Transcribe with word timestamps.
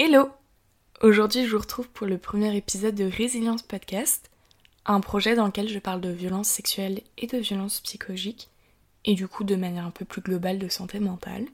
Hello 0.00 0.30
Aujourd'hui, 1.02 1.44
je 1.44 1.50
vous 1.50 1.60
retrouve 1.60 1.88
pour 1.88 2.06
le 2.06 2.18
premier 2.18 2.56
épisode 2.56 2.94
de 2.94 3.02
Résilience 3.02 3.62
Podcast, 3.62 4.30
un 4.86 5.00
projet 5.00 5.34
dans 5.34 5.46
lequel 5.46 5.68
je 5.68 5.80
parle 5.80 6.00
de 6.00 6.10
violences 6.10 6.46
sexuelles 6.46 7.00
et 7.16 7.26
de 7.26 7.36
violences 7.38 7.80
psychologiques, 7.80 8.48
et 9.04 9.14
du 9.14 9.26
coup 9.26 9.42
de 9.42 9.56
manière 9.56 9.84
un 9.84 9.90
peu 9.90 10.04
plus 10.04 10.22
globale 10.22 10.60
de 10.60 10.68
santé 10.68 11.00
mentale. 11.00 11.46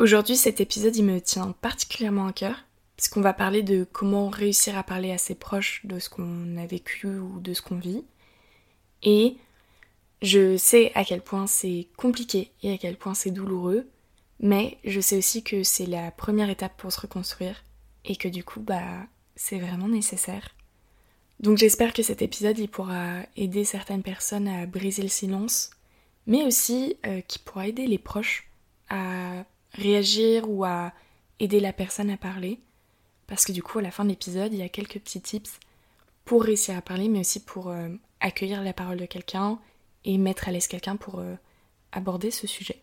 Aujourd'hui, 0.00 0.34
cet 0.34 0.62
épisode, 0.62 0.96
il 0.96 1.04
me 1.04 1.20
tient 1.20 1.54
particulièrement 1.60 2.26
à 2.28 2.32
cœur, 2.32 2.64
puisqu'on 2.96 3.20
va 3.20 3.34
parler 3.34 3.62
de 3.62 3.86
comment 3.92 4.30
réussir 4.30 4.78
à 4.78 4.82
parler 4.82 5.12
à 5.12 5.18
ses 5.18 5.34
proches 5.34 5.84
de 5.84 5.98
ce 5.98 6.08
qu'on 6.08 6.56
a 6.56 6.64
vécu 6.64 7.06
ou 7.18 7.38
de 7.38 7.52
ce 7.52 7.60
qu'on 7.60 7.78
vit. 7.78 8.02
Et 9.02 9.36
je 10.22 10.56
sais 10.56 10.90
à 10.94 11.04
quel 11.04 11.20
point 11.20 11.46
c'est 11.46 11.88
compliqué 11.98 12.50
et 12.62 12.72
à 12.72 12.78
quel 12.78 12.96
point 12.96 13.12
c'est 13.12 13.30
douloureux, 13.30 13.86
mais 14.40 14.78
je 14.84 15.00
sais 15.00 15.16
aussi 15.16 15.42
que 15.42 15.62
c'est 15.62 15.86
la 15.86 16.10
première 16.10 16.50
étape 16.50 16.76
pour 16.76 16.92
se 16.92 17.00
reconstruire 17.00 17.64
et 18.04 18.16
que 18.16 18.28
du 18.28 18.44
coup, 18.44 18.60
bah, 18.60 19.06
c'est 19.36 19.58
vraiment 19.58 19.88
nécessaire. 19.88 20.54
Donc 21.40 21.58
j'espère 21.58 21.92
que 21.92 22.02
cet 22.02 22.22
épisode, 22.22 22.58
il 22.58 22.68
pourra 22.68 23.20
aider 23.36 23.64
certaines 23.64 24.02
personnes 24.02 24.48
à 24.48 24.66
briser 24.66 25.02
le 25.02 25.08
silence, 25.08 25.70
mais 26.26 26.44
aussi 26.44 26.96
euh, 27.06 27.20
qu'il 27.22 27.42
pourra 27.42 27.68
aider 27.68 27.86
les 27.86 27.98
proches 27.98 28.50
à 28.88 29.44
réagir 29.72 30.48
ou 30.48 30.64
à 30.64 30.92
aider 31.38 31.60
la 31.60 31.72
personne 31.72 32.10
à 32.10 32.16
parler. 32.16 32.58
Parce 33.26 33.44
que 33.44 33.52
du 33.52 33.62
coup, 33.62 33.78
à 33.78 33.82
la 33.82 33.90
fin 33.90 34.04
de 34.04 34.10
l'épisode, 34.10 34.52
il 34.52 34.58
y 34.58 34.62
a 34.62 34.68
quelques 34.68 34.98
petits 34.98 35.20
tips 35.20 35.60
pour 36.24 36.42
réussir 36.42 36.76
à 36.76 36.82
parler, 36.82 37.08
mais 37.08 37.20
aussi 37.20 37.44
pour 37.44 37.68
euh, 37.68 37.88
accueillir 38.20 38.62
la 38.62 38.72
parole 38.72 38.98
de 38.98 39.06
quelqu'un 39.06 39.58
et 40.04 40.18
mettre 40.18 40.48
à 40.48 40.52
l'aise 40.52 40.66
quelqu'un 40.66 40.96
pour 40.96 41.20
euh, 41.20 41.34
aborder 41.92 42.30
ce 42.30 42.46
sujet. 42.46 42.82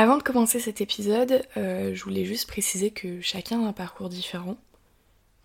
Avant 0.00 0.16
de 0.16 0.22
commencer 0.22 0.60
cet 0.60 0.80
épisode, 0.80 1.44
euh, 1.56 1.92
je 1.92 2.04
voulais 2.04 2.24
juste 2.24 2.46
préciser 2.46 2.92
que 2.92 3.20
chacun 3.20 3.64
a 3.64 3.66
un 3.66 3.72
parcours 3.72 4.08
différent. 4.08 4.56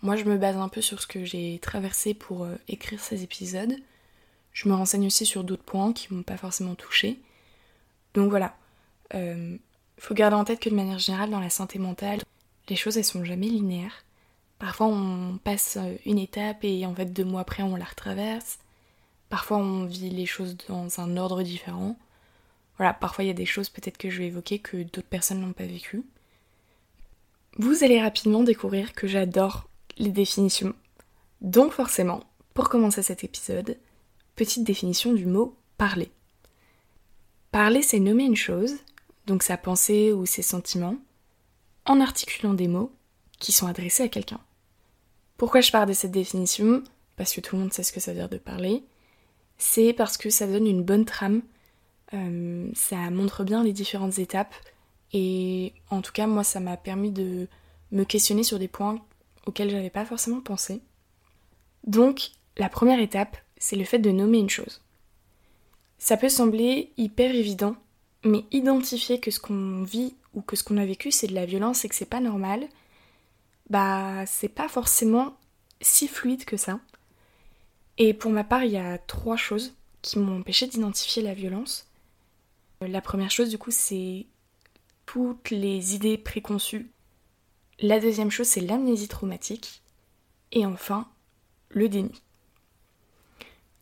Moi, 0.00 0.14
je 0.14 0.22
me 0.22 0.36
base 0.36 0.56
un 0.56 0.68
peu 0.68 0.80
sur 0.80 1.02
ce 1.02 1.08
que 1.08 1.24
j'ai 1.24 1.58
traversé 1.58 2.14
pour 2.14 2.44
euh, 2.44 2.54
écrire 2.68 3.00
ces 3.00 3.24
épisodes. 3.24 3.74
Je 4.52 4.68
me 4.68 4.74
renseigne 4.74 5.08
aussi 5.08 5.26
sur 5.26 5.42
d'autres 5.42 5.64
points 5.64 5.92
qui 5.92 6.14
m'ont 6.14 6.22
pas 6.22 6.36
forcément 6.36 6.76
touché. 6.76 7.18
Donc 8.14 8.30
voilà. 8.30 8.56
Il 9.12 9.18
euh, 9.18 9.56
faut 9.98 10.14
garder 10.14 10.36
en 10.36 10.44
tête 10.44 10.60
que 10.60 10.70
de 10.70 10.76
manière 10.76 11.00
générale, 11.00 11.30
dans 11.30 11.40
la 11.40 11.50
santé 11.50 11.80
mentale, 11.80 12.20
les 12.68 12.76
choses 12.76 12.96
elles 12.96 13.04
sont 13.04 13.24
jamais 13.24 13.48
linéaires. 13.48 14.04
Parfois, 14.60 14.86
on 14.86 15.36
passe 15.42 15.78
une 16.06 16.20
étape 16.20 16.62
et 16.62 16.86
en 16.86 16.94
fait 16.94 17.12
deux 17.12 17.24
mois 17.24 17.40
après, 17.40 17.64
on 17.64 17.74
la 17.74 17.86
retraverse. 17.86 18.60
Parfois, 19.30 19.56
on 19.56 19.84
vit 19.84 20.10
les 20.10 20.26
choses 20.26 20.56
dans 20.68 21.00
un 21.00 21.16
ordre 21.16 21.42
différent. 21.42 21.96
Voilà, 22.76 22.92
parfois 22.92 23.24
il 23.24 23.28
y 23.28 23.30
a 23.30 23.34
des 23.34 23.46
choses 23.46 23.68
peut-être 23.68 23.98
que 23.98 24.10
je 24.10 24.18
vais 24.18 24.26
évoquer 24.26 24.58
que 24.58 24.82
d'autres 24.82 25.02
personnes 25.02 25.40
n'ont 25.40 25.52
pas 25.52 25.66
vécues. 25.66 26.02
Vous 27.56 27.84
allez 27.84 28.00
rapidement 28.00 28.42
découvrir 28.42 28.94
que 28.94 29.06
j'adore 29.06 29.68
les 29.96 30.10
définitions. 30.10 30.74
Donc 31.40 31.72
forcément, 31.72 32.24
pour 32.52 32.68
commencer 32.68 33.02
cet 33.02 33.22
épisode, 33.22 33.76
petite 34.34 34.64
définition 34.64 35.12
du 35.12 35.26
mot 35.26 35.56
parler. 35.78 36.10
Parler, 37.52 37.82
c'est 37.82 38.00
nommer 38.00 38.24
une 38.24 38.34
chose, 38.34 38.74
donc 39.26 39.44
sa 39.44 39.56
pensée 39.56 40.12
ou 40.12 40.26
ses 40.26 40.42
sentiments, 40.42 40.96
en 41.86 42.00
articulant 42.00 42.54
des 42.54 42.66
mots 42.66 42.92
qui 43.38 43.52
sont 43.52 43.68
adressés 43.68 44.02
à 44.02 44.08
quelqu'un. 44.08 44.40
Pourquoi 45.36 45.60
je 45.60 45.70
parle 45.70 45.88
de 45.88 45.92
cette 45.92 46.10
définition? 46.10 46.82
Parce 47.16 47.32
que 47.32 47.40
tout 47.40 47.54
le 47.54 47.62
monde 47.62 47.72
sait 47.72 47.82
ce 47.84 47.92
que 47.92 48.00
ça 48.00 48.12
veut 48.12 48.18
dire 48.18 48.28
de 48.28 48.38
parler. 48.38 48.82
C'est 49.58 49.92
parce 49.92 50.16
que 50.16 50.30
ça 50.30 50.46
donne 50.46 50.66
une 50.66 50.82
bonne 50.82 51.04
trame 51.04 51.42
euh, 52.14 52.68
ça 52.74 53.10
montre 53.10 53.44
bien 53.44 53.62
les 53.62 53.72
différentes 53.72 54.18
étapes 54.18 54.54
et 55.12 55.72
en 55.90 56.00
tout 56.00 56.12
cas 56.12 56.26
moi 56.26 56.44
ça 56.44 56.60
m'a 56.60 56.76
permis 56.76 57.10
de 57.10 57.48
me 57.92 58.04
questionner 58.04 58.42
sur 58.42 58.58
des 58.58 58.68
points 58.68 58.98
auxquels 59.46 59.70
j'avais 59.70 59.90
pas 59.90 60.04
forcément 60.04 60.40
pensé. 60.40 60.80
Donc 61.86 62.30
la 62.56 62.68
première 62.68 63.00
étape, 63.00 63.36
c'est 63.58 63.76
le 63.76 63.84
fait 63.84 63.98
de 63.98 64.10
nommer 64.10 64.38
une 64.38 64.50
chose. 64.50 64.80
Ça 65.98 66.16
peut 66.16 66.28
sembler 66.28 66.92
hyper 66.96 67.34
évident, 67.34 67.76
mais 68.24 68.44
identifier 68.50 69.20
que 69.20 69.30
ce 69.30 69.40
qu'on 69.40 69.82
vit 69.82 70.14
ou 70.34 70.42
que 70.42 70.56
ce 70.56 70.64
qu'on 70.64 70.76
a 70.76 70.86
vécu 70.86 71.10
c'est 71.10 71.26
de 71.26 71.34
la 71.34 71.46
violence 71.46 71.84
et 71.84 71.88
que 71.88 71.94
c'est 71.94 72.04
pas 72.04 72.20
normal, 72.20 72.66
bah 73.70 74.26
c'est 74.26 74.48
pas 74.48 74.68
forcément 74.68 75.36
si 75.80 76.08
fluide 76.08 76.44
que 76.44 76.56
ça. 76.56 76.80
Et 77.98 78.12
pour 78.12 78.32
ma 78.32 78.44
part, 78.44 78.64
il 78.64 78.72
y 78.72 78.76
a 78.76 78.98
trois 78.98 79.36
choses 79.36 79.74
qui 80.02 80.18
m'ont 80.18 80.40
empêché 80.40 80.66
d'identifier 80.66 81.22
la 81.22 81.34
violence. 81.34 81.86
La 82.88 83.00
première 83.00 83.30
chose, 83.30 83.50
du 83.50 83.58
coup, 83.58 83.70
c'est 83.70 84.26
toutes 85.06 85.50
les 85.50 85.94
idées 85.94 86.18
préconçues. 86.18 86.90
La 87.80 88.00
deuxième 88.00 88.30
chose, 88.30 88.46
c'est 88.46 88.60
l'amnésie 88.60 89.08
traumatique. 89.08 89.82
Et 90.52 90.64
enfin, 90.64 91.08
le 91.70 91.88
déni. 91.88 92.22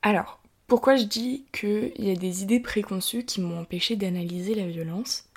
Alors, 0.03 0.41
pourquoi 0.67 0.97
je 0.97 1.05
dis 1.05 1.45
qu'il 1.53 1.93
y 1.99 2.11
a 2.11 2.17
des 2.17 2.43
idées 2.43 2.61
préconçues 2.61 3.25
qui 3.25 3.41
m'ont 3.41 3.61
empêché 3.61 3.97
d'analyser 3.97 4.55
la 4.55 4.67
violence? 4.67 5.29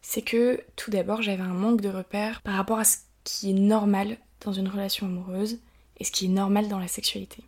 C'est 0.00 0.22
que 0.22 0.64
tout 0.74 0.90
d'abord, 0.90 1.22
j'avais 1.22 1.42
un 1.42 1.54
manque 1.54 1.80
de 1.80 1.90
repères 1.90 2.40
par 2.42 2.54
rapport 2.54 2.78
à 2.78 2.84
ce 2.84 2.96
qui 3.24 3.50
est 3.50 3.54
normal 3.54 4.16
dans 4.40 4.52
une 4.52 4.68
relation 4.68 5.06
amoureuse 5.06 5.58
et 5.98 6.04
ce 6.04 6.12
qui 6.12 6.26
est 6.26 6.30
normal 6.30 6.68
dans 6.68 6.78
la 6.78 6.88
sexualité. 6.88 7.42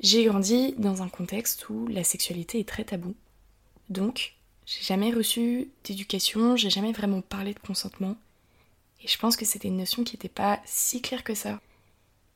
J'ai 0.00 0.24
grandi 0.24 0.74
dans 0.76 1.02
un 1.02 1.08
contexte 1.08 1.68
où 1.68 1.86
la 1.86 2.04
sexualité 2.04 2.58
est 2.58 2.68
très 2.68 2.84
taboue. 2.84 3.14
Donc, 3.88 4.34
j'ai 4.66 4.82
jamais 4.82 5.12
reçu 5.12 5.70
d'éducation, 5.84 6.56
j'ai 6.56 6.70
jamais 6.70 6.92
vraiment 6.92 7.20
parlé 7.20 7.54
de 7.54 7.58
consentement. 7.58 8.16
Et 9.02 9.08
je 9.08 9.18
pense 9.18 9.36
que 9.36 9.44
c'était 9.44 9.68
une 9.68 9.76
notion 9.76 10.04
qui 10.04 10.14
n'était 10.14 10.28
pas 10.28 10.60
si 10.64 11.00
claire 11.00 11.24
que 11.24 11.34
ça. 11.34 11.60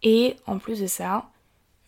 Et 0.02 0.36
en 0.46 0.58
plus 0.58 0.80
de 0.80 0.86
ça, 0.86 1.28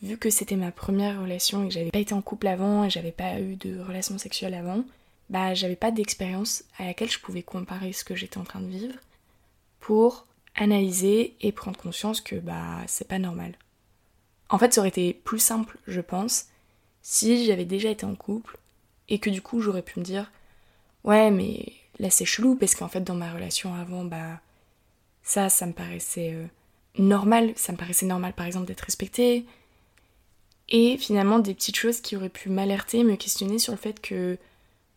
vu 0.03 0.19
que 0.19 0.31
c'était 0.31 0.56
ma 0.56 0.72
première 0.72 1.21
relation 1.21 1.62
et 1.65 1.69
que 1.69 1.75
j'avais 1.75 1.91
pas 1.91 2.01
été 2.01 2.15
en 2.15 2.22
couple 2.22 2.49
avant 2.49 2.84
et 2.84 2.91
j'avais 2.91 3.12
pas 3.12 3.41
eu 3.41 3.56
de 3.56 3.78
relation 3.81 4.19
sexuelle 4.19 4.55
avant, 4.55 4.84
bah 5.31 5.55
j'avais 5.55 5.77
pas 5.77 5.93
d'expérience 5.93 6.65
à 6.78 6.84
laquelle 6.84 7.11
je 7.11 7.21
pouvais 7.21 7.43
comparer 7.43 7.93
ce 7.93 8.05
que 8.05 8.17
j'étais 8.17 8.39
en 8.39 8.45
train 8.45 8.61
de 8.61 8.67
vivre 8.67 8.97
pour 9.81 10.27
analyser 10.55 11.34
et 11.41 11.53
prendre 11.53 11.78
conscience 11.78 12.21
que 12.21 12.37
bah 12.37 12.81
c'est 12.87 13.09
pas 13.09 13.19
normal. 13.19 13.55
En 14.51 14.59
fait, 14.59 14.75
ça 14.75 14.81
aurait 14.81 14.89
été 14.91 15.15
plus 15.15 15.39
simple, 15.39 15.78
je 15.87 16.01
pense, 16.01 16.47
si 17.01 17.47
j'avais 17.47 17.65
déjà 17.65 17.89
été 17.89 18.05
en 18.05 18.15
couple 18.15 18.59
et 19.09 19.19
que 19.19 19.31
du 19.31 19.43
coup 19.43 19.61
j'aurais 19.61 19.83
pu 19.83 19.99
me 20.01 20.05
dire 20.05 20.31
ouais 21.05 21.31
mais 21.31 21.73
là 21.99 22.11
c'est 22.11 22.25
chelou 22.25 22.57
parce 22.57 22.75
qu'en 22.75 22.89
fait 22.89 23.01
dans 23.01 23.15
ma 23.15 23.33
relation 23.33 23.75
avant 23.75 24.05
bah 24.05 24.41
ça 25.23 25.49
ça 25.49 25.67
me 25.67 25.73
paraissait 25.73 26.33
euh, 26.35 26.47
normal. 26.99 27.53
Ça 27.57 27.73
me 27.73 27.79
paraissait 27.79 28.07
normal 28.07 28.33
par 28.33 28.47
exemple 28.47 28.67
d'être 28.67 28.83
respecté 28.83 29.47
et 30.69 30.97
finalement 30.97 31.39
des 31.39 31.55
petites 31.55 31.77
choses 31.77 32.01
qui 32.01 32.17
auraient 32.17 32.29
pu 32.29 32.49
m'alerter 32.49 33.05
me 33.05 33.17
questionner 33.17 33.59
sur 33.59 33.73
le 33.73 33.79
fait 33.79 34.01
que 34.01 34.39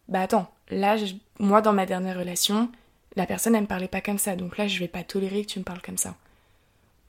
bah 0.08 0.22
attends 0.22 0.52
là 0.70 0.96
moi 1.40 1.62
dans 1.62 1.74
ma 1.74 1.86
dernière 1.86 2.18
relation 2.18 2.72
la 3.16 3.26
personne 3.26 3.56
elle 3.56 3.62
me 3.62 3.68
parlait 3.68 3.88
pas 3.88 4.02
comme 4.02 4.18
ça. 4.18 4.36
Donc 4.36 4.58
là 4.58 4.68
je 4.68 4.80
vais 4.80 4.88
pas 4.88 5.04
tolérer 5.04 5.44
que 5.46 5.52
tu 5.52 5.60
me 5.60 5.64
parles 5.64 5.82
comme 5.82 5.98
ça. 5.98 6.16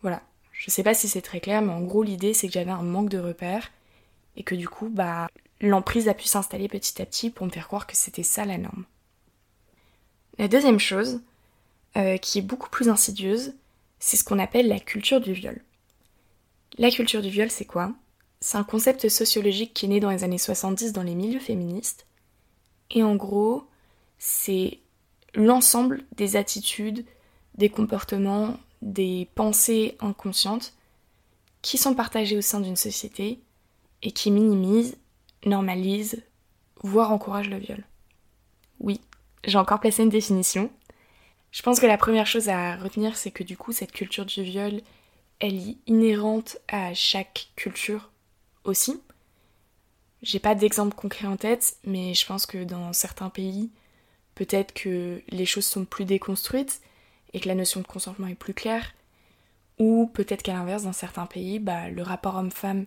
Voilà. 0.03 0.23
Je 0.53 0.71
sais 0.71 0.83
pas 0.83 0.95
si 0.95 1.09
c'est 1.09 1.23
très 1.23 1.41
clair 1.41 1.63
mais 1.63 1.73
en 1.73 1.83
gros 1.83 2.03
l'idée 2.03 2.33
c'est 2.35 2.47
que 2.47 2.55
j'avais 2.55 2.71
un 2.71 2.83
manque 2.83 3.09
de 3.09 3.19
repères 3.19 3.71
et 4.37 4.43
que 4.43 4.55
du 4.55 4.69
coup 4.69 4.89
bah 4.89 5.29
l'emprise 5.61 6.09
a 6.09 6.15
pu 6.15 6.27
s'installer 6.27 6.69
petit 6.69 7.01
à 7.01 7.07
petit 7.07 7.31
pour 7.31 7.47
me 7.47 7.51
faire 7.51 7.67
croire 7.67 7.87
que 7.87 7.97
c'était 7.97 8.23
ça 8.23 8.45
la 8.45 8.59
norme. 8.59 8.85
La 10.39 10.49
deuxième 10.49 10.79
chose, 10.79 11.21
euh, 11.97 12.19
qui 12.19 12.39
est 12.39 12.43
beaucoup 12.43 12.69
plus 12.69 12.89
insidieuse, 12.89 13.55
c'est 13.99 14.17
ce 14.17 14.25
qu'on 14.25 14.39
appelle 14.39 14.69
la 14.69 14.81
culture 14.81 15.21
du 15.21 15.33
viol. 15.33 15.63
La 16.79 16.91
culture 16.91 17.23
du 17.23 17.31
viol, 17.31 17.51
c'est 17.51 17.65
quoi? 17.65 17.93
C'est 18.41 18.59
un 18.59 18.65
concept 18.65 19.09
sociologique 19.09 19.73
qui 19.73 19.87
est 19.87 19.89
né 19.89 20.01
dans 20.01 20.11
les 20.11 20.25
années 20.25 20.39
70 20.39 20.93
dans 20.93 21.03
les 21.03 21.15
milieux 21.15 21.41
féministes. 21.41 22.07
Et 22.91 23.03
en 23.03 23.17
gros, 23.17 23.65
c'est 24.19 24.79
l'ensemble 25.35 26.05
des 26.15 26.37
attitudes, 26.37 27.05
des 27.55 27.71
comportements, 27.71 28.59
des 28.83 29.29
pensées 29.35 29.97
inconscientes 30.01 30.75
qui 31.63 31.79
sont 31.79 31.95
partagées 31.95 32.37
au 32.37 32.43
sein 32.43 32.61
d'une 32.61 32.77
société 32.77 33.41
et 34.03 34.13
qui 34.13 34.31
minimisent 34.31 34.97
normalise, 35.47 36.23
voire 36.83 37.13
encourage 37.13 37.49
le 37.49 37.59
viol. 37.59 37.85
Oui, 38.81 39.01
j'ai 39.45 39.59
encore 39.59 39.81
placé 39.81 40.03
une 40.03 40.11
définition. 40.11 40.71
Je 41.51 41.63
pense 41.63 41.81
que 41.81 41.87
la 41.87 41.97
première 41.97 42.27
chose 42.27 42.49
à 42.49 42.77
retenir, 42.77 43.17
c'est 43.17 43.31
que 43.31 43.45
du 43.45 43.57
coup, 43.57 43.73
cette 43.73 43.93
culture 43.93 44.27
du 44.27 44.43
viol, 44.43 44.83
elle 45.41 45.55
est 45.55 45.77
inhérente 45.87 46.59
à 46.69 46.93
chaque 46.95 47.49
culture 47.57 48.11
aussi. 48.65 49.01
J'ai 50.23 50.39
pas 50.39 50.55
d'exemple 50.55 50.95
concret 50.95 51.27
en 51.27 51.37
tête, 51.37 51.77
mais 51.85 52.15
je 52.15 52.27
pense 52.27 52.47
que 52.47 52.65
dans 52.65 52.93
certains 52.93 53.31
pays, 53.31 53.71
peut-être 54.35 54.75
que 54.75 55.23
les 55.29 55.47
choses 55.47 55.67
sont 55.67 55.85
plus 55.85 56.05
déconstruites 56.05 56.81
et 57.33 57.41
que 57.41 57.49
la 57.49 57.55
notion 57.55 57.81
de 57.81 57.87
consentement 57.87 58.27
est 58.27 58.35
plus 58.35 58.55
claire. 58.55 58.93
Ou 59.79 60.11
peut-être 60.13 60.43
qu'à 60.43 60.55
l'inverse, 60.55 60.85
dans 60.85 60.93
certains 60.93 61.27
pays, 61.27 61.59
bah, 61.59 61.91
le 61.91 62.03
rapport 62.03 62.37
homme-femme 62.37 62.87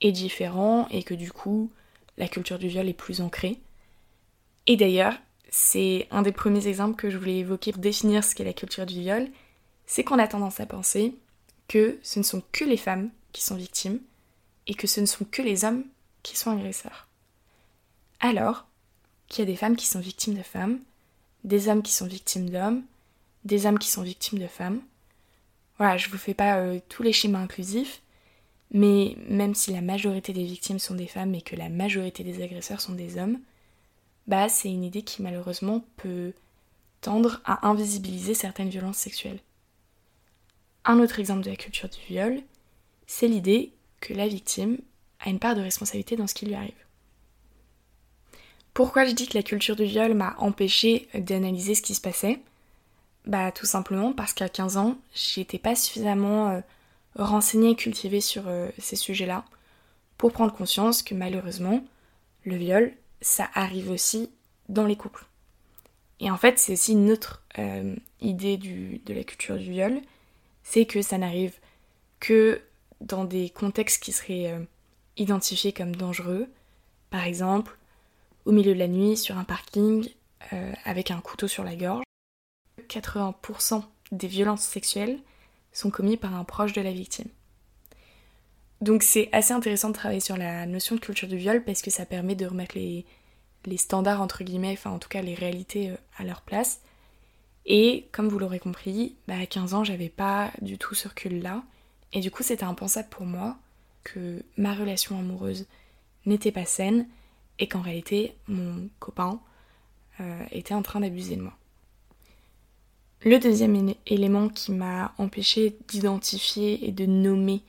est 0.00 0.12
différent 0.12 0.88
et 0.90 1.02
que 1.02 1.14
du 1.14 1.30
coup, 1.30 1.70
la 2.16 2.28
culture 2.28 2.58
du 2.58 2.68
viol 2.68 2.88
est 2.88 2.94
plus 2.94 3.20
ancrée. 3.20 3.60
Et 4.66 4.76
d'ailleurs, 4.76 5.14
c'est 5.50 6.08
un 6.10 6.22
des 6.22 6.32
premiers 6.32 6.66
exemples 6.66 6.96
que 6.96 7.10
je 7.10 7.18
voulais 7.18 7.38
évoquer 7.38 7.72
pour 7.72 7.80
définir 7.80 8.24
ce 8.24 8.34
qu'est 8.34 8.44
la 8.44 8.52
culture 8.52 8.86
du 8.86 9.00
viol, 9.00 9.28
c'est 9.86 10.04
qu'on 10.04 10.18
a 10.18 10.28
tendance 10.28 10.60
à 10.60 10.66
penser 10.66 11.14
que 11.68 11.98
ce 12.02 12.18
ne 12.18 12.24
sont 12.24 12.42
que 12.52 12.64
les 12.64 12.76
femmes 12.76 13.10
qui 13.32 13.42
sont 13.42 13.56
victimes 13.56 14.00
et 14.66 14.74
que 14.74 14.86
ce 14.86 15.00
ne 15.00 15.06
sont 15.06 15.24
que 15.24 15.42
les 15.42 15.64
hommes 15.64 15.84
qui 16.22 16.36
sont 16.36 16.50
agresseurs. 16.50 17.08
Alors 18.20 18.66
qu'il 19.28 19.40
y 19.40 19.48
a 19.48 19.50
des 19.50 19.56
femmes 19.56 19.76
qui 19.76 19.86
sont 19.86 20.00
victimes 20.00 20.34
de 20.34 20.42
femmes, 20.42 20.80
des 21.44 21.68
hommes 21.68 21.82
qui 21.82 21.92
sont 21.92 22.06
victimes 22.06 22.48
d'hommes, 22.48 22.82
des 23.44 23.66
hommes 23.66 23.78
qui 23.78 23.88
sont 23.88 24.02
victimes 24.02 24.38
de 24.38 24.46
femmes. 24.46 24.80
Voilà, 25.78 25.96
je 25.96 26.08
vous 26.08 26.18
fais 26.18 26.34
pas 26.34 26.56
euh, 26.56 26.80
tous 26.88 27.02
les 27.02 27.12
schémas 27.12 27.40
inclusifs, 27.40 28.00
mais 28.70 29.16
même 29.28 29.54
si 29.54 29.72
la 29.72 29.80
majorité 29.80 30.32
des 30.32 30.44
victimes 30.44 30.78
sont 30.78 30.94
des 30.94 31.06
femmes 31.06 31.34
et 31.34 31.42
que 31.42 31.56
la 31.56 31.68
majorité 31.68 32.24
des 32.24 32.42
agresseurs 32.42 32.80
sont 32.80 32.94
des 32.94 33.18
hommes, 33.18 33.38
bah 34.26 34.48
c'est 34.48 34.70
une 34.70 34.84
idée 34.84 35.02
qui 35.02 35.22
malheureusement 35.22 35.84
peut 35.96 36.32
tendre 37.00 37.40
à 37.44 37.68
invisibiliser 37.68 38.34
certaines 38.34 38.70
violences 38.70 38.96
sexuelles. 38.96 39.40
Un 40.84 40.98
autre 40.98 41.18
exemple 41.18 41.42
de 41.42 41.50
la 41.50 41.56
culture 41.56 41.88
du 41.88 42.00
viol, 42.08 42.40
c'est 43.06 43.28
l'idée 43.28 43.72
que 44.00 44.14
la 44.14 44.28
victime 44.28 44.78
a 45.20 45.30
une 45.30 45.38
part 45.38 45.54
de 45.54 45.60
responsabilité 45.60 46.16
dans 46.16 46.26
ce 46.26 46.34
qui 46.34 46.46
lui 46.46 46.54
arrive. 46.54 46.72
Pourquoi 48.74 49.04
je 49.04 49.12
dis 49.12 49.28
que 49.28 49.38
la 49.38 49.42
culture 49.42 49.76
du 49.76 49.84
viol 49.84 50.14
m'a 50.14 50.34
empêché 50.38 51.08
d'analyser 51.14 51.74
ce 51.74 51.82
qui 51.82 51.94
se 51.94 52.00
passait? 52.00 52.40
Bah 53.24 53.52
tout 53.52 53.66
simplement 53.66 54.12
parce 54.12 54.32
qu'à 54.32 54.48
15 54.48 54.76
ans, 54.76 54.98
j'étais 55.14 55.58
pas 55.58 55.76
suffisamment 55.76 56.62
renseignée 57.16 57.70
et 57.70 57.76
cultivée 57.76 58.20
sur 58.20 58.48
euh, 58.48 58.68
ces 58.78 58.96
sujets-là 58.96 59.44
pour 60.18 60.32
prendre 60.32 60.52
conscience 60.52 61.02
que 61.02 61.14
malheureusement, 61.14 61.84
le 62.44 62.56
viol, 62.56 62.92
ça 63.20 63.48
arrive 63.54 63.90
aussi 63.90 64.30
dans 64.68 64.84
les 64.84 64.96
couples. 64.96 65.26
Et 66.20 66.30
en 66.30 66.36
fait, 66.36 66.58
c'est 66.58 66.72
aussi 66.72 66.92
une 66.92 67.10
autre 67.10 67.42
euh, 67.58 67.94
idée 68.20 68.56
de 68.56 69.14
la 69.14 69.24
culture 69.24 69.58
du 69.58 69.70
viol, 69.70 70.00
c'est 70.62 70.86
que 70.86 71.02
ça 71.02 71.18
n'arrive 71.18 71.54
que 72.20 72.60
dans 73.00 73.24
des 73.24 73.50
contextes 73.50 74.02
qui 74.02 74.12
seraient 74.12 74.52
euh, 74.52 74.64
identifiés 75.16 75.72
comme 75.72 75.94
dangereux, 75.94 76.48
par 77.10 77.24
exemple 77.24 77.76
au 78.44 78.52
milieu 78.52 78.74
de 78.74 78.78
la 78.78 78.88
nuit 78.88 79.16
sur 79.16 79.38
un 79.38 79.44
parking 79.44 80.06
avec 80.84 81.10
un 81.10 81.20
couteau 81.20 81.48
sur 81.48 81.64
la 81.64 81.74
gorge. 81.74 82.04
80% 82.88 83.82
des 84.12 84.28
violences 84.28 84.62
sexuelles 84.62 85.18
sont 85.74 85.90
commises 85.90 86.16
par 86.16 86.34
un 86.34 86.44
proche 86.44 86.72
de 86.72 86.80
la 86.80 86.92
victime. 86.92 87.28
Donc 88.80 89.02
c'est 89.02 89.28
assez 89.32 89.52
intéressant 89.52 89.88
de 89.88 89.94
travailler 89.94 90.20
sur 90.20 90.36
la 90.36 90.66
notion 90.66 90.94
de 90.94 91.00
culture 91.00 91.28
du 91.28 91.36
viol 91.36 91.62
parce 91.64 91.82
que 91.82 91.90
ça 91.90 92.06
permet 92.06 92.34
de 92.34 92.46
remettre 92.46 92.76
les, 92.76 93.04
les 93.66 93.76
standards 93.76 94.20
entre 94.20 94.44
guillemets, 94.44 94.72
enfin 94.72 94.90
en 94.90 94.98
tout 94.98 95.08
cas 95.08 95.22
les 95.22 95.34
réalités 95.34 95.90
euh, 95.90 95.96
à 96.16 96.24
leur 96.24 96.42
place. 96.42 96.80
Et 97.66 98.08
comme 98.12 98.28
vous 98.28 98.38
l'aurez 98.38 98.58
compris, 98.58 99.16
bah, 99.26 99.38
à 99.40 99.46
15 99.46 99.74
ans 99.74 99.84
j'avais 99.84 100.08
pas 100.08 100.50
du 100.60 100.78
tout 100.78 100.94
ce 100.94 101.08
recul 101.08 101.42
là. 101.42 101.62
Et 102.12 102.20
du 102.20 102.30
coup 102.30 102.42
c'était 102.42 102.64
impensable 102.64 103.08
pour 103.08 103.26
moi 103.26 103.56
que 104.02 104.42
ma 104.56 104.74
relation 104.74 105.18
amoureuse 105.18 105.66
n'était 106.26 106.52
pas 106.52 106.66
saine 106.66 107.08
et 107.58 107.68
qu'en 107.68 107.80
réalité 107.80 108.36
mon 108.48 108.88
copain 108.98 109.40
euh, 110.20 110.44
était 110.50 110.74
en 110.74 110.82
train 110.82 111.00
d'abuser 111.00 111.36
de 111.36 111.42
moi. 111.42 111.56
Le 113.24 113.38
deuxième 113.38 113.94
élément 114.06 114.50
qui 114.50 114.70
m'a 114.70 115.14
empêché 115.16 115.78
d'identifier 115.88 116.86
et 116.86 116.92
de 116.92 117.06
nommer 117.06 117.62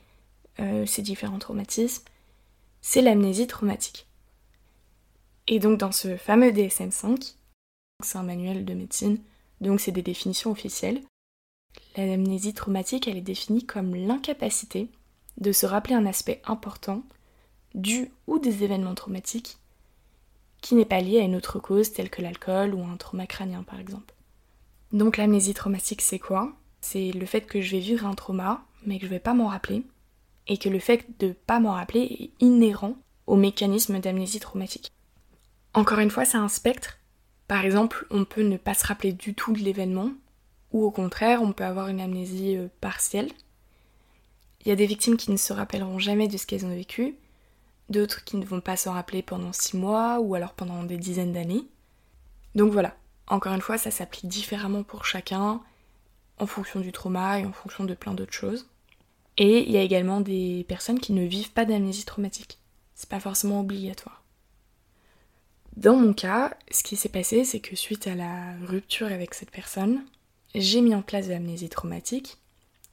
euh, 0.60 0.84
ces 0.84 1.00
différents 1.00 1.38
traumatismes, 1.38 2.04
c'est 2.82 3.00
l'amnésie 3.00 3.46
traumatique. 3.46 4.06
Et 5.46 5.58
donc 5.58 5.78
dans 5.78 5.92
ce 5.92 6.18
fameux 6.18 6.50
DSM5, 6.50 7.36
c'est 8.04 8.18
un 8.18 8.22
manuel 8.22 8.66
de 8.66 8.74
médecine, 8.74 9.18
donc 9.62 9.80
c'est 9.80 9.92
des 9.92 10.02
définitions 10.02 10.50
officielles, 10.50 11.00
l'amnésie 11.96 12.52
traumatique, 12.52 13.08
elle 13.08 13.16
est 13.16 13.22
définie 13.22 13.64
comme 13.64 13.94
l'incapacité 13.94 14.90
de 15.38 15.52
se 15.52 15.64
rappeler 15.64 15.94
un 15.94 16.04
aspect 16.04 16.42
important 16.44 17.02
du 17.74 18.10
ou 18.26 18.38
des 18.38 18.62
événements 18.62 18.94
traumatiques 18.94 19.56
qui 20.60 20.74
n'est 20.74 20.84
pas 20.84 21.00
lié 21.00 21.20
à 21.20 21.24
une 21.24 21.36
autre 21.36 21.60
cause 21.60 21.92
telle 21.92 22.10
que 22.10 22.20
l'alcool 22.20 22.74
ou 22.74 22.84
un 22.84 22.98
trauma 22.98 23.26
crânien 23.26 23.62
par 23.62 23.80
exemple. 23.80 24.15
Donc 24.96 25.18
l'amnésie 25.18 25.52
traumatique 25.52 26.00
c'est 26.00 26.18
quoi? 26.18 26.54
C'est 26.80 27.10
le 27.10 27.26
fait 27.26 27.42
que 27.42 27.60
je 27.60 27.72
vais 27.72 27.80
vivre 27.80 28.06
un 28.06 28.14
trauma 28.14 28.64
mais 28.86 28.98
que 28.98 29.04
je 29.04 29.10
vais 29.10 29.18
pas 29.18 29.34
m'en 29.34 29.48
rappeler 29.48 29.82
et 30.46 30.56
que 30.56 30.70
le 30.70 30.78
fait 30.78 31.04
de 31.18 31.34
pas 31.46 31.60
m'en 31.60 31.72
rappeler 31.72 32.00
est 32.00 32.42
inhérent 32.42 32.96
au 33.26 33.36
mécanisme 33.36 33.98
d'amnésie 33.98 34.40
traumatique. 34.40 34.92
Encore 35.74 35.98
une 35.98 36.10
fois, 36.10 36.24
c'est 36.24 36.38
un 36.38 36.48
spectre. 36.48 36.96
Par 37.46 37.62
exemple, 37.66 38.06
on 38.08 38.24
peut 38.24 38.42
ne 38.42 38.56
pas 38.56 38.72
se 38.72 38.86
rappeler 38.86 39.12
du 39.12 39.34
tout 39.34 39.52
de 39.52 39.58
l'événement, 39.58 40.12
ou 40.72 40.82
au 40.82 40.90
contraire, 40.90 41.42
on 41.42 41.52
peut 41.52 41.64
avoir 41.64 41.88
une 41.88 42.00
amnésie 42.00 42.56
euh, 42.56 42.68
partielle. 42.80 43.30
Il 44.64 44.68
y 44.68 44.72
a 44.72 44.76
des 44.76 44.86
victimes 44.86 45.18
qui 45.18 45.30
ne 45.30 45.36
se 45.36 45.52
rappelleront 45.52 45.98
jamais 45.98 46.28
de 46.28 46.38
ce 46.38 46.46
qu'elles 46.46 46.64
ont 46.64 46.74
vécu, 46.74 47.16
d'autres 47.90 48.24
qui 48.24 48.38
ne 48.38 48.46
vont 48.46 48.62
pas 48.62 48.76
s'en 48.76 48.92
rappeler 48.92 49.22
pendant 49.22 49.52
six 49.52 49.76
mois 49.76 50.20
ou 50.20 50.34
alors 50.34 50.54
pendant 50.54 50.84
des 50.84 50.96
dizaines 50.96 51.32
d'années. 51.32 51.66
Donc 52.54 52.72
voilà, 52.72 52.96
encore 53.28 53.52
une 53.52 53.60
fois, 53.60 53.78
ça 53.78 53.90
s'applique 53.90 54.28
différemment 54.28 54.82
pour 54.82 55.04
chacun, 55.04 55.60
en 56.38 56.46
fonction 56.46 56.80
du 56.80 56.92
trauma 56.92 57.40
et 57.40 57.46
en 57.46 57.52
fonction 57.52 57.84
de 57.84 57.94
plein 57.94 58.14
d'autres 58.14 58.32
choses. 58.32 58.68
Et 59.38 59.64
il 59.64 59.70
y 59.70 59.76
a 59.76 59.82
également 59.82 60.20
des 60.20 60.64
personnes 60.68 61.00
qui 61.00 61.12
ne 61.12 61.26
vivent 61.26 61.52
pas 61.52 61.64
d'amnésie 61.64 62.04
traumatique. 62.04 62.58
C'est 62.94 63.08
pas 63.08 63.20
forcément 63.20 63.60
obligatoire. 63.60 64.22
Dans 65.76 65.96
mon 65.96 66.14
cas, 66.14 66.56
ce 66.70 66.82
qui 66.82 66.96
s'est 66.96 67.10
passé, 67.10 67.44
c'est 67.44 67.60
que 67.60 67.76
suite 67.76 68.06
à 68.06 68.14
la 68.14 68.56
rupture 68.64 69.08
avec 69.08 69.34
cette 69.34 69.50
personne, 69.50 70.06
j'ai 70.54 70.80
mis 70.80 70.94
en 70.94 71.02
place 71.02 71.26
de 71.26 71.32
l'amnésie 71.32 71.68
traumatique, 71.68 72.38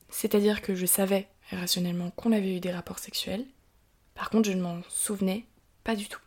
c'est-à-dire 0.09 0.62
que 0.62 0.75
je 0.75 0.86
savais 0.86 1.29
rationnellement 1.50 2.12
qu'on 2.12 2.33
avait 2.33 2.57
eu 2.57 2.59
des 2.59 2.74
rapports 2.74 3.00
sexuels, 3.00 3.45
par 4.15 4.29
contre 4.29 4.50
je 4.50 4.56
ne 4.56 4.62
m'en 4.62 4.81
souvenais 4.89 5.45
pas 5.86 5.95
du 5.95 6.09
tout. 6.09 6.19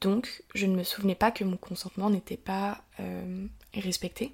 Donc 0.00 0.42
je 0.54 0.66
ne 0.66 0.76
me 0.76 0.84
souvenais 0.84 1.14
pas 1.14 1.30
que 1.30 1.44
mon 1.44 1.56
consentement 1.56 2.10
n'était 2.10 2.36
pas 2.36 2.82
euh, 3.00 3.46
respecté. 3.74 4.32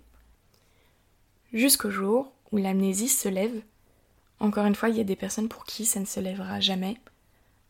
Jusqu'au 1.53 1.91
jour 1.91 2.33
où 2.53 2.57
l'amnésie 2.57 3.09
se 3.09 3.29
lève. 3.29 3.63
Encore 4.41 4.67
une 4.67 4.75
fois, 4.75 4.89
il 4.89 4.97
y 4.97 5.01
a 5.01 5.05
des 5.05 5.17
personnes 5.17 5.49
pour 5.49 5.65
qui 5.65 5.87
ça 5.87 6.01
ne 6.01 6.05
se 6.05 6.21
lèvera 6.21 6.61
jamais. 6.61 6.97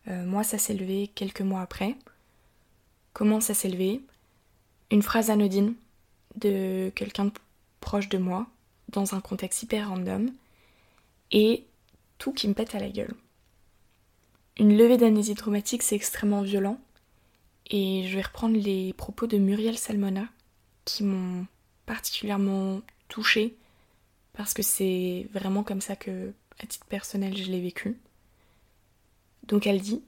Euh, 0.08 0.24
moi, 0.24 0.42
ça 0.42 0.58
s'est 0.58 0.74
levé 0.74 1.10
quelques 1.14 1.42
mois 1.42 1.60
après 1.60 1.96
commence 3.14 3.48
à 3.48 3.54
s'élever, 3.54 4.02
une 4.90 5.02
phrase 5.02 5.30
anodine 5.30 5.74
de 6.36 6.92
quelqu'un 6.94 7.32
proche 7.80 8.10
de 8.10 8.18
moi, 8.18 8.46
dans 8.88 9.14
un 9.14 9.20
contexte 9.20 9.62
hyper 9.62 9.88
random, 9.88 10.30
et 11.30 11.64
tout 12.18 12.32
qui 12.32 12.48
me 12.48 12.54
pète 12.54 12.74
à 12.74 12.80
la 12.80 12.90
gueule. 12.90 13.14
Une 14.58 14.76
levée 14.76 14.98
d'amnésie 14.98 15.34
traumatique, 15.34 15.82
c'est 15.82 15.94
extrêmement 15.94 16.42
violent, 16.42 16.78
et 17.70 18.06
je 18.06 18.14
vais 18.16 18.22
reprendre 18.22 18.56
les 18.58 18.92
propos 18.92 19.26
de 19.26 19.38
Muriel 19.38 19.78
Salmona, 19.78 20.26
qui 20.84 21.02
m'ont 21.02 21.46
particulièrement 21.86 22.80
touchée, 23.08 23.54
parce 24.34 24.54
que 24.54 24.62
c'est 24.62 25.28
vraiment 25.32 25.62
comme 25.62 25.80
ça 25.80 25.96
que, 25.96 26.32
à 26.62 26.66
titre 26.66 26.86
personnel, 26.86 27.36
je 27.36 27.50
l'ai 27.50 27.60
vécu. 27.60 27.98
Donc 29.46 29.66
elle 29.66 29.80
dit 29.80 30.02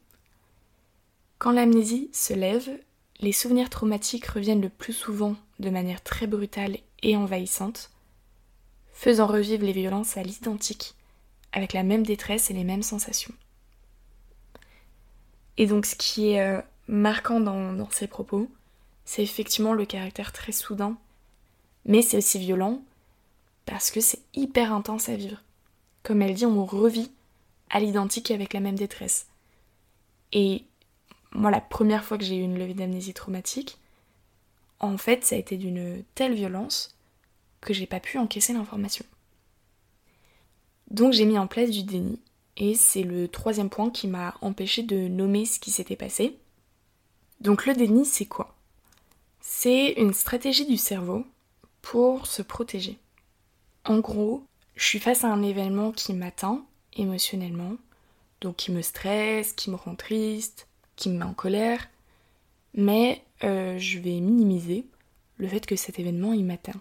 Quand 1.38 1.52
l'amnésie 1.52 2.10
se 2.12 2.34
lève, 2.34 2.68
les 3.20 3.32
souvenirs 3.32 3.70
traumatiques 3.70 4.26
reviennent 4.26 4.60
le 4.60 4.68
plus 4.68 4.92
souvent 4.92 5.36
de 5.58 5.70
manière 5.70 6.02
très 6.02 6.26
brutale 6.26 6.78
et 7.02 7.16
envahissante, 7.16 7.90
faisant 8.92 9.26
revivre 9.26 9.64
les 9.64 9.72
violences 9.72 10.16
à 10.16 10.22
l'identique, 10.22 10.94
avec 11.52 11.72
la 11.72 11.82
même 11.82 12.04
détresse 12.04 12.50
et 12.50 12.54
les 12.54 12.64
mêmes 12.64 12.82
sensations. 12.82 13.34
Et 15.56 15.66
donc 15.66 15.86
ce 15.86 15.94
qui 15.94 16.30
est 16.30 16.40
euh, 16.40 16.60
marquant 16.88 17.40
dans, 17.40 17.90
ces 17.90 18.07
propos, 18.07 18.49
c'est 19.05 19.23
effectivement 19.23 19.73
le 19.73 19.87
caractère 19.87 20.33
très 20.33 20.52
soudain, 20.52 20.97
mais 21.85 22.02
c'est 22.02 22.19
aussi 22.19 22.38
violent 22.38 22.83
parce 23.64 23.90
que 23.90 24.00
c'est 24.00 24.21
hyper 24.35 24.73
intense 24.73 25.09
à 25.09 25.16
vivre. 25.16 25.43
Comme 26.02 26.23
elle 26.23 26.35
dit, 26.35 26.47
on 26.47 26.64
revit 26.64 27.11
à 27.71 27.81
l'identique 27.81 28.31
avec 28.31 28.52
la 28.52 28.61
même 28.61 28.76
détresse. 28.76 29.26
Et 30.33 30.64
moi, 31.33 31.50
la 31.50 31.61
première 31.61 32.05
fois 32.05 32.19
que 32.19 32.25
j'ai 32.25 32.37
eu 32.37 32.43
une 32.43 32.59
levée 32.59 32.75
d'amnésie 32.75 33.14
traumatique, 33.14 33.78
en 34.78 34.99
fait, 34.99 35.25
ça 35.25 35.35
a 35.35 35.38
été 35.38 35.57
d'une 35.57 36.02
telle 36.14 36.35
violence 36.35 36.97
que 37.61 37.75
j'ai 37.75 37.87
pas 37.87 38.00
pu 38.00 38.19
encaisser 38.19 38.52
l'information. 38.52 39.05
Donc 40.90 41.12
j'ai 41.12 41.25
mis 41.25 41.38
en 41.38 41.47
place 41.47 41.71
du 41.71 41.83
déni, 41.83 42.21
et 42.57 42.75
c'est 42.75 43.02
le 43.02 43.28
troisième 43.28 43.71
point 43.71 43.90
qui 43.90 44.07
m'a 44.07 44.35
empêché 44.40 44.83
de 44.83 45.09
nommer 45.09 45.45
ce 45.45 45.59
qui 45.59 45.71
s'était 45.71 45.97
passé. 45.97 46.38
Donc 47.40 47.66
le 47.66 47.75
déni, 47.75 48.05
c'est 48.05 48.26
quoi? 48.26 48.55
C'est 49.40 49.93
une 49.93 50.14
stratégie 50.14 50.66
du 50.66 50.76
cerveau 50.76 51.25
pour 51.83 52.26
se 52.26 52.43
protéger. 52.43 52.99
En 53.85 53.99
gros, 53.99 54.45
je 54.75 54.85
suis 54.85 54.99
face 54.99 55.25
à 55.25 55.28
un 55.28 55.43
événement 55.43 55.93
qui 55.93 56.12
m'atteint 56.14 56.64
émotionnellement, 56.97 57.76
donc 58.40 58.57
qui 58.57 58.73
me 58.73 58.83
stresse, 58.83 59.52
qui 59.52 59.71
me 59.71 59.76
rend 59.76 59.95
triste, 59.95 60.66
qui 60.97 61.09
me 61.11 61.19
met 61.19 61.25
en 61.25 61.35
colère, 61.35 61.88
mais 62.75 63.23
euh, 63.45 63.78
je 63.78 63.99
vais 63.99 64.21
minimiser 64.21 64.87
le 65.38 65.49
fait 65.49 65.64
que 65.66 65.76
cet 65.76 65.99
événement 65.99 66.33
il 66.33 66.45
m'atteint. 66.45 66.81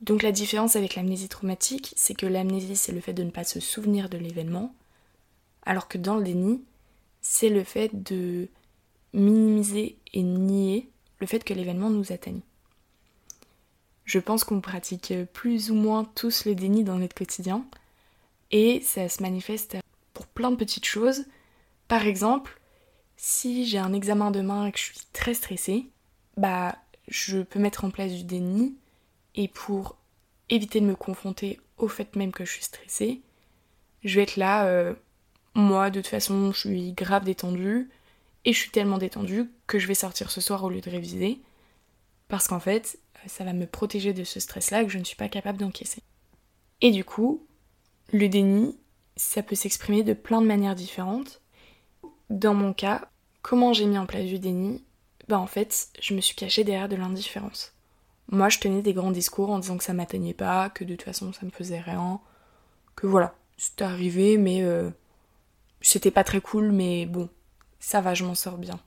Donc 0.00 0.22
la 0.22 0.32
différence 0.32 0.74
avec 0.74 0.96
l'amnésie 0.96 1.28
traumatique, 1.28 1.92
c'est 1.96 2.14
que 2.14 2.26
l'amnésie, 2.26 2.76
c'est 2.76 2.92
le 2.92 3.00
fait 3.00 3.12
de 3.12 3.22
ne 3.22 3.30
pas 3.30 3.44
se 3.44 3.60
souvenir 3.60 4.08
de 4.08 4.18
l'événement, 4.18 4.74
alors 5.64 5.86
que 5.86 5.96
dans 5.96 6.16
le 6.16 6.24
déni, 6.24 6.62
c'est 7.20 7.48
le 7.48 7.62
fait 7.62 7.90
de 8.02 8.48
minimiser 9.12 9.96
et 10.12 10.22
nier 10.22 10.88
le 11.18 11.26
fait 11.26 11.44
que 11.44 11.54
l'événement 11.54 11.90
nous 11.90 12.12
atteigne. 12.12 12.40
Je 14.04 14.18
pense 14.18 14.44
qu'on 14.44 14.60
pratique 14.60 15.14
plus 15.32 15.70
ou 15.70 15.74
moins 15.74 16.04
tous 16.04 16.44
le 16.44 16.54
déni 16.54 16.84
dans 16.84 16.98
notre 16.98 17.14
quotidien, 17.14 17.64
et 18.50 18.80
ça 18.80 19.08
se 19.08 19.22
manifeste 19.22 19.76
pour 20.12 20.26
plein 20.26 20.50
de 20.50 20.56
petites 20.56 20.84
choses. 20.84 21.24
Par 21.88 22.06
exemple, 22.06 22.60
si 23.16 23.66
j'ai 23.66 23.78
un 23.78 23.92
examen 23.92 24.30
demain 24.30 24.66
et 24.66 24.72
que 24.72 24.78
je 24.78 24.84
suis 24.84 25.00
très 25.12 25.34
stressée, 25.34 25.86
bah 26.36 26.76
je 27.08 27.42
peux 27.42 27.58
mettre 27.58 27.84
en 27.84 27.90
place 27.90 28.12
du 28.12 28.24
déni 28.24 28.76
et 29.34 29.48
pour 29.48 29.96
éviter 30.50 30.80
de 30.80 30.86
me 30.86 30.94
confronter 30.94 31.60
au 31.78 31.88
fait 31.88 32.14
même 32.16 32.32
que 32.32 32.44
je 32.44 32.52
suis 32.52 32.64
stressée, 32.64 33.22
je 34.04 34.16
vais 34.16 34.24
être 34.24 34.36
là, 34.36 34.66
euh, 34.66 34.94
moi 35.54 35.90
de 35.90 36.00
toute 36.00 36.10
façon 36.10 36.52
je 36.52 36.58
suis 36.58 36.92
grave 36.92 37.24
détendue 37.24 37.88
et 38.44 38.52
je 38.52 38.58
suis 38.58 38.70
tellement 38.70 38.98
détendue 38.98 39.50
que 39.66 39.78
je 39.78 39.86
vais 39.86 39.94
sortir 39.94 40.30
ce 40.30 40.40
soir 40.40 40.64
au 40.64 40.70
lieu 40.70 40.80
de 40.80 40.90
réviser 40.90 41.40
parce 42.28 42.48
qu'en 42.48 42.60
fait 42.60 42.98
ça 43.26 43.44
va 43.44 43.52
me 43.52 43.66
protéger 43.66 44.12
de 44.12 44.24
ce 44.24 44.40
stress-là 44.40 44.84
que 44.84 44.90
je 44.90 44.98
ne 44.98 45.04
suis 45.04 45.16
pas 45.16 45.28
capable 45.28 45.58
d'encaisser. 45.58 46.02
Et 46.80 46.90
du 46.90 47.04
coup, 47.04 47.46
le 48.12 48.28
déni, 48.28 48.76
ça 49.16 49.42
peut 49.42 49.54
s'exprimer 49.54 50.02
de 50.02 50.14
plein 50.14 50.40
de 50.40 50.46
manières 50.46 50.74
différentes. 50.74 51.40
Dans 52.30 52.54
mon 52.54 52.72
cas, 52.72 53.08
comment 53.42 53.72
j'ai 53.72 53.86
mis 53.86 53.98
en 53.98 54.06
place 54.06 54.26
du 54.26 54.38
déni 54.38 54.82
Bah 55.28 55.38
en 55.38 55.46
fait, 55.46 55.88
je 56.00 56.14
me 56.14 56.20
suis 56.20 56.34
cachée 56.34 56.64
derrière 56.64 56.88
de 56.88 56.96
l'indifférence. 56.96 57.72
Moi, 58.30 58.48
je 58.48 58.58
tenais 58.58 58.82
des 58.82 58.94
grands 58.94 59.10
discours 59.10 59.50
en 59.50 59.58
disant 59.58 59.76
que 59.76 59.84
ça 59.84 59.92
m'atteignait 59.92 60.34
pas, 60.34 60.70
que 60.70 60.84
de 60.84 60.94
toute 60.94 61.04
façon 61.04 61.32
ça 61.32 61.44
me 61.44 61.50
faisait 61.50 61.80
rien, 61.80 62.20
que 62.96 63.06
voilà, 63.06 63.34
c'était 63.56 63.84
arrivé, 63.84 64.38
mais 64.38 64.62
euh, 64.62 64.90
c'était 65.80 66.10
pas 66.10 66.24
très 66.24 66.40
cool, 66.40 66.72
mais 66.72 67.06
bon, 67.06 67.28
ça 67.82 68.00
va, 68.00 68.14
je 68.14 68.24
m'en 68.24 68.36
sors 68.36 68.56
bien. 68.56 68.78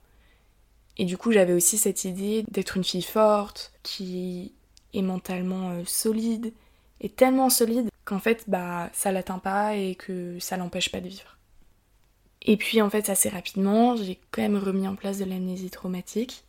Et 0.96 1.04
du 1.04 1.18
coup, 1.18 1.30
j'avais 1.30 1.52
aussi 1.52 1.76
cette 1.76 2.04
idée 2.04 2.44
d'être 2.50 2.78
une 2.78 2.84
fille 2.84 3.02
forte, 3.02 3.72
qui 3.82 4.54
est 4.94 5.02
mentalement 5.02 5.70
euh, 5.70 5.82
solide, 5.84 6.52
et 7.00 7.10
tellement 7.10 7.50
solide 7.50 7.90
qu'en 8.06 8.18
fait, 8.18 8.44
bah, 8.48 8.88
ça 8.94 9.12
l'atteint 9.12 9.38
pas 9.38 9.76
et 9.76 9.94
que 9.94 10.38
ça 10.40 10.56
l'empêche 10.56 10.90
pas 10.90 11.02
de 11.02 11.08
vivre. 11.08 11.36
Et 12.40 12.56
puis, 12.56 12.80
en 12.80 12.88
fait, 12.88 13.10
assez 13.10 13.28
rapidement, 13.28 13.96
j'ai 13.96 14.18
quand 14.30 14.42
même 14.42 14.56
remis 14.56 14.88
en 14.88 14.96
place 14.96 15.18
de 15.18 15.24
l'amnésie 15.26 15.70
traumatique. 15.70 16.44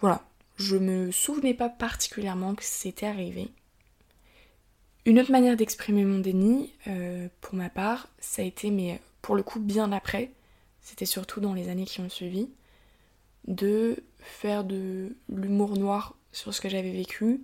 Voilà, 0.00 0.24
je 0.56 0.76
me 0.76 1.12
souvenais 1.12 1.54
pas 1.54 1.68
particulièrement 1.68 2.56
que 2.56 2.64
c'était 2.64 3.06
arrivé. 3.06 3.48
Une 5.06 5.20
autre 5.20 5.30
manière 5.30 5.56
d'exprimer 5.56 6.04
mon 6.04 6.18
déni, 6.18 6.72
euh, 6.88 7.28
pour 7.40 7.54
ma 7.54 7.70
part, 7.70 8.08
ça 8.18 8.42
a 8.42 8.44
été, 8.44 8.70
mais 8.70 9.00
pour 9.22 9.36
le 9.36 9.44
coup, 9.44 9.60
bien 9.60 9.92
après, 9.92 10.30
c'était 10.82 11.06
surtout 11.06 11.40
dans 11.40 11.54
les 11.54 11.68
années 11.68 11.84
qui 11.84 12.00
ont 12.00 12.08
suivi, 12.08 12.48
de 13.46 14.02
faire 14.18 14.64
de 14.64 15.16
l'humour 15.28 15.76
noir 15.76 16.14
sur 16.32 16.52
ce 16.54 16.60
que 16.60 16.68
j'avais 16.68 16.92
vécu. 16.92 17.40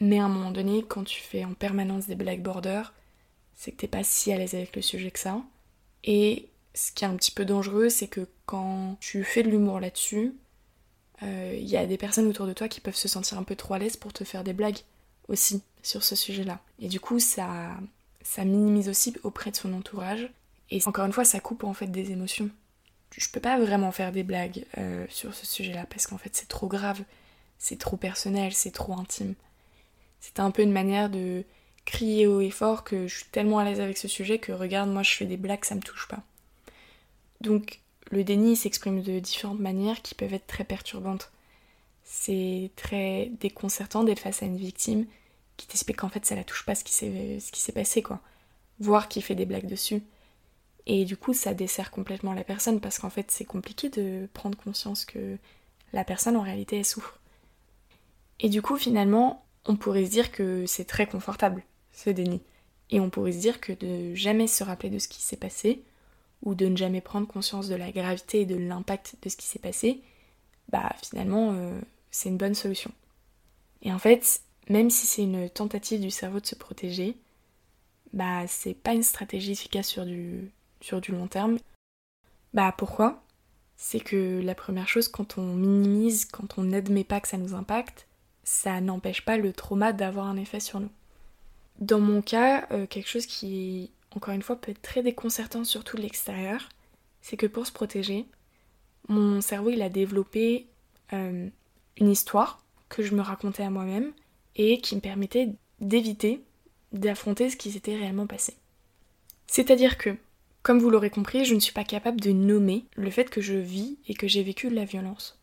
Mais 0.00 0.18
à 0.18 0.24
un 0.24 0.28
moment 0.28 0.50
donné, 0.50 0.82
quand 0.82 1.04
tu 1.04 1.20
fais 1.20 1.44
en 1.44 1.54
permanence 1.54 2.06
des 2.06 2.14
black 2.14 2.42
borders, 2.42 2.92
c'est 3.54 3.72
que 3.72 3.76
t'es 3.76 3.88
pas 3.88 4.04
si 4.04 4.32
à 4.32 4.38
l'aise 4.38 4.54
avec 4.54 4.74
le 4.74 4.82
sujet 4.82 5.10
que 5.10 5.18
ça. 5.18 5.42
Et 6.04 6.48
ce 6.74 6.92
qui 6.92 7.04
est 7.04 7.08
un 7.08 7.16
petit 7.16 7.32
peu 7.32 7.44
dangereux, 7.44 7.88
c'est 7.88 8.08
que 8.08 8.26
quand 8.46 8.96
tu 9.00 9.24
fais 9.24 9.42
de 9.42 9.50
l'humour 9.50 9.80
là-dessus, 9.80 10.34
il 11.22 11.28
euh, 11.28 11.54
y 11.56 11.76
a 11.76 11.84
des 11.84 11.98
personnes 11.98 12.26
autour 12.26 12.46
de 12.46 12.54
toi 12.54 12.68
qui 12.68 12.80
peuvent 12.80 12.96
se 12.96 13.08
sentir 13.08 13.36
un 13.36 13.42
peu 13.42 13.54
trop 13.54 13.74
à 13.74 13.78
l'aise 13.78 13.96
pour 13.96 14.12
te 14.12 14.24
faire 14.24 14.42
des 14.42 14.54
blagues 14.54 14.78
aussi 15.28 15.62
sur 15.82 16.02
ce 16.02 16.16
sujet-là. 16.16 16.60
Et 16.78 16.88
du 16.88 16.98
coup, 16.98 17.18
ça, 17.18 17.76
ça 18.22 18.44
minimise 18.44 18.88
aussi 18.88 19.14
auprès 19.22 19.50
de 19.50 19.56
son 19.56 19.74
entourage. 19.74 20.30
Et 20.70 20.80
encore 20.86 21.04
une 21.04 21.12
fois, 21.12 21.24
ça 21.24 21.40
coupe 21.40 21.64
en 21.64 21.74
fait 21.74 21.88
des 21.88 22.12
émotions 22.12 22.50
je 23.16 23.28
peux 23.28 23.40
pas 23.40 23.58
vraiment 23.58 23.92
faire 23.92 24.12
des 24.12 24.22
blagues 24.22 24.64
euh, 24.78 25.06
sur 25.08 25.34
ce 25.34 25.46
sujet-là 25.46 25.86
parce 25.90 26.06
qu'en 26.06 26.18
fait 26.18 26.34
c'est 26.34 26.48
trop 26.48 26.68
grave, 26.68 27.02
c'est 27.58 27.78
trop 27.78 27.96
personnel, 27.96 28.52
c'est 28.52 28.70
trop 28.70 28.98
intime. 28.98 29.34
C'était 30.20 30.40
un 30.40 30.50
peu 30.50 30.62
une 30.62 30.72
manière 30.72 31.10
de 31.10 31.44
crier 31.84 32.26
haut 32.26 32.40
et 32.40 32.50
fort 32.50 32.84
que 32.84 33.08
je 33.08 33.16
suis 33.16 33.26
tellement 33.26 33.58
à 33.58 33.64
l'aise 33.64 33.80
avec 33.80 33.98
ce 33.98 34.08
sujet 34.08 34.38
que 34.38 34.52
regarde, 34.52 34.90
moi 34.90 35.02
je 35.02 35.10
fais 35.10 35.26
des 35.26 35.36
blagues, 35.36 35.64
ça 35.64 35.74
me 35.74 35.80
touche 35.80 36.08
pas. 36.08 36.22
Donc 37.40 37.80
le 38.10 38.22
déni 38.22 38.56
s'exprime 38.56 39.02
de 39.02 39.18
différentes 39.18 39.60
manières 39.60 40.02
qui 40.02 40.14
peuvent 40.14 40.34
être 40.34 40.46
très 40.46 40.64
perturbantes. 40.64 41.30
C'est 42.04 42.70
très 42.76 43.30
déconcertant 43.40 44.04
d'être 44.04 44.20
face 44.20 44.42
à 44.42 44.46
une 44.46 44.56
victime 44.56 45.06
qui 45.56 45.66
t'explique 45.66 45.98
qu'en 45.98 46.08
fait 46.08 46.24
ça 46.26 46.34
la 46.34 46.44
touche 46.44 46.64
pas 46.64 46.74
ce 46.74 46.84
qui 46.84 46.92
s'est 46.92 47.72
passé 47.72 48.02
quoi. 48.02 48.20
Voir 48.78 49.08
qui 49.08 49.20
fait 49.20 49.34
des 49.34 49.46
blagues 49.46 49.68
dessus. 49.68 50.02
Et 50.92 51.04
du 51.04 51.16
coup, 51.16 51.34
ça 51.34 51.54
dessert 51.54 51.92
complètement 51.92 52.32
la 52.32 52.42
personne 52.42 52.80
parce 52.80 52.98
qu'en 52.98 53.10
fait, 53.10 53.30
c'est 53.30 53.44
compliqué 53.44 53.90
de 53.90 54.28
prendre 54.34 54.58
conscience 54.58 55.04
que 55.04 55.38
la 55.92 56.02
personne 56.02 56.36
en 56.36 56.42
réalité 56.42 56.78
elle 56.78 56.84
souffre. 56.84 57.20
Et 58.40 58.48
du 58.48 58.60
coup, 58.60 58.76
finalement, 58.76 59.46
on 59.66 59.76
pourrait 59.76 60.04
se 60.04 60.10
dire 60.10 60.32
que 60.32 60.66
c'est 60.66 60.86
très 60.86 61.06
confortable, 61.06 61.62
ce 61.92 62.10
déni. 62.10 62.42
Et 62.90 62.98
on 62.98 63.08
pourrait 63.08 63.30
se 63.30 63.38
dire 63.38 63.60
que 63.60 63.72
de 63.72 64.16
jamais 64.16 64.48
se 64.48 64.64
rappeler 64.64 64.90
de 64.90 64.98
ce 64.98 65.06
qui 65.06 65.22
s'est 65.22 65.36
passé, 65.36 65.84
ou 66.42 66.56
de 66.56 66.66
ne 66.66 66.76
jamais 66.76 67.00
prendre 67.00 67.28
conscience 67.28 67.68
de 67.68 67.76
la 67.76 67.92
gravité 67.92 68.40
et 68.40 68.46
de 68.46 68.56
l'impact 68.56 69.14
de 69.22 69.28
ce 69.28 69.36
qui 69.36 69.46
s'est 69.46 69.60
passé, 69.60 70.02
bah 70.70 70.92
finalement, 71.04 71.52
euh, 71.52 71.80
c'est 72.10 72.30
une 72.30 72.36
bonne 72.36 72.56
solution. 72.56 72.90
Et 73.82 73.92
en 73.92 74.00
fait, 74.00 74.40
même 74.68 74.90
si 74.90 75.06
c'est 75.06 75.22
une 75.22 75.48
tentative 75.48 76.00
du 76.00 76.10
cerveau 76.10 76.40
de 76.40 76.46
se 76.46 76.56
protéger, 76.56 77.16
bah 78.12 78.48
c'est 78.48 78.74
pas 78.74 78.92
une 78.92 79.04
stratégie 79.04 79.52
efficace 79.52 79.86
sur 79.86 80.04
du 80.04 80.50
sur 80.80 81.00
du 81.00 81.12
long 81.12 81.26
terme. 81.26 81.58
Bah 82.54 82.74
pourquoi? 82.76 83.22
C'est 83.76 84.00
que 84.00 84.40
la 84.42 84.54
première 84.54 84.88
chose, 84.88 85.08
quand 85.08 85.38
on 85.38 85.54
minimise, 85.54 86.26
quand 86.26 86.58
on 86.58 86.64
n'admet 86.64 87.04
pas 87.04 87.20
que 87.20 87.28
ça 87.28 87.38
nous 87.38 87.54
impacte, 87.54 88.06
ça 88.44 88.80
n'empêche 88.80 89.24
pas 89.24 89.36
le 89.36 89.52
trauma 89.52 89.92
d'avoir 89.92 90.26
un 90.26 90.36
effet 90.36 90.60
sur 90.60 90.80
nous. 90.80 90.90
Dans 91.78 92.00
mon 92.00 92.20
cas, 92.20 92.66
euh, 92.72 92.86
quelque 92.86 93.08
chose 93.08 93.26
qui, 93.26 93.90
encore 94.14 94.34
une 94.34 94.42
fois, 94.42 94.56
peut 94.56 94.72
être 94.72 94.82
très 94.82 95.02
déconcertant, 95.02 95.64
surtout 95.64 95.96
de 95.96 96.02
l'extérieur, 96.02 96.68
c'est 97.22 97.36
que 97.36 97.46
pour 97.46 97.66
se 97.66 97.72
protéger, 97.72 98.26
mon 99.08 99.40
cerveau 99.40 99.70
il 99.70 99.82
a 99.82 99.88
développé 99.88 100.66
euh, 101.12 101.48
une 101.96 102.08
histoire 102.10 102.62
que 102.88 103.02
je 103.02 103.14
me 103.14 103.22
racontais 103.22 103.62
à 103.62 103.70
moi-même 103.70 104.12
et 104.56 104.80
qui 104.80 104.96
me 104.96 105.00
permettait 105.00 105.54
d'éviter 105.80 106.44
d'affronter 106.92 107.50
ce 107.50 107.56
qui 107.56 107.70
s'était 107.70 107.96
réellement 107.96 108.26
passé. 108.26 108.54
C'est-à-dire 109.46 109.96
que 109.96 110.16
comme 110.62 110.78
vous 110.78 110.90
l'aurez 110.90 111.10
compris, 111.10 111.44
je 111.44 111.54
ne 111.54 111.60
suis 111.60 111.72
pas 111.72 111.84
capable 111.84 112.20
de 112.20 112.32
nommer 112.32 112.84
le 112.94 113.10
fait 113.10 113.30
que 113.30 113.40
je 113.40 113.54
vis 113.54 113.98
et 114.06 114.14
que 114.14 114.28
j'ai 114.28 114.42
vécu 114.42 114.68
la 114.68 114.84
violence. 114.84 115.38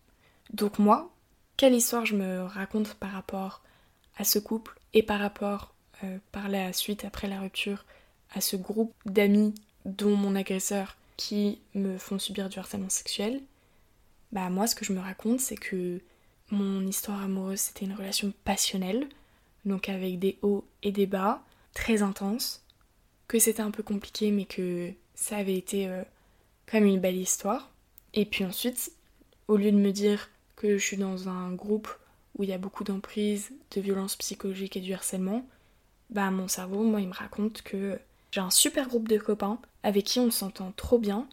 Donc 0.53 0.79
moi, 0.79 1.11
quelle 1.57 1.73
histoire 1.73 2.05
je 2.05 2.15
me 2.15 2.43
raconte 2.43 2.93
par 2.95 3.11
rapport 3.11 3.61
à 4.17 4.23
ce 4.23 4.39
couple 4.39 4.79
et 4.93 5.03
par 5.03 5.19
rapport 5.19 5.73
euh, 6.03 6.17
par 6.31 6.47
la 6.49 6.73
suite, 6.73 7.05
après 7.05 7.27
la 7.27 7.39
rupture, 7.39 7.85
à 8.33 8.41
ce 8.41 8.55
groupe 8.55 8.93
d'amis 9.05 9.55
dont 9.85 10.15
mon 10.15 10.35
agresseur 10.35 10.95
qui 11.15 11.59
me 11.73 11.97
font 11.97 12.19
subir 12.19 12.49
du 12.49 12.59
harcèlement 12.59 12.89
sexuel, 12.89 13.41
bah 14.31 14.49
moi 14.49 14.67
ce 14.67 14.75
que 14.75 14.85
je 14.85 14.93
me 14.93 14.99
raconte 14.99 15.39
c'est 15.39 15.55
que 15.55 15.99
mon 16.51 16.85
histoire 16.85 17.23
amoureuse 17.23 17.59
c'était 17.59 17.85
une 17.85 17.95
relation 17.95 18.31
passionnelle, 18.43 19.07
donc 19.65 19.89
avec 19.89 20.19
des 20.19 20.37
hauts 20.43 20.65
et 20.83 20.91
des 20.91 21.07
bas, 21.07 21.41
très 21.73 22.03
intenses, 22.03 22.63
que 23.27 23.39
c'était 23.39 23.61
un 23.61 23.71
peu 23.71 23.81
compliqué 23.81 24.29
mais 24.29 24.45
que 24.45 24.93
ça 25.17 25.37
avait 25.37 25.57
été 25.57 25.87
euh, 25.89 26.03
quand 26.67 26.79
même 26.79 26.87
une 26.87 27.01
belle 27.01 27.17
histoire. 27.17 27.71
Et 28.13 28.25
puis 28.25 28.45
ensuite, 28.45 28.93
au 29.49 29.57
lieu 29.57 29.71
de 29.71 29.77
me 29.77 29.91
dire 29.91 30.29
que 30.55 30.77
je 30.77 30.83
suis 30.83 30.95
dans 30.95 31.27
un 31.27 31.51
groupe 31.51 31.89
où 32.37 32.43
il 32.43 32.49
y 32.49 32.53
a 32.53 32.57
beaucoup 32.57 32.83
d'emprise, 32.83 33.51
de 33.75 33.81
violence 33.81 34.15
psychologique 34.15 34.77
et 34.77 34.81
du 34.81 34.93
harcèlement, 34.93 35.45
bah 36.11 36.31
mon 36.31 36.47
cerveau, 36.47 36.83
moi, 36.83 37.01
il 37.01 37.09
me 37.09 37.13
raconte 37.13 37.63
que 37.63 37.99
j'ai 38.31 38.41
un 38.41 38.51
super 38.51 38.87
groupe 38.87 39.09
de 39.09 39.17
copains 39.17 39.59
avec 39.83 40.05
qui 40.05 40.19
on 40.19 40.31
s'entend 40.31 40.71
trop 40.77 40.99
bien. 40.99 41.27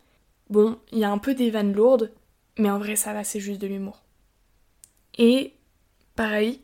Bon, 0.49 0.79
il 0.91 0.99
y 0.99 1.05
a 1.05 1.11
un 1.11 1.19
peu 1.19 1.35
des 1.35 1.50
vannes 1.50 1.75
lourdes, 1.75 2.11
mais 2.59 2.71
en 2.71 2.79
vrai, 2.79 2.97
ça 2.97 3.12
va, 3.12 3.23
c'est 3.23 3.41
juste 3.41 3.61
de 3.61 3.67
l'humour. 3.67 4.03
Et 5.19 5.53
pareil, 6.17 6.61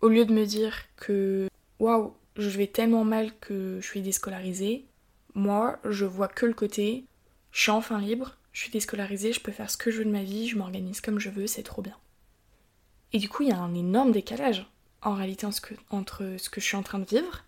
au 0.00 0.08
lieu 0.08 0.24
de 0.24 0.32
me 0.32 0.46
dire 0.46 0.76
que 0.96 1.48
waouh, 1.80 2.14
je 2.36 2.48
vais 2.50 2.68
tellement 2.68 3.04
mal 3.04 3.36
que 3.40 3.78
je 3.80 3.86
suis 3.86 4.00
déscolarisée, 4.00 4.86
moi, 5.34 5.78
je 5.84 6.04
vois 6.04 6.28
que 6.28 6.46
le 6.46 6.54
côté, 6.54 7.04
je 7.50 7.62
suis 7.62 7.70
enfin 7.70 8.00
libre, 8.00 8.36
je 8.52 8.60
suis 8.60 8.70
déscolarisée, 8.70 9.32
je 9.32 9.40
peux 9.40 9.52
faire 9.52 9.70
ce 9.70 9.76
que 9.76 9.90
je 9.90 9.98
veux 9.98 10.04
de 10.04 10.10
ma 10.10 10.22
vie, 10.22 10.48
je 10.48 10.58
m'organise 10.58 11.00
comme 11.00 11.18
je 11.18 11.30
veux, 11.30 11.46
c'est 11.46 11.62
trop 11.62 11.82
bien. 11.82 11.96
Et 13.12 13.18
du 13.18 13.28
coup, 13.28 13.42
il 13.42 13.48
y 13.48 13.52
a 13.52 13.58
un 13.58 13.74
énorme 13.74 14.12
décalage 14.12 14.66
en 15.02 15.14
réalité 15.14 15.46
entre 15.90 16.36
ce 16.38 16.48
que 16.48 16.60
je 16.60 16.66
suis 16.66 16.76
en 16.76 16.82
train 16.82 16.98
de 16.98 17.04
vivre 17.04 17.44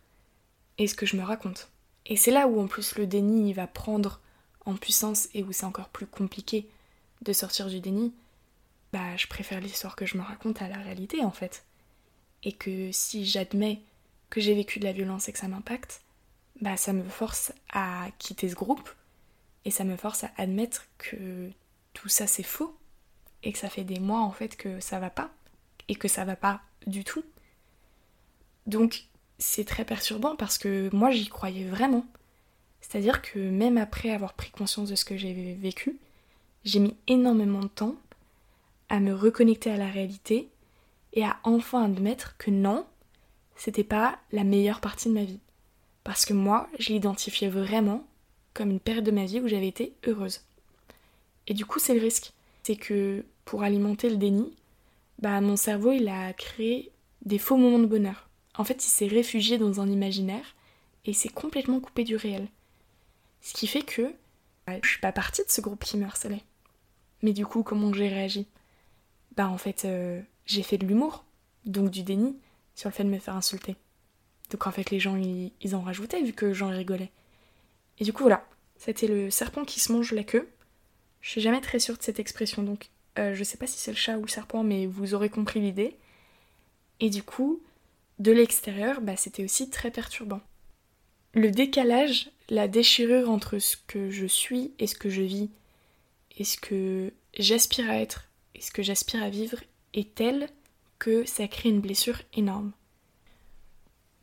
et 0.78 0.86
ce 0.86 0.94
que 0.94 1.06
je 1.06 1.16
me 1.16 1.22
raconte. 1.22 1.68
Et 2.06 2.16
c'est 2.16 2.30
là 2.30 2.46
où 2.46 2.60
en 2.60 2.66
plus 2.66 2.96
le 2.96 3.06
déni 3.06 3.52
va 3.52 3.66
prendre 3.66 4.20
en 4.66 4.74
puissance 4.74 5.28
et 5.34 5.42
où 5.42 5.52
c'est 5.52 5.64
encore 5.64 5.88
plus 5.88 6.06
compliqué 6.06 6.68
de 7.22 7.32
sortir 7.32 7.68
du 7.68 7.80
déni. 7.80 8.12
Bah, 8.92 9.16
je 9.16 9.26
préfère 9.26 9.60
l'histoire 9.60 9.96
que 9.96 10.06
je 10.06 10.16
me 10.18 10.22
raconte 10.22 10.60
à 10.62 10.68
la 10.68 10.78
réalité 10.78 11.22
en 11.22 11.30
fait. 11.30 11.64
Et 12.42 12.52
que 12.52 12.92
si 12.92 13.24
j'admets 13.24 13.80
que 14.28 14.40
j'ai 14.40 14.54
vécu 14.54 14.80
de 14.80 14.84
la 14.84 14.92
violence 14.92 15.28
et 15.28 15.32
que 15.32 15.38
ça 15.38 15.48
m'impacte, 15.48 16.02
bah 16.64 16.78
ça 16.78 16.94
me 16.94 17.04
force 17.04 17.52
à 17.74 18.06
quitter 18.18 18.48
ce 18.48 18.54
groupe 18.54 18.88
et 19.66 19.70
ça 19.70 19.84
me 19.84 19.98
force 19.98 20.24
à 20.24 20.30
admettre 20.38 20.86
que 20.96 21.50
tout 21.92 22.08
ça 22.08 22.26
c'est 22.26 22.42
faux 22.42 22.74
et 23.42 23.52
que 23.52 23.58
ça 23.58 23.68
fait 23.68 23.84
des 23.84 24.00
mois 24.00 24.20
en 24.20 24.30
fait 24.30 24.56
que 24.56 24.80
ça 24.80 24.98
va 24.98 25.10
pas 25.10 25.30
et 25.88 25.94
que 25.94 26.08
ça 26.08 26.24
va 26.24 26.36
pas 26.36 26.62
du 26.86 27.04
tout. 27.04 27.22
Donc 28.66 29.04
c'est 29.36 29.66
très 29.66 29.84
perturbant 29.84 30.36
parce 30.36 30.56
que 30.56 30.88
moi 30.94 31.10
j'y 31.10 31.28
croyais 31.28 31.66
vraiment. 31.66 32.06
C'est-à-dire 32.80 33.20
que 33.20 33.38
même 33.38 33.76
après 33.76 34.08
avoir 34.08 34.32
pris 34.32 34.50
conscience 34.50 34.88
de 34.88 34.94
ce 34.94 35.04
que 35.04 35.18
j'ai 35.18 35.52
vécu, 35.60 35.98
j'ai 36.64 36.78
mis 36.78 36.96
énormément 37.08 37.60
de 37.60 37.68
temps 37.68 37.96
à 38.88 39.00
me 39.00 39.12
reconnecter 39.12 39.70
à 39.70 39.76
la 39.76 39.90
réalité 39.90 40.48
et 41.12 41.26
à 41.26 41.36
enfin 41.42 41.84
admettre 41.84 42.38
que 42.38 42.50
non, 42.50 42.86
c'était 43.54 43.84
pas 43.84 44.18
la 44.32 44.44
meilleure 44.44 44.80
partie 44.80 45.10
de 45.10 45.14
ma 45.14 45.24
vie. 45.24 45.40
Parce 46.04 46.26
que 46.26 46.34
moi, 46.34 46.68
je 46.78 46.92
l'identifiais 46.92 47.48
vraiment 47.48 48.06
comme 48.52 48.70
une 48.70 48.80
période 48.80 49.04
de 49.04 49.10
ma 49.10 49.24
vie 49.24 49.40
où 49.40 49.48
j'avais 49.48 49.68
été 49.68 49.94
heureuse. 50.06 50.42
Et 51.46 51.54
du 51.54 51.66
coup, 51.66 51.78
c'est 51.78 51.94
le 51.94 52.00
risque. 52.00 52.32
C'est 52.62 52.76
que 52.76 53.24
pour 53.44 53.62
alimenter 53.62 54.08
le 54.08 54.16
déni, 54.16 54.54
bah 55.18 55.40
mon 55.40 55.56
cerveau, 55.56 55.92
il 55.92 56.08
a 56.08 56.32
créé 56.32 56.90
des 57.24 57.38
faux 57.38 57.56
moments 57.56 57.78
de 57.78 57.86
bonheur. 57.86 58.28
En 58.56 58.64
fait, 58.64 58.84
il 58.84 58.90
s'est 58.90 59.06
réfugié 59.06 59.58
dans 59.58 59.80
un 59.80 59.90
imaginaire 59.90 60.54
et 61.04 61.12
s'est 61.12 61.28
complètement 61.28 61.80
coupé 61.80 62.04
du 62.04 62.16
réel. 62.16 62.46
Ce 63.42 63.52
qui 63.52 63.66
fait 63.66 63.82
que 63.82 64.14
bah, 64.66 64.74
je 64.82 64.88
suis 64.88 65.00
pas 65.00 65.12
partie 65.12 65.42
de 65.42 65.50
ce 65.50 65.60
groupe 65.60 65.84
qui 65.84 65.96
me 65.96 66.06
harcelait. 66.06 66.42
Mais 67.22 67.32
du 67.32 67.44
coup, 67.44 67.62
comment 67.62 67.92
j'ai 67.92 68.08
réagi? 68.08 68.46
Bah 69.36 69.48
en 69.48 69.58
fait, 69.58 69.84
euh, 69.84 70.20
j'ai 70.46 70.62
fait 70.62 70.78
de 70.78 70.86
l'humour, 70.86 71.24
donc 71.64 71.90
du 71.90 72.02
déni, 72.02 72.36
sur 72.74 72.88
le 72.88 72.94
fait 72.94 73.04
de 73.04 73.08
me 73.08 73.18
faire 73.18 73.36
insulter. 73.36 73.76
Donc 74.50 74.66
en 74.66 74.70
fait, 74.70 74.90
les 74.90 75.00
gens, 75.00 75.16
ils, 75.16 75.74
en 75.74 75.80
rajoutaient 75.80 76.22
vu 76.22 76.32
que 76.32 76.52
j'en 76.52 76.68
rigolais. 76.68 77.10
Et 77.98 78.04
du 78.04 78.12
coup, 78.12 78.22
voilà, 78.22 78.46
c'était 78.76 79.06
le 79.06 79.30
serpent 79.30 79.64
qui 79.64 79.80
se 79.80 79.92
mange 79.92 80.12
la 80.12 80.24
queue. 80.24 80.48
Je 81.20 81.30
suis 81.30 81.40
jamais 81.40 81.60
très 81.60 81.78
sûre 81.78 81.96
de 81.96 82.02
cette 82.02 82.18
expression, 82.18 82.62
donc 82.62 82.90
euh, 83.18 83.34
je 83.34 83.44
sais 83.44 83.56
pas 83.56 83.66
si 83.66 83.78
c'est 83.78 83.92
le 83.92 83.96
chat 83.96 84.18
ou 84.18 84.22
le 84.22 84.28
serpent, 84.28 84.62
mais 84.62 84.86
vous 84.86 85.14
aurez 85.14 85.30
compris 85.30 85.60
l'idée. 85.60 85.96
Et 87.00 87.10
du 87.10 87.22
coup, 87.22 87.62
de 88.18 88.32
l'extérieur, 88.32 89.00
bah, 89.00 89.16
c'était 89.16 89.44
aussi 89.44 89.70
très 89.70 89.90
perturbant. 89.90 90.40
Le 91.32 91.50
décalage, 91.50 92.30
la 92.48 92.68
déchirure 92.68 93.30
entre 93.30 93.58
ce 93.58 93.76
que 93.76 94.10
je 94.10 94.26
suis 94.26 94.72
et 94.78 94.86
ce 94.86 94.94
que 94.94 95.10
je 95.10 95.22
vis, 95.22 95.50
et 96.36 96.44
ce 96.44 96.58
que 96.58 97.12
j'aspire 97.38 97.90
à 97.90 97.98
être 97.98 98.28
et 98.54 98.60
ce 98.60 98.70
que 98.70 98.82
j'aspire 98.82 99.22
à 99.22 99.30
vivre 99.30 99.58
est 99.94 100.14
tel 100.14 100.48
que 100.98 101.24
ça 101.24 101.48
crée 101.48 101.68
une 101.68 101.80
blessure 101.80 102.20
énorme. 102.34 102.72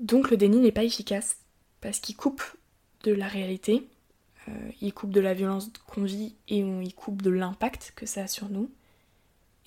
Donc 0.01 0.31
le 0.31 0.37
déni 0.37 0.57
n'est 0.57 0.71
pas 0.71 0.83
efficace 0.83 1.37
parce 1.79 1.99
qu'il 1.99 2.15
coupe 2.15 2.43
de 3.03 3.13
la 3.13 3.27
réalité, 3.27 3.87
euh, 4.49 4.71
il 4.81 4.93
coupe 4.93 5.11
de 5.11 5.21
la 5.21 5.35
violence 5.35 5.69
qu'on 5.87 6.03
vit 6.03 6.33
et 6.47 6.57
il 6.57 6.95
coupe 6.95 7.21
de 7.21 7.29
l'impact 7.29 7.93
que 7.95 8.07
ça 8.07 8.23
a 8.23 8.27
sur 8.27 8.49
nous. 8.49 8.71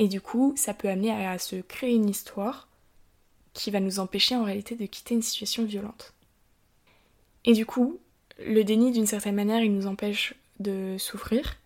Et 0.00 0.08
du 0.08 0.20
coup, 0.20 0.52
ça 0.56 0.74
peut 0.74 0.88
amener 0.88 1.12
à, 1.12 1.38
se 1.38 1.56
créer 1.56 1.94
une 1.94 2.08
histoire 2.08 2.68
qui 3.52 3.70
va 3.70 3.78
nous 3.78 4.00
empêcher 4.00 4.34
en 4.34 4.42
réalité 4.42 4.74
de 4.74 4.86
quitter 4.86 5.14
une 5.14 5.22
situation 5.22 5.64
violente. 5.64 6.14
Et 7.44 7.52
du 7.52 7.64
coup, 7.64 8.00
le 8.44 8.64
déni, 8.64 8.90
d'une 8.90 9.06
certaine 9.06 9.36
manière, 9.36 9.62
il 9.62 9.72
nous 9.72 9.86
empêche 9.86 10.34
de 10.58 10.96
souffrir, 10.98 11.56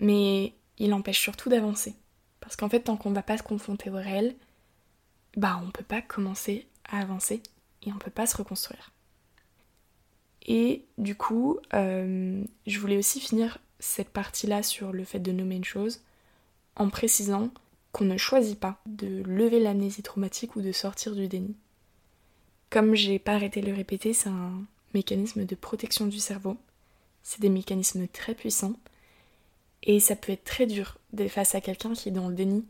mais 0.00 0.52
il 0.76 0.92
empêche 0.92 1.20
surtout 1.20 1.48
d'avancer. 1.48 1.94
Parce 2.40 2.56
qu'en 2.56 2.68
fait, 2.68 2.80
tant 2.80 2.98
qu'on 2.98 3.08
ne 3.08 3.14
va 3.14 3.22
pas 3.22 3.38
se 3.38 3.42
confronter 3.42 3.88
au 3.88 3.94
réel, 3.94 4.34
bah 5.38 5.58
on 5.64 5.70
peut 5.70 5.82
pas 5.82 6.02
commencer 6.02 6.66
à 6.84 7.00
avancer 7.00 7.42
et 7.84 7.92
on 7.92 7.98
peut 7.98 8.10
pas 8.10 8.26
se 8.26 8.36
reconstruire. 8.36 8.92
Et 10.46 10.84
du 10.98 11.14
coup, 11.14 11.58
euh, 11.72 12.42
je 12.66 12.78
voulais 12.78 12.98
aussi 12.98 13.20
finir 13.20 13.58
cette 13.78 14.10
partie-là 14.10 14.62
sur 14.62 14.92
le 14.92 15.04
fait 15.04 15.18
de 15.18 15.32
nommer 15.32 15.56
une 15.56 15.64
chose 15.64 16.02
en 16.76 16.90
précisant 16.90 17.50
qu'on 17.92 18.04
ne 18.04 18.16
choisit 18.16 18.58
pas 18.58 18.80
de 18.86 19.22
lever 19.22 19.60
l'amnésie 19.60 20.02
traumatique 20.02 20.56
ou 20.56 20.60
de 20.60 20.72
sortir 20.72 21.14
du 21.14 21.28
déni. 21.28 21.54
Comme 22.70 22.94
j'ai 22.94 23.18
pas 23.18 23.34
arrêté 23.34 23.60
de 23.60 23.68
le 23.68 23.74
répéter, 23.74 24.12
c'est 24.12 24.28
un 24.28 24.64
mécanisme 24.94 25.44
de 25.44 25.54
protection 25.54 26.06
du 26.06 26.18
cerveau. 26.18 26.56
C'est 27.22 27.40
des 27.40 27.48
mécanismes 27.48 28.06
très 28.08 28.34
puissants 28.34 28.74
et 29.82 30.00
ça 30.00 30.16
peut 30.16 30.32
être 30.32 30.44
très 30.44 30.66
dur 30.66 30.98
face 31.28 31.54
à 31.54 31.60
quelqu'un 31.60 31.92
qui 31.92 32.08
est 32.08 32.12
dans 32.12 32.28
le 32.28 32.34
déni 32.34 32.64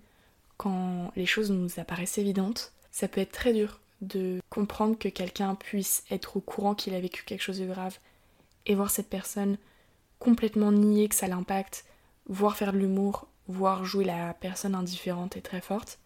quand 0.56 1.10
les 1.16 1.26
choses 1.26 1.50
nous 1.50 1.80
apparaissent 1.80 2.18
évidentes. 2.18 2.72
Ça 2.92 3.08
peut 3.08 3.20
être 3.20 3.32
très 3.32 3.52
dur 3.52 3.80
de 4.00 4.40
comprendre 4.50 4.98
que 4.98 5.08
quelqu'un 5.08 5.54
puisse 5.54 6.04
être 6.10 6.36
au 6.36 6.40
courant 6.40 6.74
qu'il 6.74 6.94
a 6.94 7.00
vécu 7.00 7.24
quelque 7.24 7.42
chose 7.42 7.60
de 7.60 7.66
grave 7.66 7.98
et 8.66 8.74
voir 8.74 8.90
cette 8.90 9.08
personne 9.08 9.58
complètement 10.18 10.72
nier 10.72 11.08
que 11.08 11.14
ça 11.14 11.28
l'impacte, 11.28 11.84
voire 12.26 12.56
faire 12.56 12.72
de 12.72 12.78
l'humour, 12.78 13.28
voire 13.48 13.84
jouer 13.84 14.04
la 14.04 14.34
personne 14.34 14.74
indifférente 14.74 15.36
et 15.36 15.42
très 15.42 15.60
forte. 15.60 15.98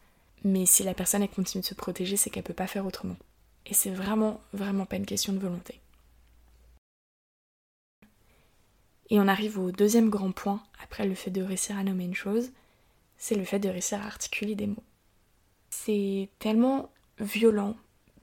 Mais 0.44 0.66
si 0.66 0.82
la 0.82 0.94
personne 0.94 1.26
continue 1.28 1.62
de 1.62 1.66
se 1.66 1.74
protéger, 1.74 2.16
c'est 2.16 2.30
qu'elle 2.30 2.42
peut 2.42 2.52
pas 2.54 2.66
faire 2.66 2.86
autrement. 2.86 3.16
Et 3.66 3.74
c'est 3.74 3.90
vraiment, 3.90 4.40
vraiment 4.52 4.86
pas 4.86 4.96
une 4.96 5.06
question 5.06 5.32
de 5.32 5.38
volonté. 5.38 5.80
Et 9.10 9.18
on 9.20 9.28
arrive 9.28 9.58
au 9.58 9.72
deuxième 9.72 10.10
grand 10.10 10.32
point, 10.32 10.62
après 10.82 11.06
le 11.06 11.14
fait 11.14 11.30
de 11.30 11.42
réussir 11.42 11.76
à 11.78 11.84
nommer 11.84 12.04
une 12.04 12.14
chose, 12.14 12.50
c'est 13.16 13.34
le 13.34 13.44
fait 13.44 13.58
de 13.58 13.68
réussir 13.68 14.00
à 14.02 14.06
articuler 14.06 14.54
des 14.54 14.66
mots. 14.66 14.82
C'est 15.70 16.28
tellement 16.38 16.90
violent, 17.20 17.76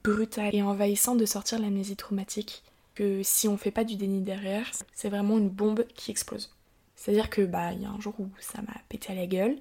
brutal 0.03 0.53
et 0.53 0.61
envahissant 0.61 1.15
de 1.15 1.25
sortir 1.25 1.59
l'amnésie 1.59 1.95
traumatique 1.95 2.63
que 2.93 3.23
si 3.23 3.47
on 3.47 3.57
fait 3.57 3.71
pas 3.71 3.83
du 3.83 3.95
déni 3.95 4.21
derrière, 4.21 4.71
c'est 4.93 5.09
vraiment 5.09 5.37
une 5.37 5.49
bombe 5.49 5.85
qui 5.95 6.11
explose. 6.11 6.55
C'est-à-dire 6.95 7.29
que 7.29 7.41
bah 7.41 7.73
il 7.73 7.81
y 7.81 7.85
a 7.85 7.89
un 7.89 7.99
jour 7.99 8.13
où 8.19 8.29
ça 8.39 8.61
m'a 8.61 8.75
pété 8.87 9.11
à 9.11 9.15
la 9.15 9.27
gueule 9.27 9.57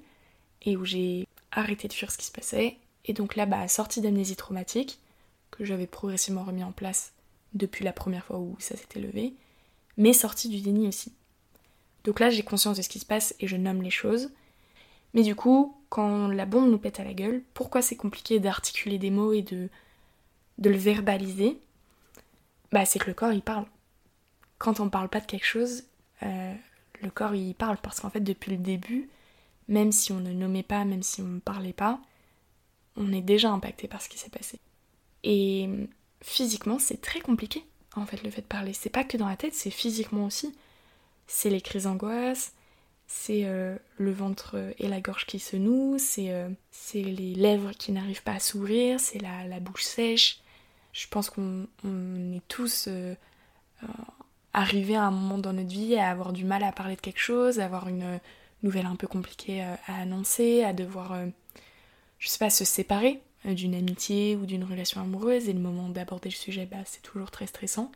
et 0.61 0.77
où 0.77 0.85
j'ai 0.85 1.27
arrêté 1.51 1.87
de 1.87 1.93
fuir 1.93 2.11
ce 2.11 2.17
qui 2.17 2.25
se 2.25 2.31
passait 2.31 2.77
et 3.03 3.13
donc 3.13 3.35
là 3.35 3.45
bah 3.45 3.67
sortie 3.67 4.01
d'amnésie 4.01 4.35
traumatique 4.35 4.99
que 5.51 5.65
j'avais 5.65 5.87
progressivement 5.87 6.43
remis 6.43 6.63
en 6.63 6.71
place 6.71 7.13
depuis 7.53 7.85
la 7.85 7.93
première 7.93 8.25
fois 8.25 8.39
où 8.39 8.55
ça 8.59 8.75
s'était 8.75 8.99
levé, 8.99 9.33
mais 9.97 10.13
sortie 10.13 10.49
du 10.49 10.61
déni 10.61 10.87
aussi. 10.87 11.13
Donc 12.03 12.19
là 12.19 12.29
j'ai 12.29 12.43
conscience 12.43 12.77
de 12.77 12.81
ce 12.81 12.89
qui 12.89 12.99
se 12.99 13.05
passe 13.05 13.35
et 13.39 13.47
je 13.47 13.57
nomme 13.57 13.81
les 13.81 13.91
choses. 13.91 14.31
Mais 15.13 15.23
du 15.23 15.33
coup, 15.33 15.77
quand 15.89 16.27
la 16.27 16.45
bombe 16.45 16.69
nous 16.69 16.77
pète 16.77 16.99
à 16.99 17.03
la 17.03 17.13
gueule, 17.13 17.41
pourquoi 17.53 17.81
c'est 17.81 17.95
compliqué 17.95 18.39
d'articuler 18.39 18.97
des 18.97 19.11
mots 19.11 19.33
et 19.33 19.41
de 19.41 19.69
de 20.57 20.69
le 20.69 20.77
verbaliser, 20.77 21.59
bah 22.71 22.85
c'est 22.85 22.99
que 22.99 23.07
le 23.07 23.13
corps 23.13 23.33
il 23.33 23.41
parle. 23.41 23.65
Quand 24.57 24.79
on 24.79 24.89
parle 24.89 25.09
pas 25.09 25.19
de 25.19 25.25
quelque 25.25 25.45
chose, 25.45 25.83
euh, 26.23 26.53
le 27.01 27.09
corps 27.09 27.35
il 27.35 27.53
parle 27.55 27.77
parce 27.77 27.99
qu'en 27.99 28.09
fait 28.09 28.21
depuis 28.21 28.51
le 28.51 28.57
début, 28.57 29.09
même 29.67 29.91
si 29.91 30.11
on 30.13 30.19
ne 30.19 30.31
nommait 30.31 30.63
pas, 30.63 30.85
même 30.85 31.03
si 31.03 31.21
on 31.21 31.27
ne 31.27 31.39
parlait 31.39 31.73
pas, 31.73 31.99
on 32.95 33.11
est 33.11 33.21
déjà 33.21 33.51
impacté 33.51 33.87
par 33.87 34.01
ce 34.01 34.09
qui 34.09 34.17
s'est 34.17 34.29
passé. 34.29 34.59
Et 35.23 35.69
physiquement 36.21 36.79
c'est 36.79 37.01
très 37.01 37.19
compliqué 37.19 37.65
en 37.95 38.05
fait 38.05 38.23
le 38.23 38.29
fait 38.29 38.41
de 38.41 38.47
parler. 38.47 38.73
C'est 38.73 38.89
pas 38.89 39.03
que 39.03 39.17
dans 39.17 39.27
la 39.27 39.37
tête, 39.37 39.53
c'est 39.53 39.71
physiquement 39.71 40.25
aussi. 40.25 40.53
C'est 41.27 41.49
les 41.49 41.61
crises 41.61 41.83
d'angoisse, 41.83 42.53
c'est 43.07 43.45
euh, 43.45 43.77
le 43.97 44.11
ventre 44.11 44.73
et 44.79 44.87
la 44.87 44.99
gorge 44.99 45.25
qui 45.25 45.39
se 45.39 45.55
nouent, 45.55 45.97
c'est 45.99 46.31
euh, 46.31 46.49
les 46.93 47.35
lèvres 47.35 47.71
qui 47.71 47.91
n'arrivent 47.91 48.23
pas 48.23 48.33
à 48.33 48.39
s'ouvrir, 48.39 48.99
c'est 48.99 49.19
la, 49.19 49.45
la, 49.45 49.59
bouche 49.59 49.83
sèche, 49.83 50.39
je 50.91 51.07
pense 51.07 51.29
qu'on 51.29 51.67
est 52.33 52.47
tous 52.47 52.87
euh, 52.87 53.13
arrivés 54.53 54.95
à 54.95 55.03
un 55.03 55.11
moment 55.11 55.37
dans 55.37 55.53
notre 55.53 55.69
vie 55.69 55.95
à 55.95 56.09
avoir 56.09 56.33
du 56.33 56.45
mal 56.45 56.63
à 56.63 56.71
parler 56.71 56.95
de 56.95 57.01
quelque 57.01 57.19
chose, 57.19 57.59
à 57.59 57.65
avoir 57.65 57.87
une 57.87 58.19
nouvelle 58.63 58.85
un 58.87 58.95
peu 58.95 59.07
compliquée 59.07 59.61
à 59.61 59.95
annoncer, 60.01 60.63
à 60.63 60.73
devoir, 60.73 61.15
je 62.17 62.27
sais 62.27 62.39
pas, 62.39 62.49
se 62.49 62.65
séparer 62.65 63.21
d'une 63.43 63.75
amitié 63.75 64.35
ou 64.35 64.45
d'une 64.45 64.63
relation 64.63 65.01
amoureuse 65.01 65.49
et 65.49 65.53
le 65.53 65.59
moment 65.59 65.89
d'aborder 65.89 66.29
le 66.29 66.35
sujet, 66.35 66.65
bah, 66.65 66.77
c'est 66.85 67.01
toujours 67.01 67.29
très 67.29 67.45
stressant. 67.45 67.91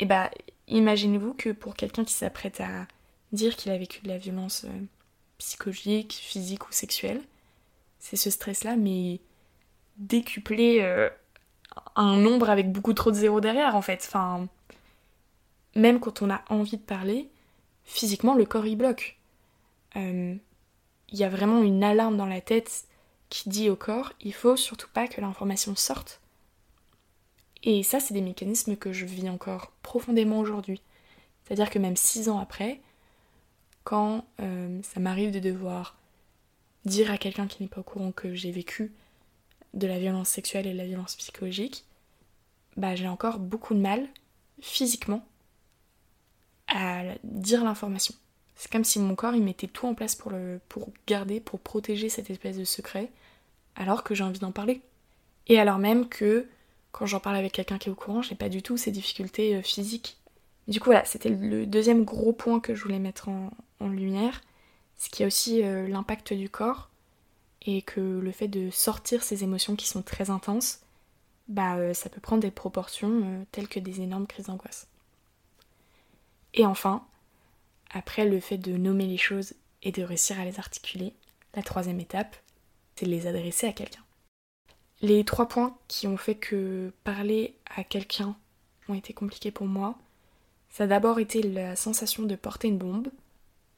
Et 0.00 0.04
bah, 0.04 0.30
imaginez-vous 0.68 1.34
que 1.34 1.50
pour 1.50 1.76
quelqu'un 1.76 2.04
qui 2.04 2.12
s'apprête 2.12 2.60
à 2.60 2.86
dire 3.34 3.56
qu'il 3.56 3.72
a 3.72 3.78
vécu 3.78 4.00
de 4.02 4.08
la 4.08 4.18
violence 4.18 4.66
psychologique, 5.38 6.12
physique 6.12 6.68
ou 6.68 6.72
sexuelle, 6.72 7.20
c'est 7.98 8.16
ce 8.16 8.30
stress-là, 8.30 8.76
mais 8.76 9.20
décuplé 9.96 10.82
un 11.96 12.16
nombre 12.16 12.50
avec 12.50 12.70
beaucoup 12.72 12.92
trop 12.92 13.10
de 13.10 13.16
zéros 13.16 13.40
derrière 13.40 13.76
en 13.76 13.82
fait. 13.82 14.04
Enfin, 14.06 14.48
même 15.74 16.00
quand 16.00 16.22
on 16.22 16.30
a 16.30 16.42
envie 16.48 16.76
de 16.76 16.82
parler, 16.82 17.28
physiquement 17.84 18.34
le 18.34 18.44
corps 18.44 18.66
y 18.66 18.76
bloque. 18.76 19.18
Euh, 19.96 20.34
il 21.10 21.18
y 21.18 21.24
a 21.24 21.28
vraiment 21.28 21.62
une 21.62 21.84
alarme 21.84 22.16
dans 22.16 22.26
la 22.26 22.40
tête 22.40 22.84
qui 23.28 23.48
dit 23.48 23.70
au 23.70 23.76
corps 23.76 24.12
il 24.20 24.34
faut 24.34 24.56
surtout 24.56 24.88
pas 24.92 25.06
que 25.06 25.20
l'information 25.20 25.76
sorte. 25.76 26.20
Et 27.62 27.82
ça, 27.82 27.98
c'est 27.98 28.12
des 28.12 28.20
mécanismes 28.20 28.76
que 28.76 28.92
je 28.92 29.06
vis 29.06 29.28
encore 29.30 29.72
profondément 29.82 30.38
aujourd'hui. 30.38 30.82
C'est-à-dire 31.44 31.70
que 31.70 31.78
même 31.78 31.96
six 31.96 32.28
ans 32.28 32.38
après, 32.38 32.80
quand 33.84 34.24
euh, 34.40 34.80
ça 34.82 35.00
m'arrive 35.00 35.30
de 35.30 35.38
devoir 35.38 35.96
dire 36.84 37.10
à 37.10 37.18
quelqu'un 37.18 37.46
qui 37.46 37.62
n'est 37.62 37.68
pas 37.68 37.80
au 37.80 37.84
courant 37.84 38.12
que 38.12 38.34
j'ai 38.34 38.50
vécu 38.50 38.92
de 39.74 39.86
la 39.86 39.98
violence 39.98 40.28
sexuelle 40.28 40.66
et 40.66 40.72
de 40.72 40.78
la 40.78 40.86
violence 40.86 41.16
psychologique, 41.16 41.84
bah, 42.76 42.94
j'ai 42.94 43.08
encore 43.08 43.38
beaucoup 43.38 43.74
de 43.74 43.80
mal, 43.80 44.06
physiquement, 44.60 45.26
à 46.68 47.02
dire 47.22 47.64
l'information. 47.64 48.14
C'est 48.56 48.70
comme 48.70 48.84
si 48.84 48.98
mon 48.98 49.14
corps 49.14 49.34
il 49.34 49.42
mettait 49.42 49.66
tout 49.66 49.86
en 49.86 49.94
place 49.94 50.14
pour, 50.14 50.30
le, 50.30 50.60
pour 50.68 50.90
garder, 51.06 51.40
pour 51.40 51.60
protéger 51.60 52.08
cette 52.08 52.30
espèce 52.30 52.56
de 52.56 52.64
secret, 52.64 53.10
alors 53.74 54.04
que 54.04 54.14
j'ai 54.14 54.24
envie 54.24 54.38
d'en 54.38 54.52
parler. 54.52 54.80
Et 55.48 55.58
alors 55.58 55.78
même 55.78 56.08
que 56.08 56.46
quand 56.92 57.06
j'en 57.06 57.20
parle 57.20 57.36
avec 57.36 57.52
quelqu'un 57.52 57.78
qui 57.78 57.88
est 57.88 57.92
au 57.92 57.96
courant, 57.96 58.22
j'ai 58.22 58.36
pas 58.36 58.48
du 58.48 58.62
tout 58.62 58.76
ces 58.76 58.92
difficultés 58.92 59.56
euh, 59.56 59.62
physiques. 59.62 60.16
Du 60.68 60.80
coup 60.80 60.86
voilà, 60.86 61.04
c'était 61.04 61.28
le 61.28 61.66
deuxième 61.66 62.04
gros 62.04 62.32
point 62.32 62.60
que 62.60 62.74
je 62.74 62.82
voulais 62.82 63.00
mettre 63.00 63.28
en, 63.28 63.50
lumière, 63.80 64.40
ce 64.96 65.08
qui 65.08 65.22
a 65.24 65.26
aussi 65.26 65.62
euh, 65.62 65.88
l'impact 65.88 66.32
du 66.32 66.48
corps 66.48 66.90
et 67.62 67.82
que 67.82 68.00
le 68.00 68.32
fait 68.32 68.48
de 68.48 68.70
sortir 68.70 69.22
ces 69.22 69.44
émotions 69.44 69.76
qui 69.76 69.86
sont 69.86 70.02
très 70.02 70.30
intenses, 70.30 70.80
bah 71.48 71.76
euh, 71.76 71.94
ça 71.94 72.08
peut 72.08 72.20
prendre 72.20 72.42
des 72.42 72.50
proportions 72.50 73.46
telles 73.52 73.68
que 73.68 73.80
des 73.80 74.00
énormes 74.00 74.26
crises 74.26 74.46
d'angoisse. 74.46 74.86
Et 76.54 76.64
enfin, 76.64 77.04
après 77.90 78.26
le 78.26 78.40
fait 78.40 78.58
de 78.58 78.76
nommer 78.76 79.06
les 79.06 79.18
choses 79.18 79.54
et 79.82 79.92
de 79.92 80.02
réussir 80.02 80.38
à 80.38 80.44
les 80.44 80.58
articuler, 80.58 81.14
la 81.54 81.62
troisième 81.62 82.00
étape, 82.00 82.36
c'est 82.96 83.06
de 83.06 83.10
les 83.10 83.26
adresser 83.26 83.66
à 83.66 83.72
quelqu'un. 83.72 84.02
Les 85.00 85.24
trois 85.24 85.48
points 85.48 85.76
qui 85.88 86.06
ont 86.06 86.16
fait 86.16 86.36
que 86.36 86.92
parler 87.02 87.56
à 87.76 87.84
quelqu'un 87.84 88.36
ont 88.88 88.94
été 88.94 89.12
compliqués 89.12 89.50
pour 89.50 89.66
moi, 89.66 89.98
ça 90.70 90.84
a 90.84 90.86
d'abord 90.86 91.18
été 91.18 91.42
la 91.42 91.76
sensation 91.76 92.22
de 92.22 92.36
porter 92.36 92.68
une 92.68 92.78
bombe, 92.78 93.08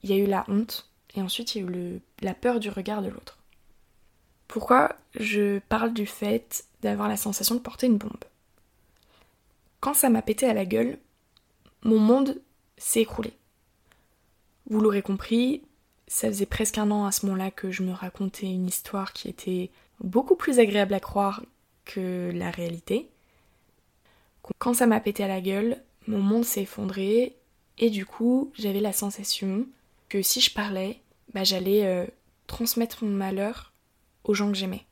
il 0.07 0.16
y 0.16 0.21
a 0.21 0.23
eu 0.23 0.27
la 0.27 0.45
honte, 0.49 0.88
et 1.16 1.23
ensuite 1.23 1.55
il 1.55 1.62
y 1.62 1.64
a 1.64 1.69
eu 1.69 2.01
la 2.21 2.33
peur 2.33 2.61
du 2.61 2.71
regard 2.71 3.03
de 3.03 3.09
l'autre. 3.09 3.38
Pourquoi 4.47 4.95
je 5.19 5.59
parle 5.69 5.92
du 5.92 6.07
fait 6.07 6.64
d'avoir 6.83 7.09
la 7.09 7.16
sensation 7.16 7.57
de 7.57 7.61
porter 7.61 7.88
une 7.88 7.99
bombe? 7.99 8.25
Quand 9.81 9.95
ça 9.95 10.09
m'a 10.09 10.23
pété 10.23 10.47
à 10.47 10.55
la 10.55 10.64
gueule, 10.64 10.99
mon 11.83 11.99
monde 11.99 12.40
s'est 12.79 13.01
écroulé. 13.01 13.33
Vous 14.71 14.81
l'aurez 14.81 15.03
compris, 15.03 15.62
ça 16.07 16.29
faisait 16.29 16.47
presque 16.47 16.79
un 16.79 16.92
an 16.92 17.05
à 17.05 17.11
ce 17.11 17.27
moment-là 17.27 17.51
que 17.51 17.73
je 17.73 17.83
me 17.83 17.92
racontais 17.92 18.47
une 18.47 18.66
histoire 18.66 19.12
qui 19.12 19.29
était 19.29 19.71
beaucoup 19.99 20.37
plus 20.37 20.61
agréable 20.61 20.95
à 20.95 21.01
croire 21.01 21.42
que 21.85 22.31
la 22.33 22.53
réalité. 22.53 23.09
Quand 24.59 24.75
ça 24.75 24.87
m'a 24.87 25.01
pété 25.01 25.25
à 25.25 25.29
la 25.29 25.40
gueule, 25.40 25.83
mon 26.07 26.21
monde 26.21 26.45
s'est 26.45 26.62
effondré 26.62 27.35
et 27.79 27.90
du 27.90 28.07
coup 28.07 28.53
j'avais 28.55 28.81
la 28.81 28.92
sensation 28.92 29.66
que 30.09 30.23
si 30.23 30.40
je 30.40 30.53
parlais, 30.53 31.01
bah, 31.35 31.45
j'allais 31.45 31.85
euh, 31.85 32.07
transmettre 32.47 33.05
mon 33.05 33.11
malheur 33.11 33.73
aux 34.25 34.35
gens 34.35 34.49
que 34.49 34.57
j'aimais. 34.57 34.87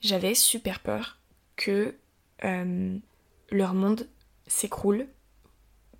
J'avais 0.00 0.34
super 0.34 0.80
peur 0.80 1.18
que 1.56 1.94
euh, 2.44 2.98
leur 3.50 3.74
monde 3.74 4.08
s'écroule 4.46 5.06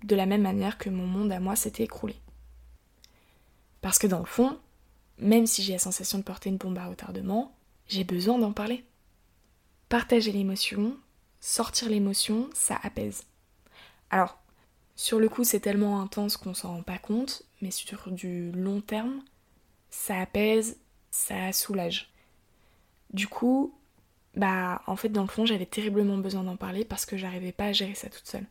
de 0.03 0.15
la 0.15 0.25
même 0.25 0.41
manière 0.41 0.77
que 0.77 0.89
mon 0.89 1.07
monde 1.07 1.31
à 1.31 1.39
moi 1.39 1.55
s'était 1.55 1.83
écroulé. 1.83 2.15
Parce 3.81 3.99
que 3.99 4.07
dans 4.07 4.19
le 4.19 4.25
fond, 4.25 4.59
même 5.17 5.45
si 5.45 5.63
j'ai 5.63 5.73
la 5.73 5.79
sensation 5.79 6.17
de 6.17 6.23
porter 6.23 6.49
une 6.49 6.57
bombe 6.57 6.77
à 6.77 6.87
retardement, 6.87 7.55
j'ai 7.87 8.03
besoin 8.03 8.37
d'en 8.37 8.51
parler. 8.51 8.83
Partager 9.89 10.31
l'émotion, 10.31 10.97
sortir 11.39 11.89
l'émotion, 11.89 12.49
ça 12.53 12.79
apaise. 12.83 13.23
Alors, 14.09 14.42
sur 14.95 15.19
le 15.19 15.29
coup, 15.29 15.43
c'est 15.43 15.59
tellement 15.59 16.01
intense 16.01 16.37
qu'on 16.37 16.53
s'en 16.53 16.75
rend 16.75 16.83
pas 16.83 16.97
compte, 16.97 17.43
mais 17.61 17.71
sur 17.71 18.11
du 18.11 18.51
long 18.51 18.81
terme, 18.81 19.21
ça 19.89 20.19
apaise, 20.19 20.77
ça 21.11 21.51
soulage. 21.51 22.11
Du 23.11 23.27
coup, 23.27 23.73
bah, 24.35 24.81
en 24.87 24.95
fait, 24.95 25.09
dans 25.09 25.21
le 25.21 25.27
fond, 25.27 25.45
j'avais 25.45 25.65
terriblement 25.65 26.17
besoin 26.17 26.43
d'en 26.43 26.57
parler 26.57 26.85
parce 26.85 27.05
que 27.05 27.17
j'arrivais 27.17 27.51
pas 27.51 27.65
à 27.65 27.71
gérer 27.71 27.95
ça 27.95 28.09
toute 28.09 28.27
seule. 28.27 28.45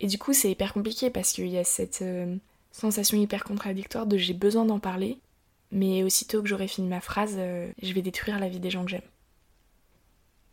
Et 0.00 0.06
du 0.06 0.18
coup, 0.18 0.32
c'est 0.32 0.50
hyper 0.50 0.72
compliqué 0.72 1.10
parce 1.10 1.32
qu'il 1.32 1.48
y 1.48 1.58
a 1.58 1.64
cette 1.64 2.02
euh, 2.02 2.36
sensation 2.72 3.16
hyper 3.18 3.44
contradictoire 3.44 4.06
de 4.06 4.16
j'ai 4.16 4.34
besoin 4.34 4.64
d'en 4.64 4.80
parler, 4.80 5.18
mais 5.70 6.02
aussitôt 6.02 6.42
que 6.42 6.48
j'aurai 6.48 6.68
fini 6.68 6.88
ma 6.88 7.00
phrase, 7.00 7.34
euh, 7.36 7.70
je 7.80 7.92
vais 7.92 8.02
détruire 8.02 8.40
la 8.40 8.48
vie 8.48 8.60
des 8.60 8.70
gens 8.70 8.84
que 8.84 8.90
j'aime. 8.90 9.00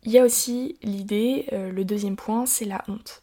Il 0.04 0.12
y 0.12 0.18
a 0.18 0.24
aussi 0.24 0.76
l'idée, 0.82 1.46
euh, 1.52 1.70
le 1.70 1.84
deuxième 1.84 2.16
point, 2.16 2.46
c'est 2.46 2.64
la 2.64 2.82
honte. 2.88 3.22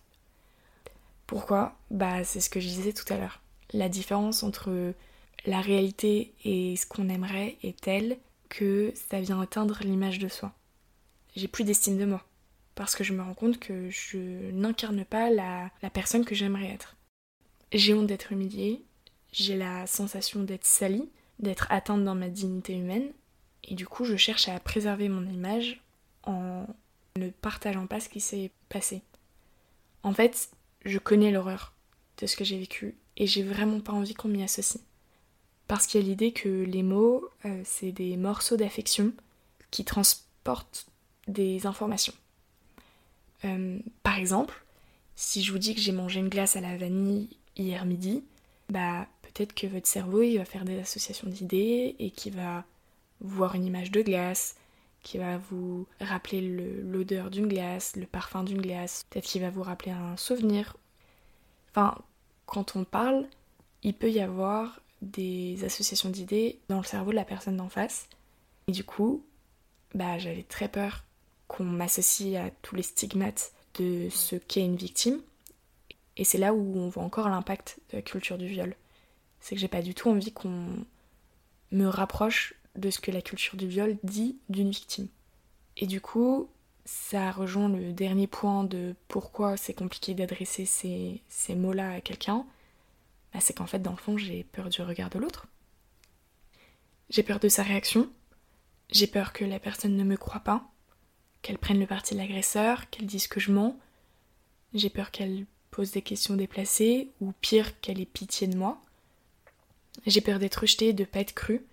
Pourquoi 1.28 1.78
Bah 1.92 2.24
c'est 2.24 2.40
ce 2.40 2.50
que 2.50 2.60
je 2.60 2.68
disais 2.68 2.94
tout 2.94 3.12
à 3.14 3.18
l'heure. 3.18 3.42
La 3.74 3.90
différence 3.90 4.44
entre 4.44 4.94
la 5.46 5.62
réalité 5.62 6.34
et 6.46 6.76
ce 6.78 6.86
qu'on 6.86 7.10
aimerait 7.10 7.58
est 7.64 7.80
telle 7.80 8.18
que 8.50 8.94
ça 8.96 9.20
vient 9.20 9.42
atteindre 9.42 9.80
l'image 9.82 10.20
de 10.20 10.30
soi. 10.30 10.54
J'ai 11.36 11.50
plus 11.50 11.66
d'estime 11.66 11.98
de 11.98 12.06
moi 12.06 12.26
parce 12.76 12.96
que 12.96 13.04
je 13.04 13.14
me 13.14 13.22
rends 13.22 13.34
compte 13.34 13.60
que 13.60 13.90
je 13.90 14.52
n'incarne 14.52 15.04
pas 15.04 15.30
la, 15.30 15.70
la 15.82 15.90
personne 15.90 16.24
que 16.26 16.36
j'aimerais 16.36 16.70
être. 16.70 16.96
J'ai 17.74 17.94
honte 17.94 18.08
d'être 18.08 18.32
humiliée, 18.32 18.84
j'ai 19.34 19.58
la 19.58 19.86
sensation 19.88 20.44
d'être 20.44 20.66
salie, 20.66 21.10
d'être 21.40 21.68
atteinte 21.70 22.06
dans 22.06 22.16
ma 22.16 22.30
dignité 22.30 22.74
humaine, 22.78 23.12
et 23.64 23.76
du 23.76 23.86
coup 23.88 24.06
je 24.06 24.16
cherche 24.16 24.48
à 24.48 24.60
préserver 24.60 25.10
mon 25.10 25.28
image 25.28 25.82
en 26.24 26.68
ne 27.18 27.30
partageant 27.30 27.88
pas 27.88 28.00
ce 28.00 28.10
qui 28.10 28.22
s'est 28.22 28.52
passé. 28.70 29.02
En 30.04 30.14
fait, 30.14 30.50
je 30.88 31.00
connais 31.00 31.32
l'horreur 31.32 31.74
de 32.20 32.26
ce 32.26 32.36
que 32.36 32.44
j'ai 32.44 32.58
vécu, 32.58 32.96
et 33.16 33.28
j'ai 33.28 33.44
vraiment 33.44 33.80
pas 33.80 33.94
envie 33.94 34.14
qu'on 34.14 34.28
m'y 34.28 34.44
associe. 34.44 34.84
Parce 35.68 35.86
qu'il 35.86 36.02
y 36.02 36.04
a 36.04 36.08
l'idée 36.08 36.32
que 36.32 36.64
les 36.64 36.84
mots, 36.84 37.28
euh, 37.46 37.62
c'est 37.66 37.92
des 37.92 38.16
morceaux 38.16 38.58
d'affection 38.58 39.12
qui 39.70 39.84
transportent 39.84 40.88
des 41.28 41.66
informations. 41.68 42.14
Euh, 43.46 43.80
par 44.02 44.18
exemple, 44.18 44.64
si 45.16 45.44
je 45.44 45.52
vous 45.52 45.58
dis 45.58 45.76
que 45.76 45.82
j'ai 45.82 45.92
mangé 45.92 46.20
une 46.20 46.30
glace 46.30 46.56
à 46.56 46.62
la 46.62 46.78
vanille 46.78 47.30
hier 47.58 47.86
midi, 47.86 48.24
bah 48.70 49.08
peut-être 49.24 49.54
que 49.54 49.68
votre 49.68 49.88
cerveau 49.88 50.22
va 50.38 50.46
faire 50.46 50.66
des 50.66 50.80
associations 50.80 51.30
d'idées 51.30 51.96
et 52.00 52.12
qui 52.12 52.30
va 52.30 52.64
voir 53.20 53.56
une 53.56 53.66
image 53.66 53.92
de 53.92 54.02
glace, 54.02 54.56
qui 55.04 55.18
va 55.18 55.38
vous 55.38 55.88
rappeler 56.02 56.42
l'odeur 56.42 57.30
d'une 57.30 57.48
glace, 57.48 57.96
le 57.96 58.06
parfum 58.06 58.44
d'une 58.44 58.62
glace, 58.62 59.06
peut-être 59.10 59.26
qu'il 59.26 59.42
va 59.42 59.50
vous 59.50 59.64
rappeler 59.64 59.92
un 59.92 60.18
souvenir. 60.18 60.76
Enfin, 61.70 61.98
quand 62.46 62.76
on 62.76 62.84
parle, 62.84 63.26
il 63.84 63.94
peut 63.94 64.12
y 64.12 64.20
avoir 64.20 64.80
des 65.02 65.64
associations 65.64 66.10
d'idées 66.10 66.60
dans 66.70 66.78
le 66.78 66.84
cerveau 66.84 67.12
de 67.12 67.16
la 67.16 67.26
personne 67.26 67.58
d'en 67.58 67.70
face. 67.70 68.10
Et 68.68 68.72
du 68.72 68.84
coup, 68.84 69.24
bah 69.94 70.18
j'avais 70.18 70.44
très 70.44 70.68
peur 70.68 71.04
qu'on 71.48 71.64
m'associe 71.64 72.36
à 72.36 72.50
tous 72.62 72.76
les 72.76 72.84
stigmates 72.84 73.54
de 73.80 74.10
ce 74.10 74.36
qu'est 74.36 74.66
une 74.66 74.76
victime. 74.76 75.22
Et 76.18 76.24
c'est 76.24 76.40
là 76.40 76.54
où 76.54 76.78
on 76.78 76.90
voit 76.90 77.04
encore 77.04 77.30
l'impact 77.30 77.80
de 77.92 77.98
la 77.98 78.02
culture 78.02 78.38
du 78.38 78.48
viol 78.48 78.76
c'est 79.40 79.56
que 79.56 79.62
j'ai 79.62 79.68
pas 79.68 79.82
du 79.82 79.94
tout 79.94 80.10
envie 80.10 80.32
qu'on 80.32 80.66
me 81.72 81.86
rapproche 81.86 82.54
de 82.78 82.90
ce 82.90 83.00
que 83.00 83.12
la 83.12 83.22
culture 83.22 83.58
du 83.58 83.68
viol 83.68 83.98
dit 84.04 84.38
d'une 84.50 84.70
victime. 84.70 85.08
Et 85.76 85.88
du 85.88 86.02
coup, 86.02 86.50
ça 86.86 87.32
rejoint 87.32 87.70
le 87.70 87.92
dernier 87.92 88.28
point 88.28 88.64
de 88.64 88.96
pourquoi 89.08 89.58
c'est 89.58 89.74
compliqué 89.74 90.14
d'adresser 90.14 90.66
ces, 90.66 91.56
mots-là 91.56 91.94
à 91.94 92.02
quelqu'un. 92.02 92.46
Bah, 93.34 93.40
c'est 93.42 93.54
qu'en 93.54 93.68
fait, 93.68 93.80
dans 93.80 93.92
le 93.92 93.98
fond, 93.98 94.18
j'ai 94.18 94.44
peur 94.44 94.70
du 94.70 94.82
regard 94.82 95.10
de 95.10 95.20
l'autre. 95.20 95.48
J'ai 97.10 97.24
peur 97.24 97.40
de 97.40 97.50
sa 97.50 97.64
réaction. 97.64 98.10
J'ai 98.90 99.08
peur 99.08 99.34
que 99.34 99.44
la 99.44 99.60
personne 99.60 99.98
ne 99.98 100.04
me 100.04 100.16
croie 100.16 100.40
pas, 100.40 100.70
qu'elle 101.42 101.58
prenne 101.58 101.80
le 101.80 101.88
parti 101.88 102.14
de 102.14 102.20
l'agresseur, 102.20 102.90
qu'elle 102.90 103.06
dise 103.06 103.28
que 103.28 103.42
je 103.42 103.52
mens. 103.52 103.78
J'ai 104.74 104.90
peur 104.90 105.12
qu'elle 105.12 105.46
pose 105.72 105.92
des 105.92 106.02
questions 106.02 106.36
déplacées, 106.36 107.12
ou 107.20 107.34
pire, 107.42 107.80
qu'elle 107.82 108.00
ait 108.00 108.06
pitié 108.06 108.48
de 108.48 108.58
moi. 108.58 108.82
J'ai 110.06 110.22
peur 110.22 110.40
d'être 110.40 110.62
rejetée, 110.62 110.94
de 110.94 111.04
pas 111.04 111.20
être 111.20 111.34
crue. 111.34 111.66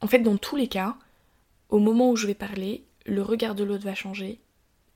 En 0.00 0.06
fait, 0.06 0.20
dans 0.20 0.36
tous 0.36 0.56
les 0.56 0.68
cas, 0.68 0.96
au 1.68 1.78
moment 1.78 2.10
où 2.10 2.16
je 2.16 2.26
vais 2.26 2.34
parler, 2.34 2.84
le 3.04 3.22
regard 3.22 3.54
de 3.54 3.64
l'autre 3.64 3.84
va 3.84 3.94
changer 3.94 4.40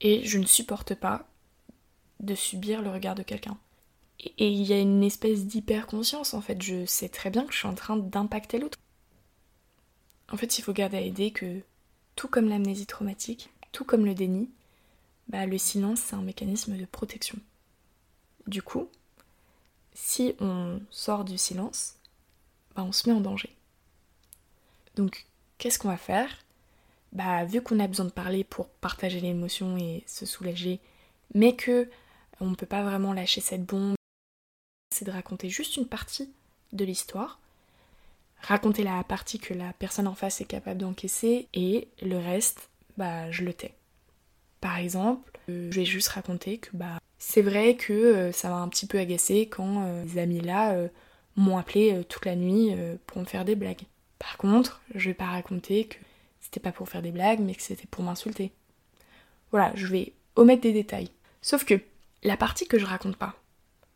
et 0.00 0.24
je 0.24 0.38
ne 0.38 0.46
supporte 0.46 0.94
pas 0.94 1.28
de 2.20 2.34
subir 2.34 2.82
le 2.82 2.90
regard 2.90 3.14
de 3.14 3.22
quelqu'un. 3.22 3.58
Et 4.20 4.48
il 4.48 4.62
y 4.62 4.72
a 4.72 4.78
une 4.78 5.02
espèce 5.02 5.46
d'hyper-conscience 5.46 6.34
en 6.34 6.40
fait, 6.40 6.62
je 6.62 6.86
sais 6.86 7.08
très 7.08 7.30
bien 7.30 7.44
que 7.44 7.52
je 7.52 7.58
suis 7.58 7.68
en 7.68 7.74
train 7.74 7.96
d'impacter 7.96 8.58
l'autre. 8.58 8.78
En 10.30 10.36
fait, 10.36 10.58
il 10.58 10.62
faut 10.62 10.72
garder 10.72 10.98
à 10.98 11.00
l'idée 11.00 11.30
que, 11.32 11.60
tout 12.14 12.28
comme 12.28 12.48
l'amnésie 12.48 12.86
traumatique, 12.86 13.50
tout 13.72 13.84
comme 13.84 14.06
le 14.06 14.14
déni, 14.14 14.48
bah, 15.28 15.46
le 15.46 15.58
silence 15.58 16.00
c'est 16.00 16.14
un 16.14 16.22
mécanisme 16.22 16.76
de 16.76 16.84
protection. 16.84 17.38
Du 18.46 18.62
coup, 18.62 18.88
si 19.94 20.34
on 20.40 20.80
sort 20.90 21.24
du 21.24 21.38
silence, 21.38 21.96
bah, 22.74 22.84
on 22.84 22.92
se 22.92 23.08
met 23.08 23.14
en 23.14 23.20
danger. 23.20 23.54
Donc, 24.94 25.26
qu'est-ce 25.58 25.78
qu'on 25.78 25.88
va 25.88 25.96
faire? 25.96 26.28
Bah, 27.12 27.44
vu 27.44 27.60
qu'on 27.62 27.80
a 27.80 27.86
besoin 27.86 28.06
de 28.06 28.10
parler 28.10 28.44
pour 28.44 28.68
partager 28.68 29.20
l'émotion 29.20 29.76
et 29.76 30.02
se 30.06 30.26
soulager, 30.26 30.80
mais 31.34 31.56
que 31.56 31.88
on 32.40 32.50
ne 32.50 32.54
peut 32.54 32.66
pas 32.66 32.82
vraiment 32.82 33.12
lâcher 33.12 33.40
cette 33.40 33.64
bombe, 33.64 33.94
c'est 34.90 35.04
de 35.04 35.10
raconter 35.10 35.48
juste 35.48 35.76
une 35.76 35.86
partie 35.86 36.32
de 36.72 36.84
l'histoire, 36.84 37.38
raconter 38.40 38.82
la 38.82 39.04
partie 39.04 39.38
que 39.38 39.54
la 39.54 39.72
personne 39.74 40.08
en 40.08 40.14
face 40.14 40.40
est 40.40 40.46
capable 40.46 40.80
d'encaisser, 40.80 41.48
et 41.54 41.88
le 42.00 42.18
reste, 42.18 42.70
bah, 42.96 43.30
je 43.30 43.44
le 43.44 43.52
tais. 43.52 43.74
Par 44.60 44.78
exemple, 44.78 45.32
euh, 45.48 45.70
je 45.70 45.80
vais 45.80 45.84
juste 45.84 46.08
raconter 46.08 46.58
que 46.58 46.70
bah 46.72 46.98
c'est 47.18 47.42
vrai 47.42 47.76
que 47.76 47.92
euh, 47.92 48.32
ça 48.32 48.48
m'a 48.48 48.56
un 48.56 48.68
petit 48.68 48.86
peu 48.86 48.98
agacé 48.98 49.48
quand 49.48 49.84
euh, 49.84 50.04
les 50.04 50.18
amis 50.18 50.40
là 50.40 50.76
m'ont 51.36 51.58
appelé 51.58 52.04
toute 52.08 52.26
la 52.26 52.36
nuit 52.36 52.74
pour 53.06 53.20
me 53.20 53.24
faire 53.24 53.44
des 53.44 53.56
blagues. 53.56 53.82
Par 54.22 54.36
contre, 54.36 54.80
je 54.94 55.10
vais 55.10 55.14
pas 55.14 55.26
raconter 55.26 55.86
que 55.86 55.96
c'était 56.40 56.60
pas 56.60 56.70
pour 56.70 56.88
faire 56.88 57.02
des 57.02 57.10
blagues, 57.10 57.40
mais 57.40 57.56
que 57.56 57.62
c'était 57.62 57.88
pour 57.88 58.04
m'insulter. 58.04 58.52
Voilà, 59.50 59.72
je 59.74 59.88
vais 59.88 60.12
omettre 60.36 60.62
des 60.62 60.72
détails. 60.72 61.10
Sauf 61.40 61.64
que 61.64 61.74
la 62.22 62.36
partie 62.36 62.68
que 62.68 62.78
je 62.78 62.86
raconte 62.86 63.16
pas, 63.16 63.34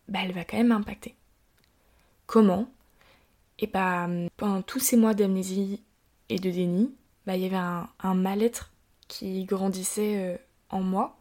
bah 0.09 0.19
elle 0.25 0.33
va 0.33 0.45
quand 0.45 0.57
même 0.57 0.73
impacter. 0.73 1.15
Comment? 2.27 2.69
Et 3.61 3.69
bah 3.69 4.09
pendant 4.37 4.63
tous 4.63 4.81
ces 4.81 4.97
mois 4.97 5.15
d'amnésie 5.15 5.81
et 6.29 6.41
de 6.41 6.51
déni, 6.51 6.93
bah 7.25 7.37
il 7.37 7.43
y 7.43 7.47
avait 7.47 7.55
un, 7.55 7.89
un 8.01 8.15
mal-être 8.15 8.73
qui 9.07 9.45
grandissait 9.45 10.41
en 10.71 10.81
moi. 10.81 11.17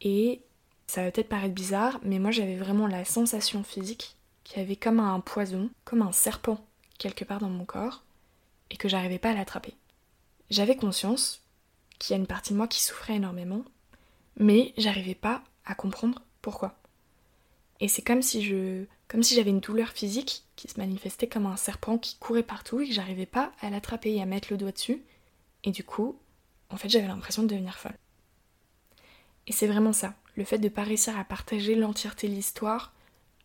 Et 0.00 0.40
ça 0.86 1.04
va 1.04 1.10
peut-être 1.10 1.28
paraître 1.28 1.54
bizarre, 1.54 2.00
mais 2.02 2.18
moi 2.18 2.30
j'avais 2.30 2.56
vraiment 2.56 2.86
la 2.86 3.04
sensation 3.04 3.62
physique 3.62 4.16
qu'il 4.42 4.58
y 4.58 4.62
avait 4.62 4.76
comme 4.76 5.00
un 5.00 5.20
poison, 5.20 5.68
comme 5.84 6.00
un 6.00 6.12
serpent 6.12 6.64
quelque 6.98 7.24
part 7.26 7.40
dans 7.40 7.50
mon 7.50 7.66
corps, 7.66 8.04
et 8.70 8.76
que 8.76 8.88
j'arrivais 8.88 9.18
pas 9.18 9.30
à 9.30 9.34
l'attraper. 9.34 9.74
J'avais 10.50 10.76
conscience 10.76 11.42
qu'il 11.98 12.14
y 12.14 12.18
a 12.18 12.20
une 12.20 12.26
partie 12.26 12.52
de 12.52 12.58
moi 12.58 12.68
qui 12.68 12.82
souffrait 12.82 13.16
énormément, 13.16 13.64
mais 14.36 14.72
j'arrivais 14.76 15.14
pas 15.14 15.42
à 15.64 15.74
comprendre 15.74 16.22
pourquoi. 16.42 16.76
Et 17.80 17.88
c'est 17.88 18.02
comme 18.02 18.22
si 18.22 18.42
je 18.42 18.84
comme 19.08 19.22
si 19.22 19.34
j'avais 19.34 19.50
une 19.50 19.60
douleur 19.60 19.88
physique 19.88 20.44
qui 20.54 20.68
se 20.68 20.78
manifestait 20.78 21.28
comme 21.28 21.46
un 21.46 21.56
serpent 21.56 21.96
qui 21.96 22.18
courait 22.18 22.42
partout 22.42 22.80
et 22.80 22.88
que 22.88 22.92
j'arrivais 22.92 23.26
pas 23.26 23.52
à 23.62 23.70
l'attraper 23.70 24.14
et 24.14 24.20
à 24.20 24.26
mettre 24.26 24.48
le 24.50 24.58
doigt 24.58 24.72
dessus. 24.72 25.02
Et 25.64 25.70
du 25.70 25.82
coup, 25.82 26.18
en 26.68 26.76
fait, 26.76 26.90
j'avais 26.90 27.06
l'impression 27.06 27.42
de 27.42 27.48
devenir 27.48 27.78
folle. 27.78 27.96
Et 29.46 29.52
c'est 29.52 29.66
vraiment 29.66 29.94
ça, 29.94 30.14
le 30.36 30.44
fait 30.44 30.58
de 30.58 30.68
pas 30.68 30.82
réussir 30.82 31.18
à 31.18 31.24
partager 31.24 31.74
l'entièreté 31.74 32.28
de 32.28 32.34
l'histoire, 32.34 32.92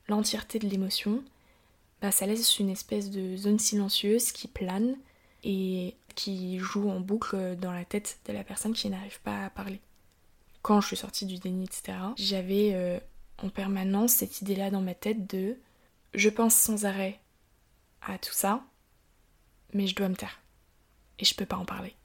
l'entièreté 0.10 0.60
de 0.60 0.68
l'émotion, 0.68 1.24
bah 2.02 2.12
ça 2.12 2.26
laisse 2.26 2.60
une 2.60 2.70
espèce 2.70 3.10
de 3.10 3.38
zone 3.38 3.60
silencieuse 3.60 4.34
qui 4.34 4.50
plane 4.50 4.98
et 5.44 5.96
qui 6.16 6.60
joue 6.60 6.90
en 6.90 7.00
boucle 7.00 7.56
dans 7.58 7.72
la 7.72 7.86
tête 7.86 8.20
de 8.28 8.34
la 8.34 8.44
personne 8.44 8.74
qui 8.74 8.90
n'arrive 8.90 9.20
pas 9.22 9.46
à 9.46 9.50
parler. 9.50 9.82
Quand 10.62 10.80
je 10.80 10.88
suis 10.88 10.98
sortie 10.98 11.26
du 11.26 11.38
déni, 11.38 11.66
etc., 11.66 11.98
j'avais 12.16 12.72
euh, 12.74 13.00
en 13.40 13.50
permanence 13.50 14.14
cette 14.14 14.42
idée-là 14.42 14.72
dans 14.72 14.82
ma 14.82 14.96
tête 14.96 15.30
de 15.30 15.58
je 16.14 16.30
pense 16.30 16.56
sans 16.56 16.86
arrêt 16.86 17.20
à 18.02 18.18
tout 18.18 18.34
ça, 18.34 18.64
mais 19.74 19.88
je 19.88 19.96
dois 19.96 20.10
me 20.10 20.16
taire. 20.16 20.40
Et 21.20 21.26
je 21.26 21.36
peux 21.36 21.46
pas 21.46 21.58
en 21.58 21.66
parler. 21.66 21.96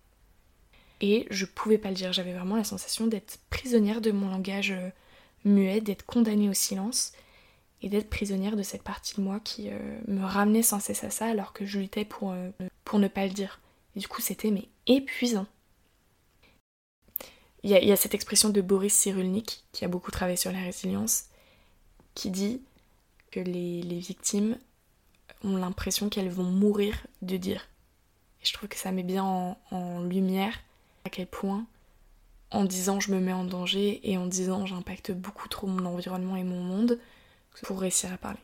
Et 1.01 1.27
je 1.31 1.47
pouvais 1.47 1.79
pas 1.79 1.91
le 1.91 1.95
dire, 1.95 2.13
j'avais 2.13 2.33
vraiment 2.33 2.57
la 2.57 2.65
sensation 2.65 3.07
d'être 3.07 3.39
prisonnière 3.51 4.01
de 4.01 4.11
mon 4.11 4.29
langage 4.29 4.73
euh, 4.73 4.91
muet, 5.45 5.81
d'être 5.81 6.05
condamnée 6.05 6.49
au 6.49 6.55
silence 6.55 7.13
et 7.83 7.89
d'être 7.89 8.11
prisonnière 8.11 8.57
de 8.57 8.63
cette 8.63 8.83
partie 8.83 9.15
de 9.17 9.21
moi 9.21 9.39
qui 9.39 9.69
euh, 9.71 10.01
me 10.09 10.25
ramenait 10.25 10.63
sans 10.63 10.81
cesse 10.81 11.05
à 11.05 11.11
ça 11.11 11.27
alors 11.27 11.53
que 11.53 11.65
je 11.65 11.79
luttais 11.79 12.05
pour, 12.05 12.35
pour 12.89 12.99
ne 12.99 13.09
pas 13.09 13.27
le 13.27 13.33
dire. 13.33 13.61
Et 13.95 14.01
du 14.01 14.09
coup, 14.09 14.23
c'était 14.23 14.51
mais 14.51 14.67
épuisant. 14.87 15.47
Il 17.63 17.71
y, 17.71 17.93
a, 17.93 17.97
cette 17.97 18.15
expression 18.15 18.49
de 18.49 18.63
Boris 18.63 18.95
Cyrulnik, 18.95 19.65
qui 19.73 19.85
a 19.85 19.89
beaucoup 19.89 20.11
travaillé 20.11 20.39
sur 20.39 20.51
la 20.53 20.61
résilience, 20.61 21.25
qui 22.15 22.31
dit 22.31 22.63
que 23.31 23.41
les, 23.41 23.83
victimes 23.99 24.57
ont 25.45 25.59
l'impression 25.59 26.09
qu'elles 26.09 26.31
vont 26.31 26.45
mourir 26.45 27.07
de 27.21 27.37
dire. 27.37 27.69
Et 28.41 28.47
je 28.47 28.55
trouve 28.55 28.71
que 28.71 28.79
ça 28.79 28.91
met 28.91 29.03
bien 29.03 29.57
en 29.71 30.03
lumière 30.05 30.59
à 31.05 31.11
quel 31.11 31.27
point 31.27 31.67
en 32.51 32.65
disant 32.65 33.01
je 33.01 33.13
me 33.13 33.21
mets 33.21 33.35
en 33.35 33.45
danger 33.45 34.01
et 34.09 34.17
en 34.17 34.27
disant 34.27 34.65
j'impacte 34.65 35.13
beaucoup 35.13 35.49
trop 35.49 35.67
mon 35.67 35.85
environnement 35.85 36.37
et 36.37 36.45
mon 36.45 36.63
monde 36.63 36.99
pour 37.65 37.81
réussir 37.81 38.11
à 38.13 38.17
parler. 38.17 38.41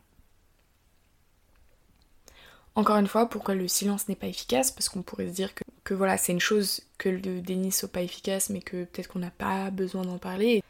Encore 2.76 2.96
une 2.96 3.06
fois, 3.06 3.26
pourquoi 3.26 3.54
le 3.54 3.68
silence 3.68 4.08
n'est 4.08 4.16
pas 4.16 4.26
efficace? 4.26 4.72
Parce 4.72 4.88
qu'on 4.88 5.02
pourrait 5.02 5.28
se 5.28 5.32
dire 5.34 5.50
que, 5.84 5.94
voilà, 5.94 6.18
c'est 6.18 6.32
une 6.32 6.40
chose 6.40 6.80
que 6.98 7.08
le 7.08 7.40
déni 7.40 7.70
soit 7.70 7.88
pas 7.88 8.02
efficace, 8.02 8.50
mais 8.50 8.60
que 8.60 8.84
peut-être 8.84 9.08
qu'on 9.08 9.20
n'a 9.20 9.30
pas 9.30 9.70
besoin 9.70 10.02
d'en 10.02 10.18
parler. 10.18 10.62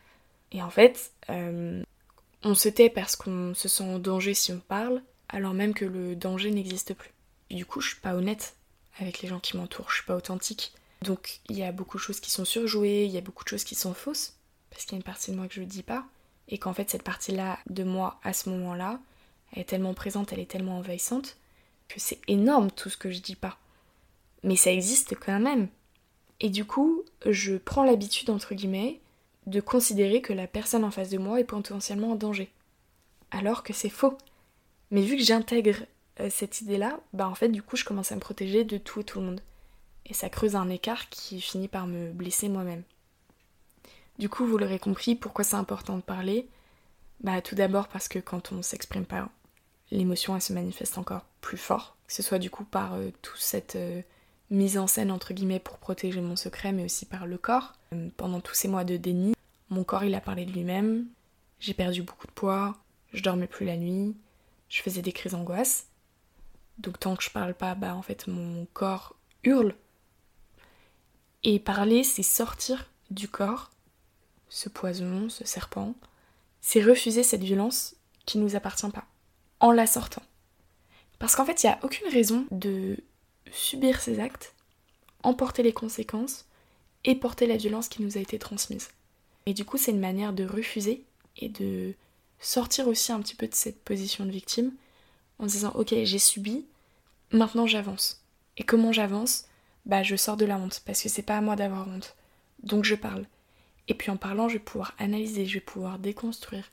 Et 0.53 0.63
en 0.63 0.71
fait, 0.71 1.13
euh, 1.31 1.83
on 2.43 2.55
se 2.55 2.69
tait 2.69 2.91
parce 2.91 3.17
qu'on 3.17 3.55
se 3.55 3.69
sent 3.69 3.85
en 3.85 3.99
danger 3.99 4.35
si 4.35 4.53
on 4.53 4.61
parle, 4.61 5.03
alors 5.29 5.55
même 5.55 5.73
que 5.73 5.87
le 5.87 6.15
danger 6.15 6.51
n'existe 6.51 6.95
plus. 6.95 7.11
du 7.51 7.65
coup, 7.65 7.81
je 7.81 7.89
suis 7.89 8.01
pas 8.01 8.15
honnête 8.15 8.55
avec 9.01 9.23
les 9.23 9.29
gens 9.29 9.41
qui 9.41 9.57
m'entourent, 9.57 9.91
je 9.91 9.97
suis 9.97 10.05
pas 10.05 10.17
authentique. 10.17 10.73
Donc 11.03 11.41
il 11.49 11.59
y 11.59 11.63
a 11.63 11.73
beaucoup 11.73 11.97
de 11.97 12.03
choses 12.03 12.21
qui 12.21 12.31
sont 12.31 12.45
surjouées, 12.45 13.05
il 13.05 13.11
y 13.11 13.19
a 13.19 13.21
beaucoup 13.21 13.45
de 13.45 13.49
choses 13.49 13.65
qui 13.65 13.75
sont 13.75 13.95
fausses, 13.95 14.35
parce 14.71 14.85
qu'il 14.85 14.93
y 14.93 14.95
a 14.97 14.99
une 14.99 15.05
partie 15.05 15.31
de 15.31 15.37
moi 15.37 15.49
que 15.49 15.55
je 15.55 15.61
ne 15.61 15.67
dis 15.67 15.83
pas, 15.83 16.05
et 16.49 16.59
qu'en 16.59 16.73
fait 16.73 16.91
cette 16.91 17.03
partie-là 17.03 17.59
de 17.69 17.85
moi 17.85 18.21
à 18.23 18.33
ce 18.33 18.49
moment-là, 18.51 19.01
elle 19.53 19.63
est 19.63 19.65
tellement 19.65 19.95
présente, 19.95 20.33
elle 20.33 20.41
est 20.41 20.51
tellement 20.51 20.79
envahissante, 20.79 21.37
c'est 22.01 22.21
énorme 22.29 22.71
tout 22.71 22.91
ce 22.91 22.97
que 22.97 23.11
je 23.11 23.21
dis 23.21 23.37
pas. 23.37 23.59
Mais 24.43 24.57
ça 24.57 24.73
existe 24.73 25.15
quand 25.19 25.41
même. 25.41 25.69
Et 26.41 26.51
du 26.51 26.65
coup, 26.65 27.03
je 27.27 27.57
prends 27.57 27.85
l'habitude, 27.85 28.31
entre 28.31 28.55
guillemets, 28.55 29.01
de 29.47 29.61
considérer 29.61 30.21
que 30.21 30.33
la 30.33 30.47
personne 30.47 30.85
en 30.85 30.91
face 30.91 31.11
de 31.11 31.19
moi 31.19 31.41
est 31.41 31.45
potentiellement 31.45 32.13
en 32.13 32.17
danger. 32.17 32.51
Alors 33.31 33.63
que 33.63 33.73
c'est 33.73 33.89
faux. 33.89 34.17
Mais 34.91 35.03
vu 35.03 35.17
que 35.17 35.23
j'intègre 35.23 35.85
euh, 36.21 36.29
cette 36.31 36.61
idée-là, 36.61 37.01
bah 37.13 37.29
en 37.29 37.35
fait, 37.35 37.49
du 37.49 37.63
coup, 37.63 37.77
je 37.77 37.85
commence 37.85 38.13
à 38.13 38.17
me 38.17 38.21
protéger 38.21 38.65
de 38.65 38.79
tout 38.79 39.01
et 39.01 39.05
tout 39.05 39.21
le 39.21 39.27
monde 39.27 39.41
et 40.07 40.15
ça 40.15 40.29
creuse 40.29 40.57
un 40.57 40.69
écart 40.69 41.09
qui 41.09 41.41
finit 41.41 41.69
par 41.69 41.87
me 41.87 42.13
blesser 42.13 42.49
moi-même. 42.49 42.83
Du 44.19 44.29
coup, 44.29 44.47
vous 44.47 44.59
l'aurez 44.59 44.79
compris, 44.79 45.15
pourquoi 45.15 45.45
c'est 45.45 45.57
important 45.57 45.97
de 45.97 46.03
parler? 46.03 46.49
Bah 47.21 47.41
tout 47.41 47.55
d'abord 47.55 47.89
parce 47.89 48.09
que 48.09 48.19
quand 48.19 48.53
on 48.53 48.63
s'exprime 48.63 49.07
pas, 49.07 49.29
l'émotion 49.95 50.35
elle 50.35 50.43
se 50.43 50.53
manifeste 50.53 50.99
encore 50.99 51.25
plus 51.41 51.57
fort, 51.57 51.97
que 52.07 52.13
ce 52.13 52.23
soit 52.23 52.39
du 52.39 52.51
coup 52.51 52.65
par 52.65 52.95
euh, 52.95 53.11
toute 53.23 53.41
cette 53.41 53.77
euh, 53.77 54.03
mise 54.51 54.79
en 54.79 54.87
scène 54.87 55.11
entre 55.11 55.33
guillemets 55.33 55.61
pour 55.61 55.79
protéger 55.79 56.21
mon 56.21 56.37
secret, 56.37 56.73
mais 56.73 56.85
aussi 56.85 57.07
par 57.07 57.27
le 57.27 57.39
corps. 57.39 57.73
Euh, 57.93 58.09
pendant 58.17 58.41
tous 58.41 58.55
ces 58.55 58.69
mois 58.69 58.85
de 58.85 58.97
déni, 58.97 59.35
mon 59.71 59.85
corps 59.85 60.05
il 60.05 60.15
a 60.15 60.21
parlé 60.21 60.45
de 60.45 60.53
lui-même, 60.53 61.07
j'ai 61.61 61.75
perdu 61.75 62.03
beaucoup 62.03 62.27
de 62.27 62.33
poids, 62.33 62.77
je 63.13 63.23
dormais 63.23 63.47
plus 63.47 63.67
la 63.67 63.77
nuit, 63.77 64.15
je 64.69 64.83
faisais 64.83 65.03
des 65.03 65.13
crises 65.13 65.33
d'angoisse. 65.33 65.87
Donc 66.79 66.99
tant 66.99 67.15
que 67.15 67.23
je 67.23 67.31
parle 67.31 67.55
pas, 67.55 67.75
bah 67.75 67.95
en 67.95 68.03
fait 68.03 68.27
mon 68.27 68.67
corps 68.73 69.15
hurle 69.45 69.75
et 71.45 71.59
parler, 71.59 72.03
c'est 72.03 72.23
sortir 72.23 72.91
du 73.11 73.29
corps 73.29 73.71
ce 74.49 74.69
poison, 74.69 75.29
ce 75.29 75.45
serpent. 75.45 75.95
C'est 76.61 76.83
refuser 76.83 77.23
cette 77.23 77.43
violence 77.43 77.97
qui 78.25 78.39
nous 78.39 78.57
appartient 78.57 78.89
pas, 78.89 79.05
en 79.65 79.73
la 79.73 79.87
sortant. 79.87 80.23
Parce 81.19 81.35
qu'en 81.35 81.47
fait, 81.47 81.63
il 81.63 81.67
n'y 81.67 81.73
a 81.73 81.79
aucune 81.83 82.09
raison 82.09 82.45
de 82.51 82.99
subir 83.51 83.99
ces 83.99 84.21
actes, 84.21 84.55
emporter 85.23 85.63
les 85.63 85.73
conséquences 85.73 86.45
et 87.05 87.15
porter 87.15 87.47
la 87.47 87.57
violence 87.57 87.89
qui 87.89 88.03
nous 88.03 88.19
a 88.19 88.21
été 88.21 88.39
transmise. 88.39 88.91
Et 89.47 89.55
du 89.55 89.65
coup, 89.65 89.79
c'est 89.79 89.93
une 89.93 90.01
manière 90.01 90.35
de 90.35 90.45
refuser 90.45 91.07
et 91.39 91.49
de 91.49 91.95
sortir 92.41 92.89
aussi 92.89 93.11
un 93.11 93.21
petit 93.23 93.35
peu 93.35 93.49
de 93.49 93.55
cette 93.55 93.83
position 93.83 94.27
de 94.27 94.31
victime 94.31 94.71
en 95.39 95.47
disant 95.47 95.73
ok 95.75 95.95
j'ai 96.03 96.19
subi, 96.19 96.67
maintenant 97.33 97.67
j'avance. 97.67 98.23
Et 98.59 98.65
comment 98.65 98.93
j'avance? 98.93 99.47
Bah 99.87 100.03
je 100.03 100.15
sors 100.15 100.37
de 100.37 100.45
la 100.45 100.59
honte 100.59 100.83
parce 100.85 101.03
que 101.03 101.09
c'est 101.09 101.23
pas 101.23 101.39
à 101.39 101.41
moi 101.41 101.57
d'avoir 101.57 101.89
honte. 101.89 102.17
Donc 102.63 102.85
je 102.85 102.97
parle. 102.97 103.25
Et 103.89 103.95
puis 103.95 104.11
en 104.11 104.19
parlant, 104.19 104.51
je 104.51 104.55
vais 104.55 104.65
pouvoir 104.65 104.95
analyser, 104.99 105.47
je 105.47 105.55
vais 105.55 105.61
pouvoir 105.61 105.99
déconstruire. 105.99 106.71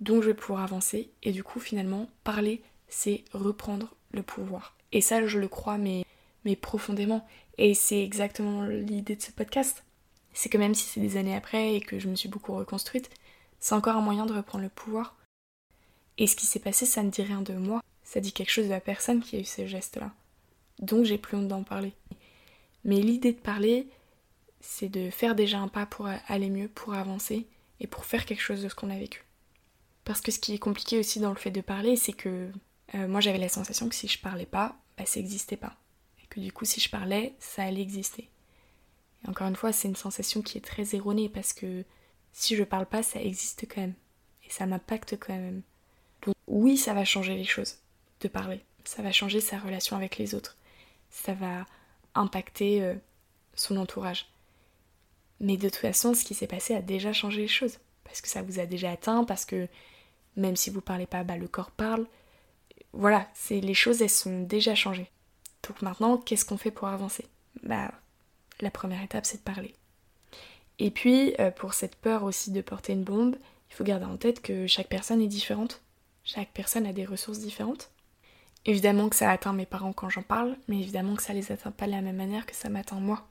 Donc 0.00 0.22
je 0.22 0.28
vais 0.28 0.34
pouvoir 0.34 0.62
avancer 0.62 1.10
et 1.22 1.32
du 1.32 1.44
coup 1.44 1.60
finalement 1.60 2.08
parler, 2.24 2.62
c'est 2.88 3.24
reprendre 3.32 3.94
le 4.12 4.22
pouvoir. 4.22 4.76
Et 4.92 5.00
ça 5.00 5.26
je 5.26 5.38
le 5.38 5.48
crois 5.48 5.78
mais 5.78 6.04
mais 6.44 6.56
profondément 6.56 7.26
et 7.58 7.74
c'est 7.74 8.02
exactement 8.02 8.62
l'idée 8.62 9.16
de 9.16 9.22
ce 9.22 9.30
podcast. 9.30 9.84
C'est 10.32 10.48
que 10.48 10.58
même 10.58 10.74
si 10.74 10.84
c'est 10.84 11.00
des 11.00 11.16
années 11.16 11.36
après 11.36 11.74
et 11.74 11.80
que 11.80 11.98
je 11.98 12.08
me 12.08 12.14
suis 12.14 12.28
beaucoup 12.28 12.54
reconstruite, 12.54 13.10
c'est 13.58 13.74
encore 13.74 13.96
un 13.96 14.00
moyen 14.00 14.26
de 14.26 14.32
reprendre 14.32 14.64
le 14.64 14.70
pouvoir. 14.70 15.16
Et 16.16 16.26
ce 16.26 16.36
qui 16.36 16.46
s'est 16.46 16.60
passé, 16.60 16.86
ça 16.86 17.02
ne 17.02 17.10
dit 17.10 17.22
rien 17.22 17.42
de 17.42 17.54
moi, 17.54 17.82
ça 18.02 18.20
dit 18.20 18.32
quelque 18.32 18.50
chose 18.50 18.66
de 18.66 18.70
la 18.70 18.80
personne 18.80 19.20
qui 19.20 19.36
a 19.36 19.40
eu 19.40 19.44
ces 19.44 19.68
gestes-là. 19.68 20.12
Donc 20.78 21.04
j'ai 21.04 21.18
plus 21.18 21.36
honte 21.36 21.48
d'en 21.48 21.62
parler. 21.62 21.92
Mais 22.84 23.00
l'idée 23.00 23.32
de 23.32 23.38
parler, 23.38 23.88
c'est 24.60 24.88
de 24.88 25.10
faire 25.10 25.34
déjà 25.34 25.58
un 25.58 25.68
pas 25.68 25.86
pour 25.86 26.08
aller 26.28 26.48
mieux, 26.48 26.68
pour 26.68 26.94
avancer 26.94 27.46
et 27.80 27.86
pour 27.86 28.04
faire 28.04 28.24
quelque 28.24 28.42
chose 28.42 28.62
de 28.62 28.68
ce 28.68 28.74
qu'on 28.74 28.90
a 28.90 28.98
vécu. 28.98 29.24
Parce 30.10 30.22
que 30.22 30.32
ce 30.32 30.40
qui 30.40 30.54
est 30.54 30.58
compliqué 30.58 30.98
aussi 30.98 31.20
dans 31.20 31.30
le 31.30 31.36
fait 31.36 31.52
de 31.52 31.60
parler, 31.60 31.94
c'est 31.94 32.12
que 32.12 32.50
euh, 32.96 33.06
moi 33.06 33.20
j'avais 33.20 33.38
la 33.38 33.48
sensation 33.48 33.88
que 33.88 33.94
si 33.94 34.08
je 34.08 34.18
parlais 34.18 34.44
pas, 34.44 34.74
bah, 34.98 35.06
ça 35.06 35.20
n'existait 35.20 35.56
pas. 35.56 35.76
Et 36.20 36.26
que 36.26 36.40
du 36.40 36.50
coup, 36.52 36.64
si 36.64 36.80
je 36.80 36.90
parlais, 36.90 37.36
ça 37.38 37.62
allait 37.62 37.80
exister. 37.80 38.28
Et 39.22 39.28
encore 39.28 39.46
une 39.46 39.54
fois, 39.54 39.70
c'est 39.70 39.86
une 39.86 39.94
sensation 39.94 40.42
qui 40.42 40.58
est 40.58 40.62
très 40.62 40.96
erronée 40.96 41.28
parce 41.28 41.52
que 41.52 41.84
si 42.32 42.56
je 42.56 42.64
parle 42.64 42.86
pas, 42.86 43.04
ça 43.04 43.22
existe 43.22 43.66
quand 43.72 43.82
même. 43.82 43.94
Et 44.44 44.50
ça 44.50 44.66
m'impacte 44.66 45.16
quand 45.16 45.32
même. 45.32 45.62
Donc 46.22 46.34
oui, 46.48 46.76
ça 46.76 46.92
va 46.92 47.04
changer 47.04 47.36
les 47.36 47.44
choses 47.44 47.76
de 48.20 48.26
parler. 48.26 48.64
Ça 48.82 49.02
va 49.02 49.12
changer 49.12 49.40
sa 49.40 49.60
relation 49.60 49.94
avec 49.94 50.18
les 50.18 50.34
autres. 50.34 50.56
Ça 51.10 51.34
va 51.34 51.66
impacter 52.16 52.82
euh, 52.82 52.94
son 53.54 53.76
entourage. 53.76 54.26
Mais 55.38 55.56
de 55.56 55.68
toute 55.68 55.76
façon, 55.76 56.14
ce 56.14 56.24
qui 56.24 56.34
s'est 56.34 56.48
passé 56.48 56.74
a 56.74 56.82
déjà 56.82 57.12
changé 57.12 57.42
les 57.42 57.46
choses. 57.46 57.78
Parce 58.02 58.20
que 58.20 58.28
ça 58.28 58.42
vous 58.42 58.58
a 58.58 58.66
déjà 58.66 58.90
atteint, 58.90 59.22
parce 59.22 59.44
que 59.44 59.68
même 60.36 60.56
si 60.56 60.70
vous 60.70 60.80
parlez 60.80 61.06
pas, 61.06 61.24
bah, 61.24 61.36
le 61.36 61.48
corps 61.48 61.70
parle. 61.70 62.06
Voilà, 62.92 63.28
c'est 63.34 63.60
les 63.60 63.74
choses, 63.74 64.02
elles 64.02 64.10
sont 64.10 64.42
déjà 64.42 64.74
changées. 64.74 65.10
Donc 65.66 65.82
maintenant, 65.82 66.16
qu'est-ce 66.16 66.44
qu'on 66.44 66.56
fait 66.56 66.70
pour 66.70 66.88
avancer? 66.88 67.26
Bah, 67.62 67.92
la 68.60 68.70
première 68.70 69.02
étape, 69.02 69.26
c'est 69.26 69.38
de 69.38 69.42
parler. 69.42 69.74
Et 70.78 70.90
puis, 70.90 71.34
euh, 71.38 71.50
pour 71.50 71.74
cette 71.74 71.96
peur 71.96 72.24
aussi 72.24 72.50
de 72.50 72.62
porter 72.62 72.94
une 72.94 73.04
bombe, 73.04 73.36
il 73.70 73.74
faut 73.74 73.84
garder 73.84 74.06
en 74.06 74.16
tête 74.16 74.40
que 74.40 74.66
chaque 74.66 74.88
personne 74.88 75.20
est 75.20 75.28
différente. 75.28 75.82
Chaque 76.24 76.50
personne 76.52 76.86
a 76.86 76.92
des 76.92 77.04
ressources 77.04 77.38
différentes. 77.38 77.90
Évidemment 78.66 79.08
que 79.08 79.16
ça 79.16 79.30
atteint 79.30 79.52
mes 79.52 79.66
parents 79.66 79.92
quand 79.92 80.10
j'en 80.10 80.22
parle, 80.22 80.56
mais 80.68 80.80
évidemment 80.80 81.16
que 81.16 81.22
ça 81.22 81.32
les 81.32 81.52
atteint 81.52 81.70
pas 81.70 81.86
de 81.86 81.92
la 81.92 82.02
même 82.02 82.16
manière 82.16 82.46
que 82.46 82.54
ça 82.54 82.68
m'atteint 82.68 83.00
moi. 83.00 83.26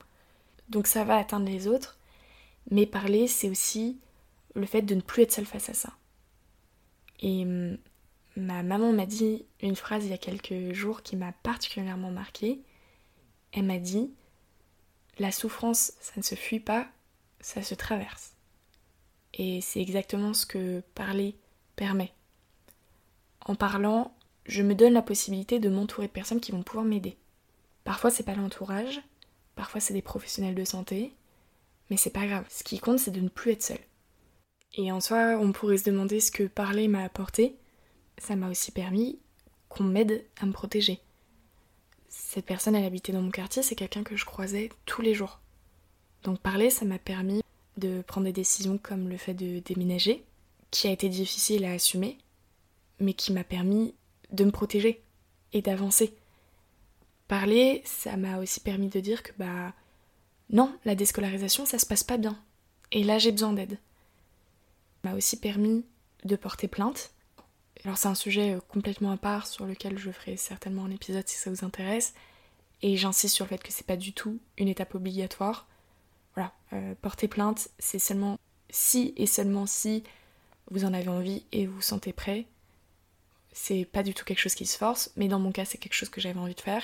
Donc 0.69 0.87
ça 0.87 1.03
va 1.03 1.17
atteindre 1.17 1.47
les 1.47 1.67
autres, 1.67 1.97
mais 2.71 2.85
parler, 2.85 3.27
c'est 3.27 3.49
aussi 3.49 3.99
le 4.55 4.65
fait 4.65 4.81
de 4.81 4.95
ne 4.95 5.01
plus 5.01 5.23
être 5.23 5.31
seule 5.31 5.45
face 5.45 5.69
à 5.69 5.73
ça. 5.73 5.93
Et 7.19 7.45
ma 8.35 8.63
maman 8.63 8.93
m'a 8.93 9.05
dit 9.05 9.45
une 9.61 9.75
phrase 9.75 10.05
il 10.05 10.11
y 10.11 10.13
a 10.13 10.17
quelques 10.17 10.73
jours 10.73 11.01
qui 11.01 11.15
m'a 11.15 11.31
particulièrement 11.31 12.11
marquée. 12.11 12.61
Elle 13.51 13.65
m'a 13.65 13.79
dit 13.79 14.11
La 15.17 15.31
souffrance, 15.31 15.93
ça 15.99 16.13
ne 16.17 16.23
se 16.23 16.35
fuit 16.35 16.59
pas, 16.59 16.87
ça 17.41 17.61
se 17.61 17.75
traverse. 17.75 18.33
Et 19.33 19.61
c'est 19.61 19.81
exactement 19.81 20.33
ce 20.33 20.45
que 20.45 20.81
parler 20.95 21.35
permet. 21.75 22.13
En 23.45 23.55
parlant, 23.55 24.13
je 24.45 24.63
me 24.63 24.75
donne 24.75 24.93
la 24.93 25.01
possibilité 25.01 25.59
de 25.59 25.69
m'entourer 25.69 26.07
de 26.07 26.11
personnes 26.11 26.39
qui 26.39 26.51
vont 26.51 26.63
pouvoir 26.63 26.85
m'aider. 26.85 27.17
Parfois, 27.83 28.11
c'est 28.11 28.23
pas 28.23 28.35
l'entourage, 28.35 29.01
parfois, 29.55 29.79
c'est 29.79 29.93
des 29.93 30.01
professionnels 30.01 30.55
de 30.55 30.65
santé, 30.65 31.13
mais 31.89 31.97
c'est 31.97 32.09
pas 32.09 32.27
grave. 32.27 32.45
Ce 32.49 32.63
qui 32.63 32.79
compte, 32.79 32.99
c'est 32.99 33.11
de 33.11 33.21
ne 33.21 33.29
plus 33.29 33.51
être 33.51 33.63
seul. 33.63 33.79
Et 34.75 34.91
en 34.91 34.99
soi, 34.99 35.37
on 35.41 35.51
pourrait 35.51 35.77
se 35.77 35.89
demander 35.89 36.19
ce 36.19 36.31
que 36.31 36.43
parler 36.43 36.87
m'a 36.87 37.03
apporté. 37.03 37.55
Ça 38.17 38.35
m'a 38.35 38.49
aussi 38.49 38.71
permis 38.71 39.19
qu'on 39.67 39.83
m'aide 39.83 40.25
à 40.39 40.45
me 40.45 40.51
protéger. 40.51 40.99
Cette 42.07 42.45
personne, 42.45 42.75
elle 42.75 42.85
habitait 42.85 43.11
dans 43.11 43.21
mon 43.21 43.31
quartier, 43.31 43.63
c'est 43.63 43.75
quelqu'un 43.75 44.03
que 44.03 44.15
je 44.15 44.25
croisais 44.25 44.69
tous 44.85 45.01
les 45.01 45.13
jours. 45.13 45.39
Donc 46.23 46.39
parler, 46.39 46.69
ça 46.69 46.85
m'a 46.85 46.99
permis 46.99 47.41
de 47.77 48.01
prendre 48.01 48.25
des 48.25 48.33
décisions 48.33 48.77
comme 48.77 49.09
le 49.09 49.17
fait 49.17 49.33
de 49.33 49.59
déménager, 49.59 50.25
qui 50.71 50.87
a 50.87 50.91
été 50.91 51.09
difficile 51.09 51.65
à 51.65 51.71
assumer, 51.71 52.17
mais 52.99 53.13
qui 53.13 53.31
m'a 53.31 53.43
permis 53.43 53.95
de 54.31 54.43
me 54.43 54.51
protéger 54.51 55.01
et 55.53 55.61
d'avancer. 55.61 56.13
Parler, 57.27 57.81
ça 57.85 58.17
m'a 58.17 58.39
aussi 58.39 58.59
permis 58.59 58.89
de 58.89 58.99
dire 58.99 59.23
que 59.23 59.31
bah 59.37 59.73
non, 60.49 60.75
la 60.83 60.95
déscolarisation, 60.95 61.65
ça 61.65 61.79
se 61.79 61.85
passe 61.85 62.03
pas 62.03 62.17
bien. 62.17 62.37
Et 62.91 63.03
là, 63.03 63.19
j'ai 63.19 63.31
besoin 63.31 63.53
d'aide. 63.53 63.77
M'a 65.03 65.13
aussi 65.13 65.39
permis 65.39 65.85
de 66.25 66.35
porter 66.35 66.67
plainte. 66.67 67.11
Alors 67.85 67.97
c'est 67.97 68.07
un 68.07 68.15
sujet 68.15 68.55
euh, 68.55 68.59
complètement 68.67 69.11
à 69.11 69.17
part 69.17 69.47
sur 69.47 69.65
lequel 69.65 69.97
je 69.97 70.11
ferai 70.11 70.35
certainement 70.35 70.85
un 70.85 70.91
épisode 70.91 71.27
si 71.27 71.37
ça 71.37 71.49
vous 71.49 71.63
intéresse. 71.63 72.13
Et 72.81 72.97
j'insiste 72.97 73.35
sur 73.35 73.45
le 73.45 73.49
fait 73.49 73.63
que 73.63 73.71
c'est 73.71 73.85
pas 73.85 73.97
du 73.97 74.13
tout 74.13 74.39
une 74.57 74.67
étape 74.67 74.95
obligatoire. 74.95 75.67
Euh, 76.73 76.93
porter 77.01 77.27
plainte, 77.27 77.69
c'est 77.79 77.99
seulement 77.99 78.37
si 78.69 79.13
et 79.17 79.25
seulement 79.25 79.65
si 79.65 80.03
vous 80.69 80.85
en 80.85 80.93
avez 80.93 81.07
envie 81.07 81.43
et 81.51 81.65
vous 81.65 81.75
vous 81.75 81.81
sentez 81.81 82.13
prêt. 82.13 82.45
C'est 83.51 83.85
pas 83.85 84.03
du 84.03 84.13
tout 84.13 84.23
quelque 84.23 84.39
chose 84.39 84.55
qui 84.55 84.67
se 84.67 84.77
force, 84.77 85.11
mais 85.15 85.27
dans 85.27 85.39
mon 85.39 85.51
cas, 85.51 85.65
c'est 85.65 85.79
quelque 85.79 85.93
chose 85.93 86.09
que 86.09 86.21
j'avais 86.21 86.39
envie 86.39 86.53
de 86.53 86.61
faire. 86.61 86.83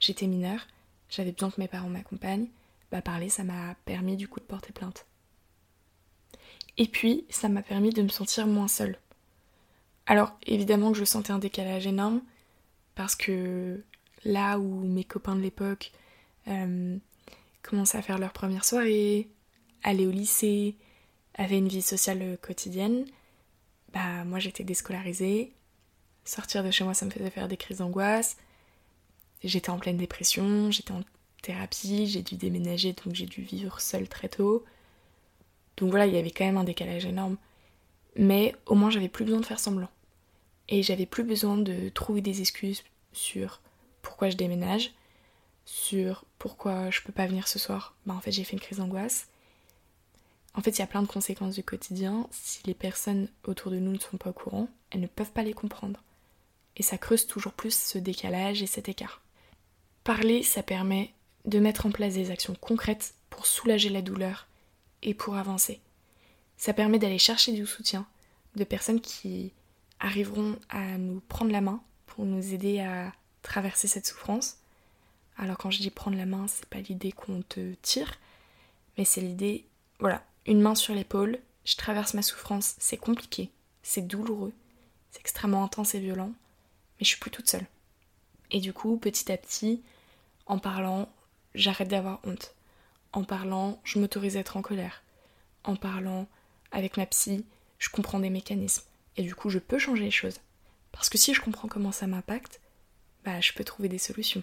J'étais 0.00 0.26
mineure, 0.26 0.66
j'avais 1.08 1.30
besoin 1.30 1.50
que 1.50 1.60
mes 1.60 1.68
parents 1.68 1.88
m'accompagnent. 1.88 2.48
Bah, 2.90 3.02
parler, 3.02 3.28
ça 3.28 3.44
m'a 3.44 3.76
permis 3.84 4.16
du 4.16 4.26
coup 4.26 4.40
de 4.40 4.44
porter 4.44 4.72
plainte. 4.72 5.06
Et 6.80 6.88
puis, 6.88 7.26
ça 7.28 7.50
m'a 7.50 7.60
permis 7.60 7.90
de 7.90 8.00
me 8.00 8.08
sentir 8.08 8.46
moins 8.46 8.66
seule. 8.66 8.98
Alors, 10.06 10.32
évidemment 10.46 10.92
que 10.92 10.98
je 10.98 11.04
sentais 11.04 11.30
un 11.30 11.38
décalage 11.38 11.86
énorme, 11.86 12.22
parce 12.94 13.14
que 13.14 13.84
là 14.24 14.58
où 14.58 14.80
mes 14.86 15.04
copains 15.04 15.36
de 15.36 15.42
l'époque 15.42 15.92
euh, 16.48 16.96
commençaient 17.62 17.98
à 17.98 18.02
faire 18.02 18.16
leur 18.16 18.32
première 18.32 18.64
soirée, 18.64 19.28
aller 19.82 20.06
au 20.06 20.10
lycée, 20.10 20.74
avaient 21.34 21.58
une 21.58 21.68
vie 21.68 21.82
sociale 21.82 22.38
quotidienne, 22.40 23.04
bah 23.92 24.24
moi 24.24 24.38
j'étais 24.38 24.64
déscolarisée. 24.64 25.52
Sortir 26.24 26.64
de 26.64 26.70
chez 26.70 26.84
moi, 26.84 26.94
ça 26.94 27.04
me 27.04 27.10
faisait 27.10 27.28
faire 27.28 27.46
des 27.46 27.58
crises 27.58 27.78
d'angoisse. 27.78 28.38
J'étais 29.44 29.68
en 29.68 29.78
pleine 29.78 29.98
dépression, 29.98 30.70
j'étais 30.70 30.92
en 30.92 31.02
thérapie, 31.42 32.06
j'ai 32.06 32.22
dû 32.22 32.36
déménager, 32.36 32.94
donc 32.94 33.14
j'ai 33.14 33.26
dû 33.26 33.42
vivre 33.42 33.82
seule 33.82 34.08
très 34.08 34.30
tôt. 34.30 34.64
Donc 35.76 35.90
voilà, 35.90 36.06
il 36.06 36.14
y 36.14 36.18
avait 36.18 36.30
quand 36.30 36.44
même 36.44 36.58
un 36.58 36.64
décalage 36.64 37.06
énorme. 37.06 37.36
Mais 38.16 38.54
au 38.66 38.74
moins, 38.74 38.90
j'avais 38.90 39.08
plus 39.08 39.24
besoin 39.24 39.40
de 39.40 39.46
faire 39.46 39.60
semblant. 39.60 39.90
Et 40.68 40.82
j'avais 40.82 41.06
plus 41.06 41.24
besoin 41.24 41.56
de 41.56 41.88
trouver 41.88 42.20
des 42.20 42.40
excuses 42.40 42.84
sur 43.12 43.60
pourquoi 44.02 44.30
je 44.30 44.36
déménage, 44.36 44.92
sur 45.64 46.24
pourquoi 46.38 46.90
je 46.90 47.00
peux 47.02 47.12
pas 47.12 47.26
venir 47.26 47.48
ce 47.48 47.58
soir. 47.58 47.94
Bah 48.06 48.14
en 48.14 48.20
fait, 48.20 48.32
j'ai 48.32 48.44
fait 48.44 48.54
une 48.54 48.60
crise 48.60 48.78
d'angoisse. 48.78 49.28
En 50.54 50.62
fait, 50.62 50.70
il 50.70 50.78
y 50.80 50.82
a 50.82 50.86
plein 50.86 51.02
de 51.02 51.08
conséquences 51.08 51.54
du 51.54 51.62
quotidien. 51.62 52.28
Si 52.30 52.60
les 52.66 52.74
personnes 52.74 53.28
autour 53.44 53.70
de 53.70 53.78
nous 53.78 53.92
ne 53.92 53.98
sont 53.98 54.16
pas 54.16 54.30
au 54.30 54.34
courant, 54.34 54.68
elles 54.90 55.00
ne 55.00 55.06
peuvent 55.06 55.32
pas 55.32 55.42
les 55.42 55.52
comprendre. 55.52 56.02
Et 56.76 56.82
ça 56.82 56.98
creuse 56.98 57.26
toujours 57.26 57.52
plus 57.52 57.74
ce 57.74 57.98
décalage 57.98 58.62
et 58.62 58.66
cet 58.66 58.88
écart. 58.88 59.22
Parler, 60.04 60.42
ça 60.42 60.62
permet 60.62 61.12
de 61.44 61.58
mettre 61.58 61.86
en 61.86 61.90
place 61.90 62.14
des 62.14 62.30
actions 62.30 62.54
concrètes 62.54 63.14
pour 63.28 63.46
soulager 63.46 63.88
la 63.88 64.02
douleur 64.02 64.46
et 65.02 65.14
pour 65.14 65.36
avancer. 65.36 65.80
Ça 66.56 66.74
permet 66.74 66.98
d'aller 66.98 67.18
chercher 67.18 67.52
du 67.52 67.66
soutien 67.66 68.06
de 68.56 68.64
personnes 68.64 69.00
qui 69.00 69.52
arriveront 69.98 70.58
à 70.68 70.98
nous 70.98 71.20
prendre 71.20 71.52
la 71.52 71.60
main 71.60 71.82
pour 72.06 72.24
nous 72.24 72.54
aider 72.54 72.80
à 72.80 73.12
traverser 73.42 73.88
cette 73.88 74.06
souffrance. 74.06 74.58
Alors 75.36 75.56
quand 75.56 75.70
je 75.70 75.80
dis 75.80 75.90
prendre 75.90 76.16
la 76.16 76.26
main, 76.26 76.46
c'est 76.48 76.66
pas 76.66 76.80
l'idée 76.80 77.12
qu'on 77.12 77.42
te 77.42 77.74
tire, 77.82 78.18
mais 78.98 79.04
c'est 79.04 79.20
l'idée, 79.20 79.64
voilà, 79.98 80.22
une 80.46 80.60
main 80.60 80.74
sur 80.74 80.94
l'épaule, 80.94 81.38
je 81.64 81.76
traverse 81.76 82.14
ma 82.14 82.22
souffrance, 82.22 82.74
c'est 82.78 82.96
compliqué, 82.96 83.50
c'est 83.82 84.06
douloureux, 84.06 84.52
c'est 85.10 85.20
extrêmement 85.20 85.64
intense 85.64 85.94
et 85.94 86.00
violent, 86.00 86.32
mais 86.98 87.04
je 87.04 87.08
suis 87.08 87.18
plus 87.18 87.30
toute 87.30 87.48
seule. 87.48 87.66
Et 88.50 88.60
du 88.60 88.72
coup, 88.72 88.96
petit 88.96 89.30
à 89.30 89.36
petit, 89.36 89.82
en 90.46 90.58
parlant, 90.58 91.08
j'arrête 91.54 91.88
d'avoir 91.88 92.20
honte. 92.24 92.54
En 93.12 93.24
parlant, 93.24 93.80
je 93.84 93.98
m'autorise 93.98 94.36
à 94.36 94.40
être 94.40 94.56
en 94.56 94.62
colère. 94.62 95.02
En 95.64 95.76
parlant 95.76 96.28
avec 96.72 96.96
ma 96.96 97.06
psy, 97.06 97.44
je 97.78 97.88
comprends 97.88 98.20
des 98.20 98.30
mécanismes. 98.30 98.84
Et 99.16 99.22
du 99.22 99.34
coup, 99.34 99.50
je 99.50 99.58
peux 99.58 99.78
changer 99.78 100.04
les 100.04 100.10
choses. 100.10 100.40
Parce 100.92 101.08
que 101.08 101.18
si 101.18 101.34
je 101.34 101.40
comprends 101.40 101.68
comment 101.68 101.92
ça 101.92 102.06
m'impacte, 102.06 102.60
bah, 103.24 103.40
je 103.40 103.52
peux 103.52 103.64
trouver 103.64 103.88
des 103.88 103.98
solutions. 103.98 104.42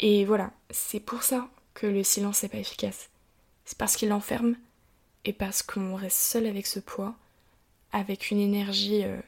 Et 0.00 0.24
voilà, 0.24 0.50
c'est 0.70 1.00
pour 1.00 1.22
ça 1.22 1.48
que 1.74 1.86
le 1.86 2.02
silence 2.02 2.42
n'est 2.42 2.48
pas 2.48 2.58
efficace. 2.58 3.10
C'est 3.64 3.78
parce 3.78 3.96
qu'il 3.96 4.12
enferme 4.12 4.56
et 5.24 5.32
parce 5.32 5.62
qu'on 5.62 5.94
reste 5.94 6.18
seul 6.18 6.46
avec 6.46 6.66
ce 6.66 6.80
poids, 6.80 7.14
avec 7.92 8.30
une 8.30 8.40
énergie 8.40 9.04
euh, 9.04 9.20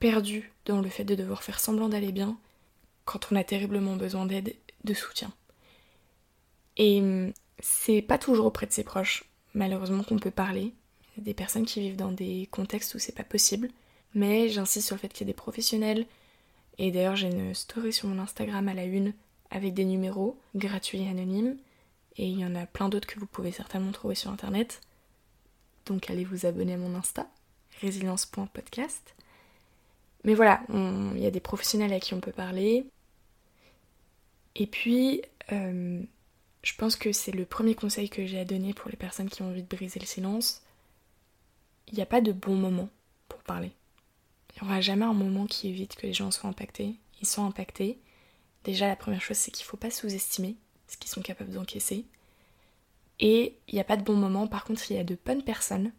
perdue 0.00 0.52
dans 0.64 0.80
le 0.80 0.88
fait 0.88 1.04
de 1.04 1.14
devoir 1.14 1.42
faire 1.42 1.60
semblant 1.60 1.88
d'aller 1.88 2.12
bien 2.12 2.36
quand 3.04 3.30
on 3.30 3.36
a 3.36 3.44
terriblement 3.44 3.96
besoin 3.96 4.26
d'aide, 4.26 4.54
de 4.84 4.94
soutien. 4.94 5.32
Et 6.76 7.00
hum, 7.00 7.32
c'est 7.58 8.02
pas 8.02 8.18
toujours 8.18 8.46
auprès 8.46 8.66
de 8.66 8.72
ses 8.72 8.84
proches, 8.84 9.24
malheureusement, 9.54 10.02
qu'on 10.02 10.18
peut 10.18 10.30
parler. 10.30 10.72
Il 11.16 11.18
y 11.18 11.20
a 11.20 11.24
des 11.24 11.34
personnes 11.34 11.66
qui 11.66 11.80
vivent 11.80 11.96
dans 11.96 12.12
des 12.12 12.48
contextes 12.50 12.94
où 12.94 12.98
c'est 12.98 13.14
pas 13.14 13.24
possible. 13.24 13.68
Mais 14.14 14.48
j'insiste 14.48 14.86
sur 14.86 14.96
le 14.96 15.00
fait 15.00 15.08
qu'il 15.08 15.26
y 15.26 15.30
a 15.30 15.32
des 15.32 15.36
professionnels. 15.36 16.06
Et 16.78 16.90
d'ailleurs, 16.90 17.16
j'ai 17.16 17.28
une 17.28 17.54
story 17.54 17.92
sur 17.92 18.08
mon 18.08 18.18
Instagram 18.20 18.68
à 18.68 18.74
la 18.74 18.84
une 18.84 19.12
avec 19.50 19.74
des 19.74 19.84
numéros 19.84 20.38
gratuits 20.54 21.02
et 21.02 21.08
anonymes. 21.08 21.56
Et 22.16 22.26
il 22.26 22.38
y 22.38 22.44
en 22.44 22.54
a 22.54 22.66
plein 22.66 22.88
d'autres 22.88 23.06
que 23.06 23.18
vous 23.18 23.26
pouvez 23.26 23.52
certainement 23.52 23.92
trouver 23.92 24.14
sur 24.14 24.30
internet. 24.30 24.80
Donc 25.86 26.10
allez 26.10 26.24
vous 26.24 26.46
abonner 26.46 26.74
à 26.74 26.76
mon 26.76 26.94
Insta, 26.94 27.26
résilience.podcast. 27.80 29.14
Mais 30.24 30.34
voilà, 30.34 30.62
il 30.68 31.18
y 31.18 31.26
a 31.26 31.30
des 31.30 31.40
professionnels 31.40 31.92
à 31.92 32.00
qui 32.00 32.14
on 32.14 32.20
peut 32.20 32.32
parler. 32.32 32.86
Et 34.54 34.66
puis, 34.66 35.22
euh, 35.50 36.02
je 36.62 36.74
pense 36.76 36.96
que 36.96 37.12
c'est 37.12 37.32
le 37.32 37.44
premier 37.44 37.74
conseil 37.74 38.08
que 38.08 38.24
j'ai 38.24 38.38
à 38.38 38.44
donner 38.44 38.72
pour 38.72 38.88
les 38.90 38.96
personnes 38.96 39.28
qui 39.28 39.42
ont 39.42 39.48
envie 39.48 39.62
de 39.62 39.76
briser 39.76 39.98
le 39.98 40.06
silence. 40.06 40.62
Il 41.88 41.94
n'y 41.94 42.02
a 42.02 42.06
pas 42.06 42.20
de 42.20 42.32
bon 42.32 42.54
moment 42.54 42.88
pour 43.28 43.42
parler. 43.42 43.72
Il 44.54 44.62
n'y 44.62 44.68
aura 44.68 44.80
jamais 44.80 45.04
un 45.04 45.12
moment 45.12 45.46
qui 45.46 45.68
évite 45.68 45.96
que 45.96 46.06
les 46.06 46.12
gens 46.12 46.30
soient 46.30 46.50
impactés. 46.50 46.96
Ils 47.20 47.26
sont 47.26 47.44
impactés. 47.44 47.98
Déjà, 48.64 48.86
la 48.86 48.96
première 48.96 49.20
chose, 49.20 49.36
c'est 49.36 49.50
qu'il 49.50 49.64
ne 49.64 49.68
faut 49.68 49.76
pas 49.76 49.90
sous-estimer 49.90 50.56
ce 50.86 50.96
qu'ils 50.96 51.10
sont 51.10 51.22
capables 51.22 51.50
d'encaisser. 51.50 52.04
Et 53.18 53.56
il 53.66 53.74
n'y 53.74 53.80
a 53.80 53.84
pas 53.84 53.96
de 53.96 54.04
bon 54.04 54.14
moment. 54.14 54.46
Par 54.46 54.64
contre, 54.64 54.88
il 54.90 54.96
y 54.96 55.00
a 55.00 55.04
de 55.04 55.18
bonnes 55.24 55.42
personnes. 55.42 55.92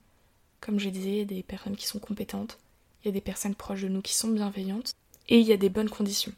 Comme 0.61 0.80
je 0.80 0.89
disais, 0.89 1.26
des 1.26 1.43
personnes 1.43 1.76
qui 1.76 1.88
sont 1.88 1.99
compétentes. 1.99 2.57
Il 3.01 3.07
y 3.07 3.09
a 3.09 3.14
des 3.14 3.22
personnes 3.22 3.55
proches 3.55 3.82
de 3.82 3.89
nous 3.89 4.01
qui 4.01 4.14
sont 4.14 4.30
bienveillantes. 4.30 4.93
Et 5.28 5.39
il 5.39 5.47
y 5.47 5.51
a 5.51 5.57
des 5.57 5.70
bonnes 5.70 5.89
conditions. 5.89 6.34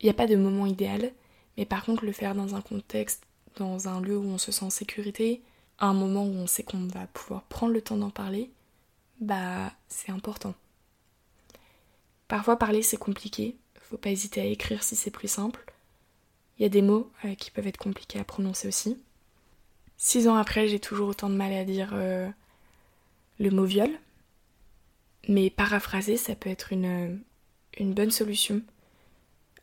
Il 0.00 0.04
n'y 0.04 0.10
a 0.10 0.14
pas 0.14 0.26
de 0.26 0.36
moment 0.36 0.64
idéal. 0.64 1.12
Mais 1.58 1.66
par 1.66 1.84
contre, 1.84 2.06
le 2.06 2.12
faire 2.12 2.34
dans 2.34 2.54
un 2.54 2.62
contexte 2.62 3.26
dans 3.56 3.88
un 3.88 4.00
lieu 4.00 4.16
où 4.16 4.24
on 4.24 4.38
se 4.38 4.52
sent 4.52 4.64
en 4.64 4.70
sécurité, 4.70 5.42
à 5.78 5.86
un 5.86 5.94
moment 5.94 6.24
où 6.24 6.34
on 6.34 6.46
sait 6.46 6.62
qu'on 6.62 6.86
va 6.86 7.06
pouvoir 7.08 7.42
prendre 7.42 7.72
le 7.72 7.82
temps 7.82 7.96
d'en 7.96 8.10
parler, 8.10 8.50
bah 9.20 9.72
c'est 9.88 10.12
important. 10.12 10.54
Parfois 12.28 12.58
parler 12.58 12.82
c'est 12.82 12.96
compliqué, 12.96 13.56
faut 13.80 13.96
pas 13.96 14.10
hésiter 14.10 14.40
à 14.40 14.44
écrire 14.44 14.82
si 14.82 14.96
c'est 14.96 15.10
plus 15.10 15.28
simple. 15.28 15.64
Il 16.58 16.62
y 16.62 16.66
a 16.66 16.70
des 16.70 16.82
mots 16.82 17.10
euh, 17.24 17.34
qui 17.34 17.50
peuvent 17.50 17.66
être 17.66 17.76
compliqués 17.76 18.18
à 18.18 18.24
prononcer 18.24 18.66
aussi. 18.68 18.98
Six 19.98 20.28
ans 20.28 20.36
après, 20.36 20.68
j'ai 20.68 20.80
toujours 20.80 21.08
autant 21.08 21.30
de 21.30 21.34
mal 21.34 21.52
à 21.52 21.64
dire 21.64 21.90
euh, 21.92 22.28
le 23.38 23.50
mot 23.50 23.64
viol. 23.64 23.90
Mais 25.28 25.50
paraphraser, 25.50 26.16
ça 26.16 26.34
peut 26.34 26.50
être 26.50 26.72
une, 26.72 27.20
une 27.78 27.94
bonne 27.94 28.10
solution. 28.10 28.62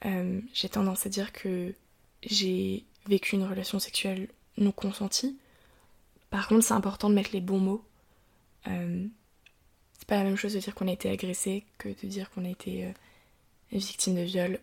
Euh, 0.05 0.41
j'ai 0.53 0.69
tendance 0.69 1.05
à 1.05 1.09
dire 1.09 1.31
que 1.31 1.73
j'ai 2.21 2.85
vécu 3.07 3.35
une 3.35 3.45
relation 3.45 3.79
sexuelle 3.79 4.27
non 4.57 4.71
consentie. 4.71 5.37
Par 6.29 6.47
contre, 6.47 6.63
c'est 6.63 6.73
important 6.73 7.09
de 7.09 7.15
mettre 7.15 7.31
les 7.33 7.41
bons 7.41 7.59
mots. 7.59 7.85
Euh, 8.67 9.05
c'est 9.97 10.07
pas 10.07 10.17
la 10.17 10.23
même 10.23 10.35
chose 10.35 10.53
de 10.53 10.59
dire 10.59 10.75
qu'on 10.75 10.87
a 10.87 10.91
été 10.91 11.09
agressé 11.09 11.63
que 11.77 11.89
de 11.89 12.07
dire 12.07 12.29
qu'on 12.31 12.45
a 12.45 12.49
été 12.49 12.93
victime 13.71 14.15
de 14.15 14.21
viol 14.21 14.59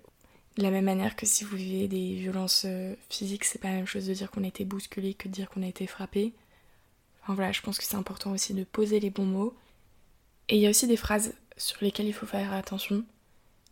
de 0.57 0.63
la 0.63 0.71
même 0.71 0.85
manière 0.85 1.17
que 1.17 1.27
si 1.27 1.45
vous 1.45 1.57
vivez 1.57 1.89
des 1.89 2.15
violences 2.15 2.65
euh, 2.67 2.95
physiques, 3.09 3.45
c'est 3.45 3.61
pas 3.61 3.69
la 3.69 3.77
même 3.77 3.87
chose 3.87 4.07
de 4.07 4.15
dire 4.15 4.31
qu'on 4.31 4.45
a 4.45 4.49
été 4.49 4.65
bousculé 4.65 5.15
que 5.15 5.29
de 5.29 5.33
dire 5.33 5.49
qu'on 5.49 5.63
a 5.63 5.67
été 5.67 5.87
frappé. 5.87 6.33
Enfin 7.23 7.35
voilà, 7.35 7.53
je 7.53 7.61
pense 7.61 7.79
que 7.79 7.85
c'est 7.85 7.97
important 7.97 8.33
aussi 8.33 8.55
de 8.55 8.65
poser 8.65 9.01
les 9.01 9.11
bons 9.11 9.25
mots. 9.25 9.55
Et 10.49 10.57
il 10.57 10.63
y 10.63 10.67
a 10.67 10.71
aussi 10.71 10.87
des 10.87 10.97
phrases 10.97 11.35
sur 11.57 11.79
lesquelles 11.83 12.07
il 12.07 12.13
faut 12.13 12.27
faire 12.27 12.53
attention. 12.53 13.05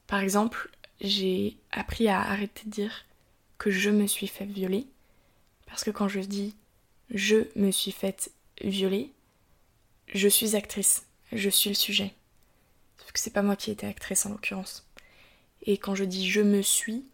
Par 0.07 0.21
exemple, 0.21 0.71
j'ai 1.01 1.57
appris 1.73 2.09
à 2.09 2.21
arrêter 2.21 2.63
de 2.67 2.71
dire 2.71 3.05
que 3.59 3.71
je 3.71 3.91
me 3.91 4.07
suis 4.07 4.27
fait 4.27 4.45
violer. 4.45 4.87
Parce 5.67 5.85
que 5.85 5.91
quand 5.91 6.09
je 6.09 6.21
dis 6.21 6.55
je 7.11 7.49
me 7.57 7.71
suis 7.71 7.93
faite 7.93 8.31
violer, 8.63 9.13
je 10.09 10.29
suis 10.29 10.57
actrice, 10.57 11.07
je 11.33 11.49
suis 11.49 11.71
le 11.71 11.75
sujet. 11.75 12.15
Sauf 12.99 13.13
que 13.13 13.21
c'est 13.21 13.33
pas 13.33 13.43
moi 13.43 13.57
qui 13.57 13.71
étais 13.71 13.87
actrice 13.87 14.27
en 14.27 14.31
l'occurrence. 14.31 14.87
Et 15.63 15.79
quand 15.79 15.95
je 15.95 16.05
dis 16.05 16.29
je 16.29 16.41
me 16.41 16.63
suis, 16.63 17.05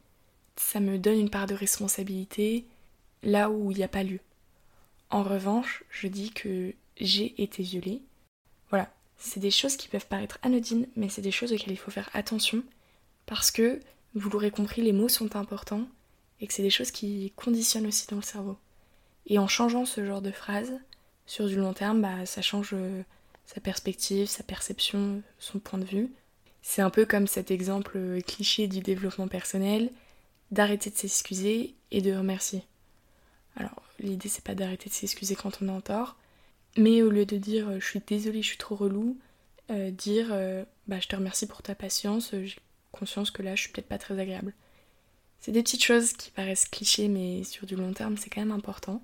ça 0.57 0.81
me 0.81 0.99
donne 0.99 1.19
une 1.19 1.31
part 1.31 1.47
de 1.47 1.55
responsabilité 1.55 2.65
là 3.23 3.51
où 3.51 3.71
il 3.71 3.79
n'y 3.79 3.85
a 3.85 3.89
pas 3.89 4.03
lieu. 4.03 4.21
En 5.11 5.23
revanche, 5.23 5.85
je 5.91 6.09
dis 6.09 6.31
que 6.31 6.75
j'ai 6.99 7.41
été 7.43 7.63
violée. 7.63 8.03
Voilà, 8.71 8.93
c'est 9.17 9.41
des 9.41 9.51
choses 9.51 9.77
qui 9.77 9.89
peuvent 9.89 10.07
paraître 10.07 10.39
anodines, 10.43 10.87
mais 10.97 11.09
c'est 11.09 11.23
des 11.23 11.31
choses 11.31 11.53
auxquelles 11.53 11.73
il 11.73 11.79
faut 11.79 11.91
faire 11.91 12.11
attention 12.15 12.63
parce 13.27 13.51
que, 13.51 13.81
vous 14.15 14.31
l'aurez 14.31 14.51
compris, 14.51 14.83
les 14.83 14.93
mots 14.93 15.09
sont 15.09 15.37
importants 15.37 15.89
et 16.45 16.47
que 16.47 16.53
c'est 16.53 16.63
des 16.63 16.69
choses 16.69 16.91
qui 16.91 17.33
conditionnent 17.37 17.87
aussi 17.87 18.07
dans 18.07 18.17
le 18.17 18.23
cerveau. 18.23 18.59
Et 19.25 19.39
en 19.39 19.49
changeant 19.49 19.87
ce 19.87 20.05
genre 20.05 20.21
de 20.21 20.31
phrase, 20.31 20.75
sur 21.25 21.49
du 21.49 21.57
long 21.57 21.73
terme, 21.73 22.03
bah, 22.03 22.27
ça 22.27 22.43
change 22.43 22.73
euh, 22.75 23.03
sa 23.47 23.63
perspective, 23.63 24.27
sa 24.27 24.43
perception, 24.43 25.23
son 25.39 25.59
point 25.59 25.79
de 25.79 25.87
vue. 25.87 26.13
C'est 26.61 26.83
un 26.83 26.91
peu 26.91 27.07
comme 27.07 27.27
cet 27.27 27.51
exemple 27.51 28.21
cliché 28.27 28.69
du 28.69 28.81
développement 28.81 29.27
personnel, 29.27 29.91
d'arrêter 30.51 30.91
de 30.91 30.97
s'excuser 30.97 31.75
et 31.91 32.03
de 32.03 32.15
remercier. 32.15 32.63
Alors, 33.57 33.83
l'idée 33.99 34.29
c'est 34.29 34.45
pas 34.45 34.55
d'arrêter 34.55 34.91
de 34.91 34.95
s'excuser 34.95 35.37
quand 35.37 35.63
on 35.63 35.69
est 35.69 35.73
en 35.73 35.81
tort, 35.81 36.17
mais 36.77 37.01
au 37.01 37.09
lieu 37.09 37.25
de 37.25 37.39
dire 37.39 37.81
je 37.81 37.87
suis 37.87 38.01
désolée, 38.07 38.43
je 38.43 38.49
suis 38.49 38.59
trop 38.59 38.77
relou, 38.77 39.17
euh, 39.71 39.91
dire 39.91 40.29
euh, 40.33 40.63
bah 40.89 41.01
je 41.01 41.09
te 41.09 41.17
remercie 41.17 41.47
pour 41.47 41.63
ta 41.63 41.75
patience, 41.75 42.35
j'ai 42.43 42.59
conscience 42.93 43.31
que 43.31 43.41
là 43.41 43.55
je 43.55 43.63
suis 43.63 43.73
peut-être 43.73 43.89
pas 43.89 43.99
très 43.99 44.19
agréable. 44.19 44.53
C'est 45.45 45.53
des 45.53 45.63
petites 45.63 45.85
choses 45.85 46.15
qui 46.15 46.31
paraissent 46.31 46.65
clichés, 46.65 47.07
mais 47.07 47.45
sur 47.45 47.67
du 47.67 47.77
long 47.77 47.93
terme 47.93 48.17
c'est 48.17 48.31
quand 48.31 48.41
même 48.41 48.51
important. 48.51 49.03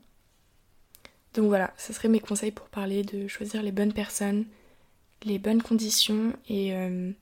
Donc 1.34 1.48
voilà, 1.48 1.74
ce 1.76 1.92
seraient 1.92 2.08
mes 2.08 2.18
conseils 2.18 2.50
pour 2.50 2.70
parler 2.70 3.02
de 3.02 3.28
choisir 3.28 3.62
les 3.62 3.72
bonnes 3.72 3.92
personnes, 3.92 4.46
les 5.22 5.38
bonnes 5.38 5.60
conditions 5.60 6.32
et 6.48 6.74
euh, 6.74 7.12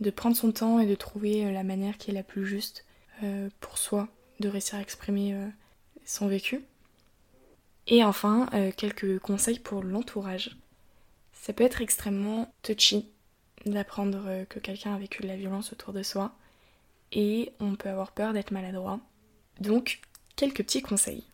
de 0.00 0.10
prendre 0.10 0.36
son 0.36 0.52
temps 0.52 0.78
et 0.78 0.84
de 0.84 0.94
trouver 0.94 1.46
euh, 1.46 1.52
la 1.52 1.62
manière 1.62 1.96
qui 1.96 2.10
est 2.10 2.14
la 2.14 2.22
plus 2.22 2.44
juste 2.44 2.84
euh, 3.22 3.48
pour 3.60 3.78
soi, 3.78 4.08
de 4.40 4.48
réussir 4.50 4.74
à 4.74 4.82
exprimer 4.82 5.34
son 6.04 6.28
vécu. 6.28 6.60
Et 7.86 8.04
enfin, 8.04 8.46
quelques 8.76 9.20
conseils 9.20 9.58
pour 9.58 9.82
l'entourage. 9.82 10.58
Ça 11.32 11.54
peut 11.54 11.64
être 11.64 11.80
extrêmement 11.80 12.52
touchy 12.62 13.08
d'apprendre 13.64 14.44
que 14.50 14.58
quelqu'un 14.58 14.94
a 14.94 14.98
vécu 14.98 15.22
de 15.22 15.28
la 15.28 15.36
violence 15.36 15.72
autour 15.72 15.94
de 15.94 16.02
soi 16.02 16.36
et 17.12 17.52
on 17.60 17.74
peut 17.74 17.88
avoir 17.88 18.12
peur 18.12 18.32
d'être 18.32 18.50
maladroit. 18.50 19.00
Donc, 19.60 20.00
quelques 20.36 20.62
petits 20.64 20.82
conseils. 20.82 21.24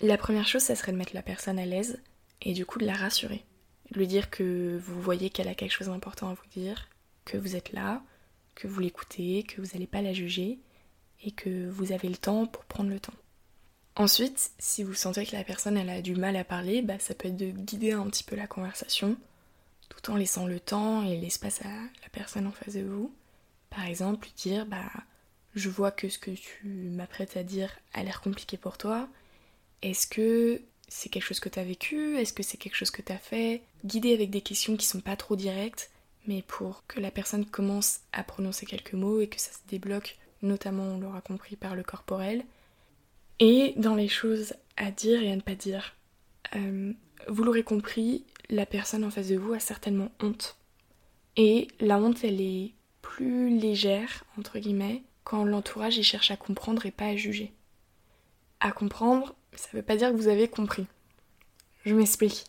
La 0.00 0.18
première 0.18 0.46
chose, 0.46 0.62
ça 0.62 0.74
serait 0.74 0.92
de 0.92 0.96
mettre 0.96 1.14
la 1.14 1.22
personne 1.22 1.58
à 1.58 1.66
l'aise 1.66 2.00
et 2.40 2.52
du 2.52 2.66
coup 2.66 2.78
de 2.78 2.86
la 2.86 2.94
rassurer. 2.94 3.44
De 3.90 3.98
lui 3.98 4.06
dire 4.06 4.30
que 4.30 4.78
vous 4.82 5.00
voyez 5.00 5.30
qu'elle 5.30 5.48
a 5.48 5.54
quelque 5.54 5.72
chose 5.72 5.88
d'important 5.88 6.28
à 6.28 6.34
vous 6.34 6.48
dire, 6.50 6.88
que 7.24 7.36
vous 7.36 7.56
êtes 7.56 7.72
là, 7.72 8.02
que 8.54 8.66
vous 8.66 8.80
l'écoutez, 8.80 9.44
que 9.44 9.60
vous 9.60 9.68
n'allez 9.72 9.86
pas 9.86 10.02
la 10.02 10.12
juger 10.12 10.58
et 11.22 11.30
que 11.30 11.68
vous 11.68 11.92
avez 11.92 12.08
le 12.08 12.16
temps 12.16 12.46
pour 12.46 12.64
prendre 12.64 12.90
le 12.90 13.00
temps. 13.00 13.14
Ensuite, 13.94 14.52
si 14.58 14.82
vous 14.82 14.94
sentez 14.94 15.26
que 15.26 15.36
la 15.36 15.44
personne 15.44 15.76
a 15.76 16.00
du 16.00 16.16
mal 16.16 16.36
à 16.36 16.44
parler, 16.44 16.82
bah, 16.82 16.98
ça 16.98 17.14
peut 17.14 17.28
être 17.28 17.36
de 17.36 17.50
guider 17.50 17.92
un 17.92 18.06
petit 18.08 18.24
peu 18.24 18.36
la 18.36 18.46
conversation 18.46 19.16
tout 19.88 20.10
en 20.10 20.16
laissant 20.16 20.46
le 20.46 20.58
temps 20.58 21.02
et 21.02 21.18
l'espace 21.18 21.60
à 21.62 21.68
la 21.68 22.08
personne 22.10 22.46
en 22.46 22.52
face 22.52 22.74
de 22.74 22.82
vous. 22.82 23.14
Par 23.74 23.86
exemple, 23.86 24.28
dire 24.36 24.66
bah 24.66 24.90
je 25.54 25.68
vois 25.68 25.90
que 25.90 26.08
ce 26.08 26.18
que 26.18 26.30
tu 26.30 26.66
m'apprêtes 26.66 27.36
à 27.36 27.42
dire 27.42 27.70
a 27.92 28.02
l'air 28.02 28.20
compliqué 28.20 28.56
pour 28.56 28.78
toi. 28.78 29.08
Est-ce 29.82 30.06
que 30.06 30.62
c'est 30.88 31.08
quelque 31.08 31.24
chose 31.24 31.40
que 31.40 31.48
tu 31.48 31.58
as 31.58 31.64
vécu? 31.64 32.16
Est-ce 32.16 32.32
que 32.32 32.42
c'est 32.42 32.56
quelque 32.56 32.76
chose 32.76 32.90
que 32.90 33.02
tu 33.02 33.12
as 33.12 33.18
fait? 33.18 33.62
Guider 33.84 34.14
avec 34.14 34.30
des 34.30 34.40
questions 34.40 34.76
qui 34.76 34.86
sont 34.86 35.00
pas 35.00 35.16
trop 35.16 35.36
directes 35.36 35.90
mais 36.26 36.42
pour 36.42 36.84
que 36.86 37.00
la 37.00 37.10
personne 37.10 37.44
commence 37.44 38.00
à 38.12 38.22
prononcer 38.22 38.66
quelques 38.66 38.94
mots 38.94 39.20
et 39.20 39.26
que 39.26 39.40
ça 39.40 39.52
se 39.52 39.58
débloque, 39.68 40.18
notamment 40.42 40.84
on 40.84 40.98
l'aura 40.98 41.20
compris 41.20 41.56
par 41.56 41.74
le 41.74 41.82
corporel. 41.82 42.44
Et 43.40 43.74
dans 43.76 43.94
les 43.94 44.08
choses 44.08 44.54
à 44.76 44.90
dire 44.90 45.22
et 45.22 45.32
à 45.32 45.36
ne 45.36 45.40
pas 45.40 45.54
dire. 45.54 45.96
Euh, 46.54 46.92
vous 47.28 47.44
l'aurez 47.44 47.64
compris, 47.64 48.24
la 48.50 48.66
personne 48.66 49.04
en 49.04 49.10
face 49.10 49.28
de 49.28 49.36
vous 49.36 49.52
a 49.52 49.58
certainement 49.58 50.10
honte. 50.20 50.56
Et 51.36 51.68
la 51.80 51.98
honte, 51.98 52.22
elle 52.24 52.40
est 52.40 52.72
plus 53.02 53.58
légère, 53.58 54.24
entre 54.38 54.58
guillemets, 54.58 55.02
quand 55.24 55.44
l'entourage 55.44 55.98
y 55.98 56.02
cherche 56.02 56.30
à 56.30 56.36
comprendre 56.36 56.86
et 56.86 56.90
pas 56.90 57.06
à 57.06 57.16
juger. 57.16 57.52
À 58.60 58.72
comprendre, 58.72 59.34
ça 59.54 59.68
veut 59.72 59.82
pas 59.82 59.96
dire 59.96 60.10
que 60.10 60.16
vous 60.16 60.28
avez 60.28 60.48
compris. 60.48 60.86
Je 61.84 61.94
m'explique. 61.94 62.44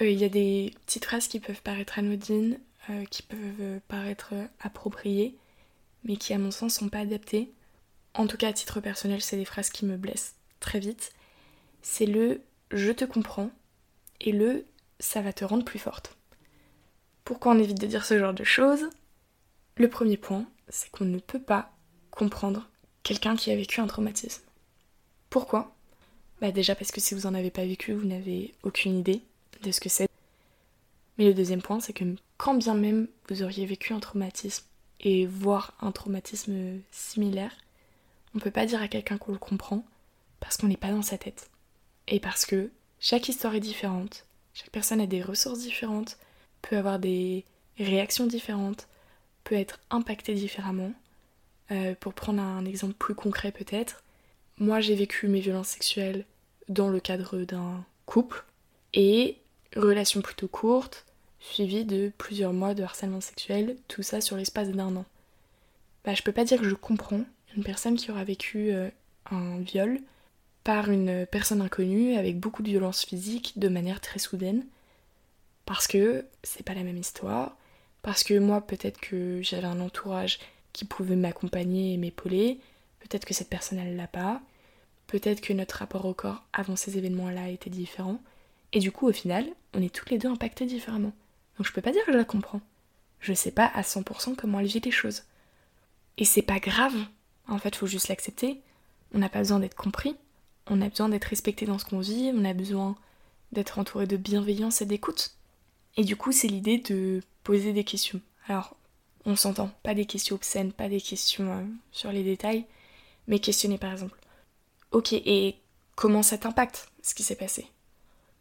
Euh, 0.00 0.08
il 0.08 0.18
y 0.18 0.24
a 0.24 0.28
des 0.28 0.72
petites 0.86 1.04
phrases 1.04 1.28
qui 1.28 1.40
peuvent 1.40 1.62
paraître 1.62 1.98
anodines, 1.98 2.58
euh, 2.90 3.04
qui 3.06 3.22
peuvent 3.22 3.80
paraître 3.88 4.32
appropriées, 4.60 5.36
mais 6.04 6.16
qui 6.16 6.32
à 6.32 6.38
mon 6.38 6.50
sens 6.50 6.74
sont 6.74 6.88
pas 6.88 7.00
adaptées. 7.00 7.52
En 8.14 8.26
tout 8.26 8.36
cas 8.36 8.48
à 8.48 8.52
titre 8.52 8.80
personnel, 8.80 9.22
c'est 9.22 9.36
des 9.36 9.44
phrases 9.44 9.70
qui 9.70 9.84
me 9.84 9.96
blessent 9.96 10.36
très 10.60 10.80
vite. 10.80 11.12
C'est 11.82 12.06
le 12.06 12.40
je 12.70 12.90
te 12.90 13.04
comprends 13.04 13.50
et 14.20 14.32
le 14.32 14.64
ça 14.98 15.20
va 15.20 15.32
te 15.32 15.44
rendre 15.44 15.64
plus 15.64 15.78
forte. 15.78 16.16
Pourquoi 17.24 17.52
on 17.52 17.58
évite 17.58 17.80
de 17.80 17.86
dire 17.86 18.04
ce 18.04 18.18
genre 18.18 18.34
de 18.34 18.44
choses? 18.44 18.88
Le 19.76 19.88
premier 19.88 20.16
point, 20.16 20.46
c'est 20.68 20.90
qu'on 20.90 21.04
ne 21.04 21.18
peut 21.18 21.40
pas 21.40 21.72
comprendre 22.10 22.68
quelqu'un 23.02 23.36
qui 23.36 23.50
a 23.50 23.56
vécu 23.56 23.80
un 23.80 23.86
traumatisme. 23.86 24.42
Pourquoi? 25.30 25.74
Bah 26.40 26.52
déjà 26.52 26.74
parce 26.74 26.90
que 26.90 27.00
si 27.00 27.14
vous 27.14 27.26
en 27.26 27.34
avez 27.34 27.50
pas 27.50 27.64
vécu, 27.64 27.92
vous 27.92 28.06
n'avez 28.06 28.52
aucune 28.62 28.98
idée 28.98 29.22
de 29.62 29.70
ce 29.70 29.80
que 29.80 29.88
c'est. 29.88 30.08
Mais 31.16 31.24
le 31.24 31.34
deuxième 31.34 31.62
point, 31.62 31.80
c'est 31.80 31.92
que 31.92 32.04
quand 32.36 32.54
bien 32.54 32.74
même 32.74 33.08
vous 33.28 33.42
auriez 33.42 33.64
vécu 33.64 33.92
un 33.92 34.00
traumatisme 34.00 34.64
et 35.00 35.26
voir 35.26 35.74
un 35.80 35.92
traumatisme 35.92 36.80
similaire, 36.90 37.52
on 38.34 38.38
ne 38.38 38.42
peut 38.42 38.50
pas 38.50 38.66
dire 38.66 38.82
à 38.82 38.88
quelqu'un 38.88 39.18
qu'on 39.18 39.32
le 39.32 39.38
comprend 39.38 39.84
parce 40.40 40.56
qu'on 40.56 40.68
n'est 40.68 40.76
pas 40.76 40.90
dans 40.90 41.02
sa 41.02 41.18
tête. 41.18 41.48
Et 42.08 42.20
parce 42.20 42.44
que 42.44 42.70
chaque 43.00 43.28
histoire 43.28 43.54
est 43.54 43.60
différente, 43.60 44.26
chaque 44.54 44.70
personne 44.70 45.00
a 45.00 45.06
des 45.06 45.22
ressources 45.22 45.60
différentes, 45.60 46.18
peut 46.60 46.76
avoir 46.76 46.98
des 46.98 47.44
réactions 47.78 48.26
différentes, 48.26 48.88
peut 49.44 49.54
être 49.54 49.80
impactée 49.90 50.34
différemment. 50.34 50.92
Euh, 51.70 51.94
pour 51.98 52.12
prendre 52.14 52.42
un 52.42 52.64
exemple 52.64 52.94
plus 52.94 53.14
concret 53.14 53.52
peut-être, 53.52 54.02
moi 54.58 54.80
j'ai 54.80 54.94
vécu 54.94 55.28
mes 55.28 55.40
violences 55.40 55.68
sexuelles 55.68 56.24
dans 56.68 56.88
le 56.88 57.00
cadre 57.00 57.38
d'un 57.44 57.84
couple 58.04 58.44
et 58.94 59.38
relation 59.76 60.20
plutôt 60.20 60.48
courte, 60.48 61.06
suivie 61.40 61.84
de 61.84 62.12
plusieurs 62.18 62.52
mois 62.52 62.74
de 62.74 62.82
harcèlement 62.82 63.20
sexuel, 63.20 63.76
tout 63.88 64.02
ça 64.02 64.20
sur 64.20 64.36
l'espace 64.36 64.68
d'un 64.70 64.96
an. 64.96 65.04
Bah, 66.04 66.14
je 66.14 66.22
peux 66.22 66.32
pas 66.32 66.44
dire 66.44 66.60
que 66.60 66.68
je 66.68 66.74
comprends 66.74 67.22
une 67.56 67.64
personne 67.64 67.96
qui 67.96 68.10
aura 68.10 68.24
vécu 68.24 68.72
euh, 68.72 68.88
un 69.30 69.58
viol 69.58 70.00
par 70.64 70.90
une 70.90 71.26
personne 71.26 71.60
inconnue 71.60 72.16
avec 72.16 72.38
beaucoup 72.38 72.62
de 72.62 72.68
violence 72.68 73.04
physique 73.04 73.54
de 73.56 73.68
manière 73.68 74.00
très 74.00 74.18
soudaine. 74.18 74.64
Parce 75.64 75.86
que 75.86 76.24
c'est 76.42 76.64
pas 76.64 76.74
la 76.74 76.82
même 76.82 76.96
histoire. 76.96 77.56
Parce 78.02 78.24
que 78.24 78.38
moi, 78.38 78.60
peut-être 78.60 79.00
que 79.00 79.40
j'avais 79.42 79.66
un 79.66 79.80
entourage 79.80 80.38
qui 80.72 80.84
pouvait 80.84 81.16
m'accompagner 81.16 81.94
et 81.94 81.96
m'épauler. 81.96 82.58
Peut-être 83.00 83.24
que 83.24 83.34
cette 83.34 83.48
personne, 83.48 83.78
elle 83.78 83.96
l'a 83.96 84.06
pas. 84.06 84.40
peut-être 85.06 85.42
que 85.42 85.52
notre 85.52 85.76
rapport 85.76 86.06
au 86.06 86.14
corps 86.14 86.42
avant 86.54 86.74
ces 86.74 86.96
événements-là 86.96 87.50
était 87.50 87.70
différent. 87.70 88.18
Et 88.72 88.78
du 88.78 88.90
coup, 88.90 89.06
au 89.06 89.12
final, 89.12 89.46
on 89.74 89.82
est 89.82 89.94
toutes 89.94 90.10
les 90.10 90.18
deux 90.18 90.28
impactées 90.28 90.64
différemment. 90.64 91.12
Donc 91.58 91.66
je 91.66 91.72
peux 91.72 91.82
pas 91.82 91.92
dire 91.92 92.04
que 92.06 92.12
je 92.12 92.16
la 92.16 92.24
comprends. 92.24 92.62
Je 93.20 93.34
sais 93.34 93.50
pas 93.50 93.66
à 93.66 93.82
100% 93.82 94.36
comment 94.36 94.60
elle 94.60 94.66
vit 94.66 94.80
les 94.80 94.90
choses. 94.90 95.24
Et 96.16 96.24
c'est 96.24 96.42
pas 96.42 96.58
grave. 96.58 96.96
En 97.46 97.58
fait, 97.58 97.76
faut 97.76 97.86
juste 97.86 98.08
l'accepter. 98.08 98.60
On 99.14 99.18
n'a 99.18 99.28
pas 99.28 99.40
besoin 99.40 99.60
d'être 99.60 99.76
compris. 99.76 100.16
On 100.68 100.80
a 100.80 100.88
besoin 100.88 101.10
d'être 101.10 101.26
respecté 101.26 101.66
dans 101.66 101.78
ce 101.78 101.84
qu'on 101.84 102.00
vit. 102.00 102.32
On 102.34 102.44
a 102.44 102.54
besoin 102.54 102.96
d'être 103.52 103.78
entouré 103.78 104.06
de 104.06 104.16
bienveillance 104.16 104.80
et 104.80 104.86
d'écoute. 104.86 105.36
Et 105.98 106.04
du 106.04 106.16
coup, 106.16 106.32
c'est 106.32 106.48
l'idée 106.48 106.78
de 106.78 107.20
poser 107.42 107.72
des 107.72 107.84
questions. 107.84 108.20
Alors, 108.48 108.76
on 109.24 109.36
s'entend, 109.36 109.70
pas 109.82 109.94
des 109.94 110.06
questions 110.06 110.36
obscènes, 110.36 110.72
pas 110.72 110.88
des 110.88 111.00
questions 111.00 111.52
euh, 111.52 111.64
sur 111.92 112.10
les 112.12 112.24
détails, 112.24 112.66
mais 113.28 113.38
questionner 113.38 113.78
par 113.78 113.92
exemple. 113.92 114.18
Ok, 114.90 115.12
et 115.12 115.56
comment 115.94 116.22
ça 116.22 116.38
t'impacte 116.38 116.90
ce 117.02 117.14
qui 117.14 117.22
s'est 117.22 117.36
passé? 117.36 117.66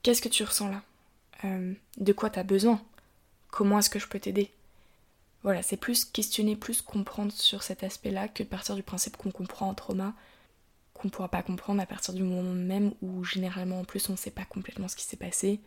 Qu'est-ce 0.03 0.21
que 0.21 0.29
tu 0.29 0.43
ressens 0.43 0.69
là? 0.69 0.81
Euh, 1.43 1.73
De 1.97 2.13
quoi 2.13 2.29
t'as 2.29 2.43
besoin? 2.43 2.81
Comment 3.51 3.79
est-ce 3.79 3.89
que 3.89 3.99
je 3.99 4.07
peux 4.07 4.19
t'aider? 4.19 4.51
Voilà, 5.43 5.61
c'est 5.61 5.77
plus 5.77 6.05
questionner, 6.05 6.55
plus 6.55 6.81
comprendre 6.81 7.31
sur 7.31 7.63
cet 7.63 7.83
aspect-là 7.83 8.27
que 8.27 8.43
de 8.43 8.47
partir 8.47 8.75
du 8.75 8.83
principe 8.83 9.17
qu'on 9.17 9.31
comprend 9.31 9.69
un 9.71 9.73
trauma, 9.73 10.13
qu'on 10.93 11.07
ne 11.07 11.11
pourra 11.11 11.29
pas 11.29 11.41
comprendre 11.41 11.81
à 11.81 11.85
partir 11.85 12.13
du 12.13 12.21
moment 12.23 12.53
même 12.53 12.93
où 13.01 13.23
généralement 13.23 13.79
en 13.79 13.83
plus 13.83 14.07
on 14.09 14.13
ne 14.13 14.17
sait 14.17 14.31
pas 14.31 14.45
complètement 14.45 14.87
ce 14.87 14.95
qui 14.95 15.03
s'est 15.03 15.17
passé. 15.17 15.59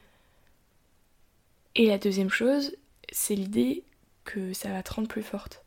Et 1.75 1.87
la 1.87 1.99
deuxième 1.99 2.31
chose, 2.31 2.77
c'est 3.13 3.35
l'idée 3.35 3.85
que 4.25 4.53
ça 4.53 4.71
va 4.71 4.83
te 4.83 4.93
rendre 4.93 5.09
plus 5.09 5.23
forte. 5.23 5.63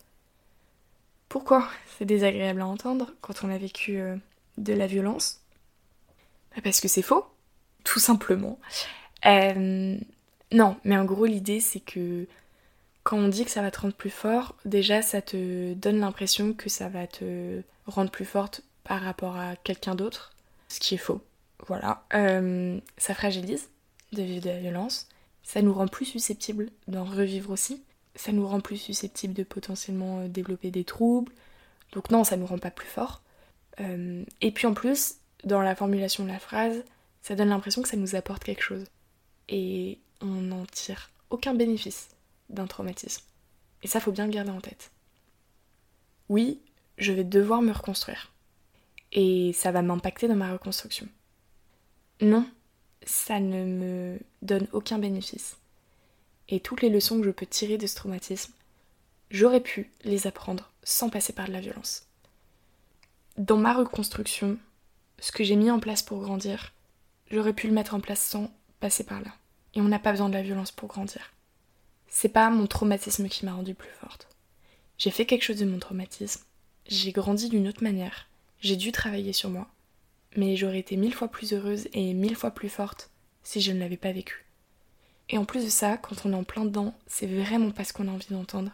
Pourquoi 1.29 1.67
c'est 1.97 2.05
désagréable 2.05 2.61
à 2.61 2.67
entendre 2.67 3.13
quand 3.21 3.43
on 3.43 3.49
a 3.49 3.57
vécu 3.57 3.99
euh, 3.99 4.15
de 4.57 4.73
la 4.73 4.87
violence? 4.87 5.41
Bah, 6.55 6.61
Parce 6.63 6.79
que 6.79 6.87
c'est 6.87 7.01
faux, 7.01 7.25
tout 7.83 7.99
simplement. 7.99 8.59
Euh, 9.25 9.97
non, 10.51 10.77
mais 10.83 10.97
en 10.97 11.05
gros 11.05 11.25
l'idée 11.25 11.59
c'est 11.59 11.79
que 11.79 12.27
quand 13.03 13.17
on 13.17 13.27
dit 13.27 13.45
que 13.45 13.51
ça 13.51 13.61
va 13.61 13.71
te 13.71 13.79
rendre 13.79 13.93
plus 13.93 14.09
fort, 14.09 14.55
déjà 14.65 15.01
ça 15.01 15.21
te 15.21 15.73
donne 15.73 15.99
l'impression 15.99 16.53
que 16.53 16.69
ça 16.69 16.89
va 16.89 17.07
te 17.07 17.61
rendre 17.85 18.11
plus 18.11 18.25
forte 18.25 18.63
par 18.83 19.01
rapport 19.01 19.37
à 19.37 19.55
quelqu'un 19.55 19.95
d'autre, 19.95 20.33
ce 20.67 20.79
qui 20.79 20.95
est 20.95 20.99
faux. 20.99 21.21
Voilà. 21.67 22.03
Euh, 22.13 22.79
ça 22.97 23.13
fragilise 23.13 23.69
de 24.13 24.23
vivre 24.23 24.43
de 24.43 24.49
la 24.49 24.59
violence, 24.59 25.07
ça 25.47 25.61
nous 25.61 25.73
rend 25.73 25.87
plus 25.87 26.03
susceptibles 26.03 26.69
d'en 26.89 27.05
revivre 27.05 27.51
aussi, 27.51 27.81
ça 28.15 28.33
nous 28.33 28.45
rend 28.45 28.59
plus 28.59 28.75
susceptibles 28.75 29.33
de 29.33 29.43
potentiellement 29.43 30.19
euh, 30.19 30.27
développer 30.27 30.71
des 30.71 30.83
troubles. 30.83 31.31
Donc 31.93 32.11
non, 32.11 32.25
ça 32.25 32.35
nous 32.35 32.45
rend 32.45 32.57
pas 32.57 32.69
plus 32.69 32.89
fort. 32.89 33.21
Euh, 33.79 34.25
et 34.41 34.51
puis 34.51 34.67
en 34.67 34.73
plus, 34.73 35.15
dans 35.45 35.61
la 35.61 35.73
formulation 35.73 36.25
de 36.25 36.29
la 36.29 36.39
phrase, 36.39 36.83
ça 37.21 37.35
donne 37.35 37.47
l'impression 37.47 37.81
que 37.81 37.87
ça 37.87 37.95
nous 37.95 38.15
apporte 38.15 38.43
quelque 38.43 38.61
chose. 38.61 38.83
Et 39.47 39.99
on 40.19 40.25
n'en 40.25 40.65
tire 40.65 41.11
aucun 41.29 41.53
bénéfice 41.53 42.09
d'un 42.49 42.67
traumatisme. 42.67 43.23
Et 43.83 43.87
ça, 43.87 44.01
faut 44.01 44.11
bien 44.11 44.25
le 44.25 44.33
garder 44.33 44.51
en 44.51 44.59
tête. 44.59 44.91
Oui, 46.27 46.59
je 46.97 47.13
vais 47.13 47.23
devoir 47.23 47.61
me 47.61 47.71
reconstruire. 47.71 48.33
Et 49.13 49.53
ça 49.53 49.71
va 49.71 49.81
m'impacter 49.81 50.27
dans 50.27 50.35
ma 50.35 50.51
reconstruction. 50.51 51.07
Non, 52.19 52.45
ça 53.07 53.39
ne 53.39 53.65
me 53.65 54.19
donne 54.41 54.67
aucun 54.73 54.99
bénéfice 54.99 55.57
et 56.49 56.59
toutes 56.59 56.81
les 56.81 56.89
leçons 56.89 57.19
que 57.19 57.25
je 57.25 57.31
peux 57.31 57.45
tirer 57.45 57.77
de 57.77 57.87
ce 57.87 57.95
traumatisme, 57.95 58.53
j'aurais 59.31 59.61
pu 59.61 59.91
les 60.03 60.27
apprendre 60.27 60.71
sans 60.83 61.09
passer 61.09 61.33
par 61.33 61.47
de 61.47 61.53
la 61.53 61.59
violence. 61.59 62.07
Dans 63.37 63.57
ma 63.57 63.73
reconstruction, 63.73 64.57
ce 65.19 65.31
que 65.31 65.43
j'ai 65.43 65.55
mis 65.55 65.71
en 65.71 65.79
place 65.79 66.01
pour 66.01 66.19
grandir, 66.21 66.73
j'aurais 67.29 67.53
pu 67.53 67.67
le 67.67 67.73
mettre 67.73 67.95
en 67.95 67.99
place 67.99 68.21
sans 68.21 68.51
passer 68.79 69.03
par 69.03 69.21
là. 69.21 69.31
Et 69.73 69.81
on 69.81 69.87
n'a 69.87 69.99
pas 69.99 70.11
besoin 70.11 70.29
de 70.29 70.33
la 70.33 70.41
violence 70.41 70.71
pour 70.71 70.87
grandir. 70.87 71.33
C'est 72.07 72.29
pas 72.29 72.49
mon 72.49 72.67
traumatisme 72.67 73.27
qui 73.27 73.45
m'a 73.45 73.53
rendue 73.53 73.75
plus 73.75 73.91
forte. 73.99 74.27
J'ai 74.97 75.11
fait 75.11 75.25
quelque 75.25 75.43
chose 75.43 75.59
de 75.59 75.65
mon 75.65 75.79
traumatisme, 75.79 76.43
j'ai 76.87 77.11
grandi 77.11 77.49
d'une 77.49 77.67
autre 77.67 77.83
manière, 77.83 78.27
j'ai 78.61 78.75
dû 78.75 78.91
travailler 78.91 79.33
sur 79.33 79.49
moi, 79.49 79.67
mais 80.37 80.55
j'aurais 80.55 80.79
été 80.79 80.95
mille 80.95 81.13
fois 81.13 81.27
plus 81.27 81.51
heureuse 81.51 81.89
et 81.91 82.13
mille 82.13 82.35
fois 82.35 82.51
plus 82.51 82.69
forte 82.69 83.09
si 83.43 83.59
je 83.59 83.71
ne 83.71 83.79
l'avais 83.79 83.97
pas 83.97 84.11
vécu. 84.11 84.45
Et 85.29 85.37
en 85.37 85.43
plus 85.43 85.65
de 85.65 85.69
ça, 85.69 85.97
quand 85.97 86.25
on 86.25 86.31
est 86.31 86.37
en 86.37 86.43
plein 86.43 86.63
dedans, 86.63 86.93
c'est 87.07 87.27
vraiment 87.27 87.71
pas 87.71 87.83
ce 87.83 87.91
qu'on 87.91 88.07
a 88.07 88.11
envie 88.11 88.27
d'entendre. 88.29 88.71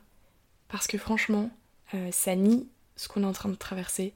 Parce 0.68 0.88
que 0.88 0.98
franchement, 0.98 1.50
euh, 1.96 2.10
ça 2.12 2.36
nie 2.36 2.68
ce 2.96 3.08
qu'on 3.08 3.24
est 3.24 3.28
en 3.28 3.34
train 3.34 3.50
de 3.50 3.56
traverser. 3.56 4.14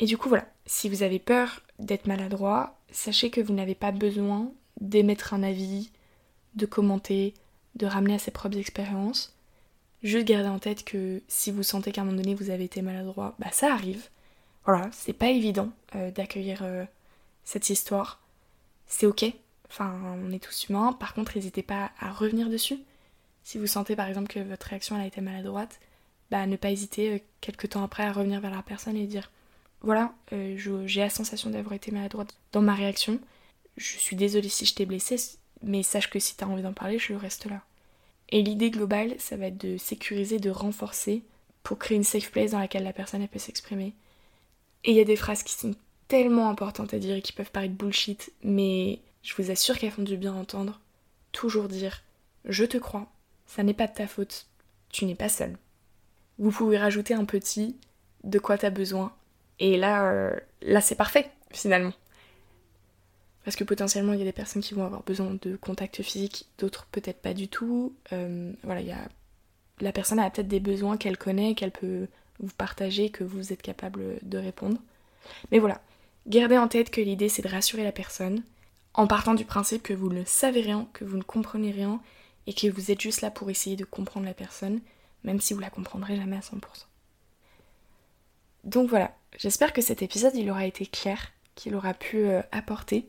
Et 0.00 0.06
du 0.06 0.18
coup, 0.18 0.28
voilà, 0.28 0.46
si 0.66 0.88
vous 0.88 1.02
avez 1.02 1.18
peur 1.18 1.62
d'être 1.78 2.06
maladroit, 2.06 2.78
sachez 2.90 3.30
que 3.30 3.40
vous 3.40 3.54
n'avez 3.54 3.74
pas 3.74 3.92
besoin 3.92 4.52
d'émettre 4.80 5.32
un 5.32 5.42
avis, 5.42 5.92
de 6.56 6.66
commenter, 6.66 7.34
de 7.76 7.86
ramener 7.86 8.14
à 8.14 8.18
ses 8.18 8.32
propres 8.32 8.58
expériences. 8.58 9.36
Juste 10.02 10.26
gardez 10.26 10.48
en 10.48 10.58
tête 10.58 10.84
que 10.84 11.22
si 11.28 11.52
vous 11.52 11.62
sentez 11.62 11.92
qu'à 11.92 12.00
un 12.00 12.04
moment 12.04 12.16
donné 12.16 12.34
vous 12.34 12.50
avez 12.50 12.64
été 12.64 12.82
maladroit, 12.82 13.36
bah 13.38 13.52
ça 13.52 13.72
arrive. 13.72 14.08
Voilà, 14.64 14.88
c'est 14.92 15.12
pas 15.12 15.28
évident 15.28 15.70
euh, 15.94 16.10
d'accueillir 16.10 16.60
euh, 16.62 16.84
cette 17.44 17.70
histoire. 17.70 18.20
C'est 18.86 19.06
ok, 19.06 19.24
Enfin, 19.72 19.98
on 20.22 20.30
est 20.32 20.42
tous 20.42 20.68
humains. 20.68 20.92
Par 20.92 21.14
contre, 21.14 21.32
n'hésitez 21.34 21.62
pas 21.62 21.92
à 21.98 22.12
revenir 22.12 22.50
dessus. 22.50 22.78
Si 23.42 23.56
vous 23.56 23.66
sentez 23.66 23.96
par 23.96 24.06
exemple 24.06 24.28
que 24.28 24.38
votre 24.38 24.66
réaction 24.66 24.96
a 24.96 25.06
été 25.06 25.22
maladroite, 25.22 25.80
bah 26.30 26.46
ne 26.46 26.56
pas 26.56 26.70
hésiter 26.70 27.14
euh, 27.14 27.18
quelques 27.40 27.70
temps 27.70 27.82
après 27.82 28.02
à 28.02 28.12
revenir 28.12 28.40
vers 28.40 28.50
la 28.50 28.62
personne 28.62 28.96
et 28.98 29.06
dire 29.06 29.30
voilà, 29.80 30.14
j'ai 30.30 31.00
la 31.00 31.10
sensation 31.10 31.50
d'avoir 31.50 31.72
été 31.72 31.90
maladroite 31.90 32.36
dans 32.52 32.60
ma 32.60 32.74
réaction. 32.74 33.18
Je 33.78 33.96
suis 33.96 34.14
désolée 34.14 34.48
si 34.50 34.64
je 34.66 34.74
t'ai 34.74 34.86
blessée, 34.86 35.16
mais 35.62 35.82
sache 35.82 36.08
que 36.08 36.20
si 36.20 36.36
tu 36.36 36.44
as 36.44 36.48
envie 36.48 36.62
d'en 36.62 36.72
parler, 36.72 36.98
je 36.98 37.14
reste 37.14 37.46
là. 37.46 37.62
Et 38.28 38.42
l'idée 38.42 38.70
globale, 38.70 39.14
ça 39.18 39.36
va 39.36 39.46
être 39.46 39.58
de 39.58 39.76
sécuriser, 39.78 40.38
de 40.38 40.50
renforcer 40.50 41.24
pour 41.64 41.78
créer 41.78 41.96
une 41.96 42.04
safe 42.04 42.30
place 42.30 42.52
dans 42.52 42.60
laquelle 42.60 42.84
la 42.84 42.92
personne 42.92 43.26
peut 43.26 43.40
s'exprimer. 43.40 43.94
Et 44.84 44.90
il 44.90 44.96
y 44.96 45.00
a 45.00 45.04
des 45.04 45.16
phrases 45.16 45.42
qui 45.42 45.54
sont 45.54 45.74
tellement 46.08 46.50
importantes 46.50 46.94
à 46.94 46.98
dire 46.98 47.16
et 47.16 47.22
qui 47.22 47.32
peuvent 47.32 47.50
paraître 47.50 47.74
bullshit, 47.74 48.32
mais 48.42 49.00
je 49.22 49.34
vous 49.34 49.50
assure 49.50 49.78
qu'elles 49.78 49.92
font 49.92 50.02
du 50.02 50.16
bien 50.16 50.34
entendre. 50.34 50.80
Toujours 51.30 51.68
dire 51.68 52.02
Je 52.44 52.64
te 52.64 52.76
crois, 52.76 53.06
ça 53.46 53.62
n'est 53.62 53.74
pas 53.74 53.86
de 53.86 53.94
ta 53.94 54.06
faute, 54.06 54.46
tu 54.90 55.06
n'es 55.06 55.14
pas 55.14 55.28
seul. 55.28 55.56
Vous 56.38 56.50
pouvez 56.50 56.78
rajouter 56.78 57.14
un 57.14 57.24
petit 57.24 57.76
de 58.24 58.38
quoi 58.38 58.58
t'as 58.58 58.70
besoin. 58.70 59.12
Et 59.58 59.76
là, 59.76 60.10
euh, 60.10 60.34
là 60.60 60.80
c'est 60.80 60.96
parfait, 60.96 61.30
finalement. 61.50 61.92
Parce 63.44 63.56
que 63.56 63.64
potentiellement, 63.64 64.12
il 64.12 64.18
y 64.18 64.22
a 64.22 64.26
des 64.26 64.32
personnes 64.32 64.62
qui 64.62 64.74
vont 64.74 64.84
avoir 64.84 65.02
besoin 65.02 65.36
de 65.40 65.56
contact 65.56 66.02
physique, 66.02 66.46
d'autres 66.58 66.86
peut-être 66.92 67.20
pas 67.20 67.34
du 67.34 67.48
tout. 67.48 67.94
Euh, 68.12 68.52
voilà, 68.62 68.80
il 68.80 68.86
y 68.86 68.92
a... 68.92 69.08
La 69.80 69.92
personne 69.92 70.20
a 70.20 70.30
peut-être 70.30 70.48
des 70.48 70.60
besoins 70.60 70.96
qu'elle 70.96 71.18
connaît, 71.18 71.54
qu'elle 71.54 71.72
peut 71.72 72.06
vous 72.42 72.54
partager, 72.56 73.10
que 73.10 73.24
vous 73.24 73.52
êtes 73.52 73.62
capable 73.62 74.18
de 74.22 74.38
répondre. 74.38 74.78
Mais 75.50 75.58
voilà, 75.58 75.80
gardez 76.26 76.58
en 76.58 76.68
tête 76.68 76.90
que 76.90 77.00
l'idée 77.00 77.28
c'est 77.28 77.42
de 77.42 77.48
rassurer 77.48 77.84
la 77.84 77.92
personne, 77.92 78.42
en 78.94 79.06
partant 79.06 79.34
du 79.34 79.44
principe 79.44 79.82
que 79.82 79.94
vous 79.94 80.10
ne 80.10 80.24
savez 80.24 80.60
rien, 80.60 80.88
que 80.92 81.04
vous 81.04 81.16
ne 81.16 81.22
comprenez 81.22 81.70
rien, 81.70 82.00
et 82.46 82.52
que 82.54 82.68
vous 82.68 82.90
êtes 82.90 83.00
juste 83.00 83.20
là 83.20 83.30
pour 83.30 83.50
essayer 83.50 83.76
de 83.76 83.84
comprendre 83.84 84.26
la 84.26 84.34
personne, 84.34 84.80
même 85.24 85.40
si 85.40 85.54
vous 85.54 85.60
la 85.60 85.70
comprendrez 85.70 86.16
jamais 86.16 86.36
à 86.36 86.40
100%. 86.40 86.58
Donc 88.64 88.88
voilà, 88.88 89.14
j'espère 89.38 89.72
que 89.72 89.82
cet 89.82 90.02
épisode 90.02 90.34
il 90.34 90.50
aura 90.50 90.66
été 90.66 90.86
clair, 90.86 91.32
qu'il 91.54 91.74
aura 91.74 91.94
pu 91.94 92.18
euh, 92.18 92.42
apporter. 92.52 93.08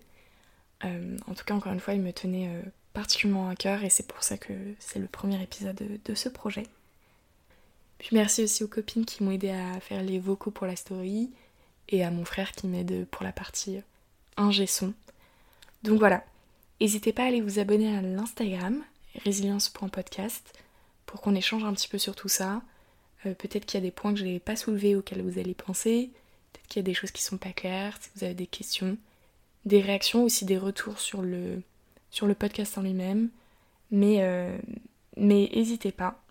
Euh, 0.85 1.17
en 1.27 1.33
tout 1.33 1.45
cas, 1.45 1.53
encore 1.53 1.73
une 1.73 1.79
fois, 1.79 1.93
il 1.93 2.01
me 2.01 2.11
tenait 2.11 2.49
euh, 2.49 2.61
particulièrement 2.93 3.49
à 3.49 3.55
cœur 3.55 3.83
et 3.83 3.89
c'est 3.89 4.07
pour 4.07 4.23
ça 4.23 4.37
que 4.37 4.53
c'est 4.79 4.99
le 4.99 5.07
premier 5.07 5.41
épisode 5.41 5.75
de, 5.75 5.99
de, 6.03 6.15
ce 6.15 6.29
projet. 6.29 6.63
Puis 8.03 8.17
merci 8.17 8.43
aussi 8.43 8.65
aux 8.65 8.67
copines 8.67 9.05
qui 9.05 9.23
m'ont 9.23 9.31
aidé 9.31 9.49
à 9.51 9.79
faire 9.79 10.03
les 10.03 10.19
vocaux 10.19 10.51
pour 10.51 10.67
la 10.67 10.75
story 10.75 11.31
et 11.87 12.03
à 12.03 12.11
mon 12.11 12.25
frère 12.25 12.51
qui 12.51 12.67
m'aide 12.67 13.05
pour 13.05 13.23
la 13.23 13.31
partie 13.31 13.79
ingé 14.35 14.67
son. 14.67 14.93
Donc 15.83 15.99
voilà, 15.99 16.25
n'hésitez 16.81 17.13
pas 17.13 17.23
à 17.23 17.27
aller 17.27 17.39
vous 17.39 17.59
abonner 17.59 17.95
à 17.95 18.01
l'Instagram, 18.01 18.83
résilience.podcast, 19.23 20.51
pour 21.05 21.21
qu'on 21.21 21.33
échange 21.33 21.63
un 21.63 21.71
petit 21.71 21.87
peu 21.87 21.97
sur 21.97 22.13
tout 22.13 22.27
ça. 22.27 22.61
Euh, 23.25 23.35
peut-être 23.35 23.65
qu'il 23.65 23.79
y 23.79 23.83
a 23.83 23.85
des 23.85 23.91
points 23.91 24.11
que 24.11 24.19
je 24.19 24.25
n'ai 24.25 24.41
pas 24.41 24.57
soulevés 24.57 24.97
auxquels 24.97 25.21
vous 25.21 25.39
allez 25.39 25.53
penser, 25.53 26.11
peut-être 26.51 26.67
qu'il 26.67 26.79
y 26.81 26.83
a 26.83 26.87
des 26.87 26.93
choses 26.93 27.11
qui 27.11 27.23
sont 27.23 27.37
pas 27.37 27.53
claires, 27.53 27.97
si 28.01 28.09
vous 28.17 28.25
avez 28.25 28.33
des 28.33 28.47
questions, 28.47 28.97
des 29.63 29.79
réactions, 29.79 30.25
aussi 30.25 30.43
des 30.43 30.57
retours 30.57 30.99
sur 30.99 31.21
le, 31.21 31.61
podcast 32.37 32.77
en 32.77 32.81
lui-même. 32.81 33.29
Mais, 33.91 34.17
euh, 34.23 34.57
mais 35.15 35.49
n'hésitez 35.55 35.93
pas. 35.93 36.22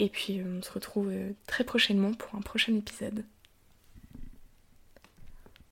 Et 0.00 0.08
puis 0.08 0.42
on 0.42 0.62
se 0.62 0.72
retrouve 0.72 1.10
euh, 1.10 1.32
très 1.46 1.62
prochainement 1.62 2.14
pour 2.14 2.34
un 2.34 2.40
prochain 2.40 2.74
épisode. 2.74 3.22